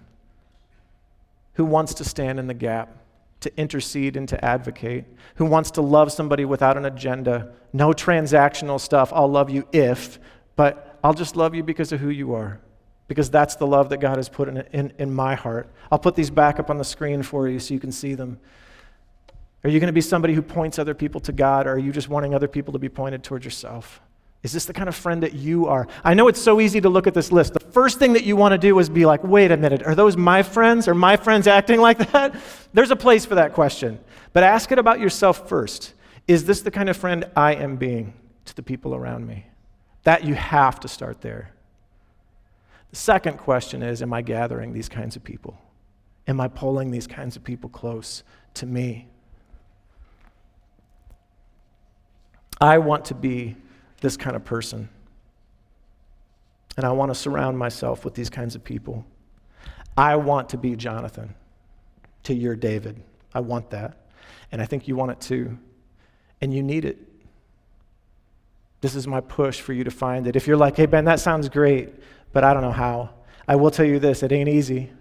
who 1.53 1.65
wants 1.65 1.93
to 1.95 2.05
stand 2.05 2.39
in 2.39 2.47
the 2.47 2.53
gap, 2.53 2.95
to 3.41 3.51
intercede 3.59 4.15
and 4.15 4.29
to 4.29 4.45
advocate, 4.45 5.05
who 5.35 5.45
wants 5.45 5.71
to 5.71 5.81
love 5.81 6.11
somebody 6.11 6.45
without 6.45 6.77
an 6.77 6.85
agenda, 6.85 7.51
no 7.73 7.89
transactional 7.89 8.79
stuff, 8.79 9.11
I'll 9.13 9.29
love 9.29 9.49
you 9.49 9.67
if, 9.73 10.19
but 10.55 10.88
I'll 11.03 11.13
just 11.13 11.35
love 11.35 11.55
you 11.55 11.63
because 11.63 11.91
of 11.91 11.99
who 11.99 12.09
you 12.09 12.33
are, 12.33 12.59
because 13.07 13.29
that's 13.29 13.55
the 13.55 13.67
love 13.67 13.89
that 13.89 13.97
God 13.97 14.17
has 14.17 14.29
put 14.29 14.47
in, 14.47 14.57
in, 14.73 14.93
in 14.97 15.13
my 15.13 15.35
heart. 15.35 15.69
I'll 15.91 15.99
put 15.99 16.15
these 16.15 16.29
back 16.29 16.59
up 16.59 16.69
on 16.69 16.77
the 16.77 16.83
screen 16.83 17.23
for 17.23 17.47
you 17.47 17.59
so 17.59 17.73
you 17.73 17.79
can 17.79 17.91
see 17.91 18.15
them. 18.15 18.39
Are 19.63 19.69
you 19.69 19.79
going 19.79 19.87
to 19.87 19.93
be 19.93 20.01
somebody 20.01 20.33
who 20.33 20.41
points 20.41 20.79
other 20.79 20.93
people 20.93 21.19
to 21.21 21.31
God, 21.31 21.67
or 21.67 21.73
are 21.73 21.77
you 21.77 21.91
just 21.91 22.09
wanting 22.09 22.33
other 22.33 22.47
people 22.47 22.73
to 22.73 22.79
be 22.79 22.89
pointed 22.89 23.23
towards 23.23 23.43
yourself? 23.43 24.01
Is 24.41 24.53
this 24.53 24.65
the 24.65 24.73
kind 24.73 24.87
of 24.87 24.95
friend 24.95 25.21
that 25.23 25.33
you 25.33 25.67
are? 25.67 25.85
I 26.03 26.13
know 26.13 26.29
it's 26.29 26.41
so 26.41 26.61
easy 26.61 26.79
to 26.79 26.87
look 26.87 27.07
at 27.07 27.13
this 27.13 27.29
list. 27.29 27.53
The 27.53 27.59
first 27.59 27.99
thing 27.99 28.13
that 28.13 28.23
you 28.23 28.37
want 28.37 28.53
to 28.53 28.57
do 28.57 28.79
is 28.79 28.87
be 28.87 29.05
like, 29.05 29.21
wait 29.21 29.51
a 29.51 29.57
minute, 29.57 29.83
are 29.83 29.95
those 29.95 30.15
my 30.15 30.43
friends? 30.43 30.87
Are 30.87 30.95
my 30.95 31.17
friends 31.17 31.45
acting 31.45 31.81
like 31.81 32.11
that? 32.11 32.35
There's 32.73 32.91
a 32.91 32.95
place 32.95 33.25
for 33.25 33.35
that 33.35 33.53
question. 33.53 33.99
But 34.31 34.43
ask 34.43 34.71
it 34.71 34.79
about 34.79 35.01
yourself 35.01 35.49
first. 35.49 35.93
Is 36.25 36.45
this 36.45 36.61
the 36.61 36.71
kind 36.71 36.87
of 36.87 36.95
friend 36.95 37.25
I 37.35 37.55
am 37.55 37.75
being 37.75 38.13
to 38.45 38.55
the 38.55 38.63
people 38.63 38.95
around 38.95 39.27
me? 39.27 39.48
That 40.03 40.23
you 40.23 40.35
have 40.35 40.79
to 40.81 40.87
start 40.87 41.21
there. 41.21 41.51
The 42.89 42.95
second 42.95 43.37
question 43.37 43.83
is 43.83 44.01
Am 44.01 44.13
I 44.13 44.21
gathering 44.21 44.73
these 44.73 44.89
kinds 44.89 45.15
of 45.15 45.23
people? 45.23 45.57
Am 46.27 46.39
I 46.39 46.47
pulling 46.47 46.91
these 46.91 47.07
kinds 47.07 47.35
of 47.35 47.43
people 47.43 47.69
close 47.69 48.23
to 48.55 48.65
me? 48.65 49.07
I 52.61 52.77
want 52.77 53.05
to 53.05 53.15
be 53.15 53.55
this 54.01 54.17
kind 54.17 54.35
of 54.35 54.43
person. 54.43 54.89
And 56.77 56.85
I 56.85 56.91
want 56.91 57.09
to 57.09 57.15
surround 57.15 57.57
myself 57.57 58.05
with 58.05 58.13
these 58.13 58.29
kinds 58.29 58.55
of 58.55 58.63
people. 58.63 59.05
I 59.97 60.15
want 60.15 60.49
to 60.49 60.57
be 60.57 60.75
Jonathan 60.75 61.35
to 62.23 62.33
your 62.33 62.55
David. 62.55 63.01
I 63.33 63.41
want 63.41 63.69
that. 63.71 63.97
And 64.51 64.61
I 64.61 64.65
think 64.65 64.87
you 64.87 64.95
want 64.95 65.11
it 65.11 65.19
too. 65.19 65.57
And 66.41 66.53
you 66.53 66.63
need 66.63 66.85
it. 66.85 67.08
This 68.81 68.95
is 68.95 69.07
my 69.07 69.21
push 69.21 69.59
for 69.59 69.73
you 69.73 69.83
to 69.83 69.91
find 69.91 70.27
it. 70.27 70.35
If 70.35 70.47
you're 70.47 70.57
like, 70.57 70.77
hey, 70.77 70.85
Ben, 70.85 71.05
that 71.05 71.19
sounds 71.19 71.49
great, 71.49 71.89
but 72.31 72.43
I 72.43 72.53
don't 72.53 72.63
know 72.63 72.71
how, 72.71 73.09
I 73.47 73.55
will 73.55 73.71
tell 73.71 73.85
you 73.85 73.99
this 73.99 74.23
it 74.23 74.31
ain't 74.31 74.49
easy. 74.49 74.91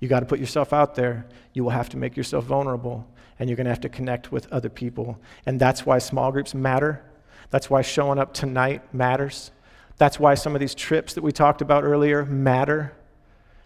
You 0.00 0.08
got 0.08 0.20
to 0.20 0.26
put 0.26 0.40
yourself 0.40 0.72
out 0.72 0.94
there. 0.96 1.26
You 1.52 1.62
will 1.62 1.70
have 1.70 1.88
to 1.90 1.96
make 1.96 2.16
yourself 2.16 2.44
vulnerable, 2.44 3.06
and 3.38 3.48
you're 3.48 3.56
going 3.56 3.66
to 3.66 3.70
have 3.70 3.80
to 3.82 3.88
connect 3.88 4.32
with 4.32 4.52
other 4.52 4.68
people. 4.68 5.18
And 5.46 5.60
that's 5.60 5.86
why 5.86 5.98
small 5.98 6.32
groups 6.32 6.54
matter. 6.54 7.04
That's 7.50 7.70
why 7.70 7.82
showing 7.82 8.18
up 8.18 8.34
tonight 8.34 8.92
matters. 8.92 9.52
That's 9.98 10.18
why 10.18 10.34
some 10.34 10.54
of 10.56 10.60
these 10.60 10.74
trips 10.74 11.14
that 11.14 11.22
we 11.22 11.30
talked 11.30 11.62
about 11.62 11.84
earlier 11.84 12.24
matter. 12.24 12.92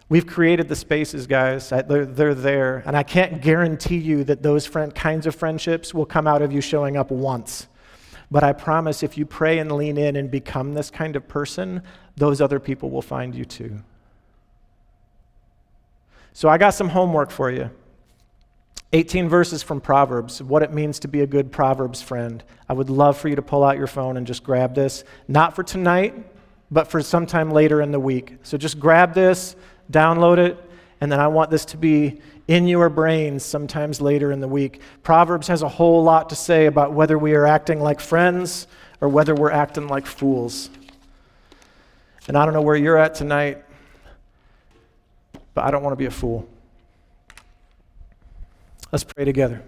We've 0.09 0.27
created 0.27 0.69
the 0.69 0.75
spaces, 0.75 1.25
guys. 1.25 1.69
They're, 1.69 2.05
they're 2.05 2.35
there. 2.35 2.83
And 2.85 2.95
I 2.95 3.03
can't 3.03 3.41
guarantee 3.41 3.97
you 3.97 4.23
that 4.25 4.43
those 4.43 4.65
friend, 4.65 4.93
kinds 4.93 5.25
of 5.25 5.35
friendships 5.35 5.93
will 5.93 6.05
come 6.05 6.27
out 6.27 6.41
of 6.41 6.51
you 6.51 6.61
showing 6.61 6.95
up 6.95 7.09
once. 7.09 7.67
But 8.29 8.43
I 8.43 8.53
promise 8.53 9.03
if 9.03 9.17
you 9.17 9.25
pray 9.25 9.59
and 9.59 9.71
lean 9.71 9.97
in 9.97 10.15
and 10.15 10.29
become 10.29 10.73
this 10.73 10.89
kind 10.89 11.15
of 11.15 11.27
person, 11.27 11.81
those 12.15 12.41
other 12.41 12.59
people 12.59 12.89
will 12.89 13.01
find 13.01 13.33
you 13.33 13.45
too. 13.45 13.79
So 16.33 16.49
I 16.49 16.57
got 16.57 16.71
some 16.71 16.89
homework 16.89 17.31
for 17.31 17.49
you. 17.49 17.69
18 18.93 19.27
verses 19.27 19.63
from 19.63 19.81
Proverbs, 19.81 20.41
what 20.41 20.63
it 20.63 20.71
means 20.71 20.99
to 20.99 21.07
be 21.07 21.21
a 21.21 21.27
good 21.27 21.51
Proverbs 21.51 22.01
friend. 22.01 22.43
I 22.69 22.73
would 22.73 22.89
love 22.89 23.17
for 23.17 23.27
you 23.27 23.35
to 23.35 23.41
pull 23.41 23.63
out 23.63 23.77
your 23.77 23.87
phone 23.87 24.17
and 24.17 24.25
just 24.25 24.43
grab 24.43 24.75
this, 24.75 25.03
not 25.27 25.55
for 25.55 25.63
tonight, 25.63 26.15
but 26.71 26.87
for 26.87 27.01
sometime 27.01 27.51
later 27.51 27.81
in 27.81 27.91
the 27.91 27.99
week. 27.99 28.37
So 28.43 28.57
just 28.57 28.79
grab 28.79 29.13
this, 29.13 29.55
download 29.91 30.37
it, 30.37 30.57
and 30.99 31.11
then 31.11 31.19
I 31.19 31.27
want 31.27 31.51
this 31.51 31.65
to 31.65 31.77
be 31.77 32.21
in 32.47 32.67
your 32.67 32.89
brains 32.89 33.43
sometimes 33.43 34.01
later 34.01 34.31
in 34.31 34.39
the 34.39 34.47
week. 34.47 34.81
Proverbs 35.03 35.47
has 35.47 35.61
a 35.61 35.69
whole 35.69 36.03
lot 36.03 36.29
to 36.29 36.35
say 36.35 36.65
about 36.65 36.93
whether 36.93 37.17
we 37.17 37.33
are 37.33 37.45
acting 37.45 37.79
like 37.79 37.99
friends 37.99 38.67
or 39.01 39.09
whether 39.09 39.35
we're 39.35 39.51
acting 39.51 39.87
like 39.87 40.05
fools. 40.05 40.69
And 42.27 42.37
I 42.37 42.45
don't 42.45 42.53
know 42.53 42.61
where 42.61 42.75
you're 42.75 42.97
at 42.97 43.15
tonight, 43.15 43.63
but 45.53 45.65
I 45.65 45.71
don't 45.71 45.83
want 45.83 45.93
to 45.93 45.97
be 45.97 46.05
a 46.05 46.11
fool. 46.11 46.47
Let's 48.91 49.03
pray 49.03 49.25
together. 49.25 49.61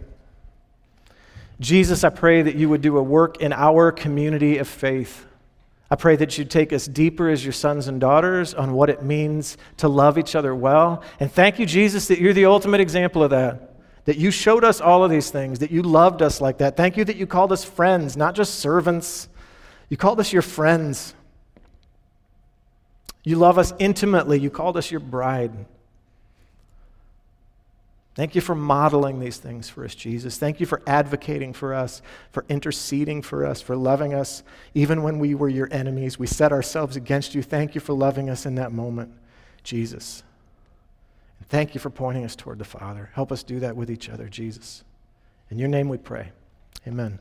Jesus, 1.60 2.04
I 2.04 2.10
pray 2.10 2.42
that 2.42 2.56
you 2.56 2.70
would 2.70 2.82
do 2.82 2.98
a 2.98 3.04
work 3.04 3.42
in 3.42 3.52
our 3.52 3.92
community 3.92 4.58
of 4.58 4.68
faith. 4.68 5.26
I 5.92 5.96
pray 5.96 6.16
that 6.18 6.38
you 6.38 6.46
take 6.46 6.72
us 6.72 6.86
deeper 6.86 7.30
as 7.30 7.44
your 7.44 7.54
sons 7.54 7.88
and 7.88 8.00
daughters 8.00 8.54
on 8.54 8.74
what 8.74 8.90
it 8.90 9.02
means 9.02 9.58
to 9.78 9.88
love 9.88 10.18
each 10.18 10.36
other 10.36 10.54
well. 10.54 11.04
And 11.20 11.32
thank 11.32 11.58
you, 11.58 11.66
Jesus, 11.66 12.08
that 12.10 12.20
you're 12.20 12.34
the 12.34 12.46
ultimate 12.46 12.80
example 12.80 13.24
of 13.24 13.32
that. 13.32 13.76
That 14.06 14.18
you 14.18 14.32
showed 14.32 14.64
us 14.64 14.82
all 14.82 15.04
of 15.04 15.12
these 15.12 15.30
things, 15.30 15.60
that 15.60 15.72
you 15.72 15.82
loved 15.82 16.22
us 16.22 16.42
like 16.42 16.60
that. 16.60 16.78
Thank 16.78 16.96
you 16.98 17.06
that 17.06 17.16
you 17.16 17.28
called 17.28 17.52
us 17.52 17.64
friends, 17.64 18.16
not 18.16 18.36
just 18.36 18.56
servants. 18.56 19.30
You 19.90 19.98
called 19.98 20.20
us 20.20 20.32
your 20.32 20.42
friends. 20.42 21.16
You 23.24 23.36
love 23.36 23.58
us 23.58 23.74
intimately. 23.80 24.40
You 24.40 24.50
called 24.50 24.78
us 24.78 24.90
your 24.90 25.00
bride. 25.00 25.52
Thank 28.20 28.36
you 28.36 28.42
for 28.42 28.54
modeling 28.54 29.22
these 29.22 29.38
things 29.38 29.70
for 29.70 29.86
us, 29.86 29.96
Jesus. 29.96 30.38
Thank 30.38 30.60
you 30.60 30.66
for 30.66 30.82
advocating 30.86 31.54
for 31.54 31.74
us, 31.74 32.02
for 32.34 32.44
interceding 32.50 33.22
for 33.22 33.46
us, 33.46 33.62
for 33.62 33.78
loving 33.78 34.14
us. 34.14 34.44
Even 34.74 35.04
when 35.04 35.20
we 35.20 35.36
were 35.36 35.48
your 35.48 35.70
enemies, 35.72 36.20
we 36.20 36.28
set 36.28 36.52
ourselves 36.52 36.98
against 36.98 37.34
you. 37.34 37.42
Thank 37.42 37.76
you 37.76 37.80
for 37.80 37.94
loving 37.94 38.30
us 38.30 38.46
in 38.46 38.56
that 38.56 38.74
moment, 38.74 39.14
Jesus. 39.64 40.22
And 41.40 41.48
thank 41.48 41.74
you 41.74 41.80
for 41.80 41.90
pointing 41.90 42.26
us 42.26 42.36
toward 42.36 42.60
the 42.60 42.66
Father. 42.66 43.10
Help 43.14 43.32
us 43.32 43.42
do 43.42 43.62
that 43.62 43.78
with 43.78 43.90
each 43.90 44.10
other, 44.10 44.28
Jesus. 44.28 44.84
In 45.50 45.58
your 45.58 45.70
name 45.70 45.88
we 45.88 45.98
pray. 45.98 46.34
Amen. 46.86 47.20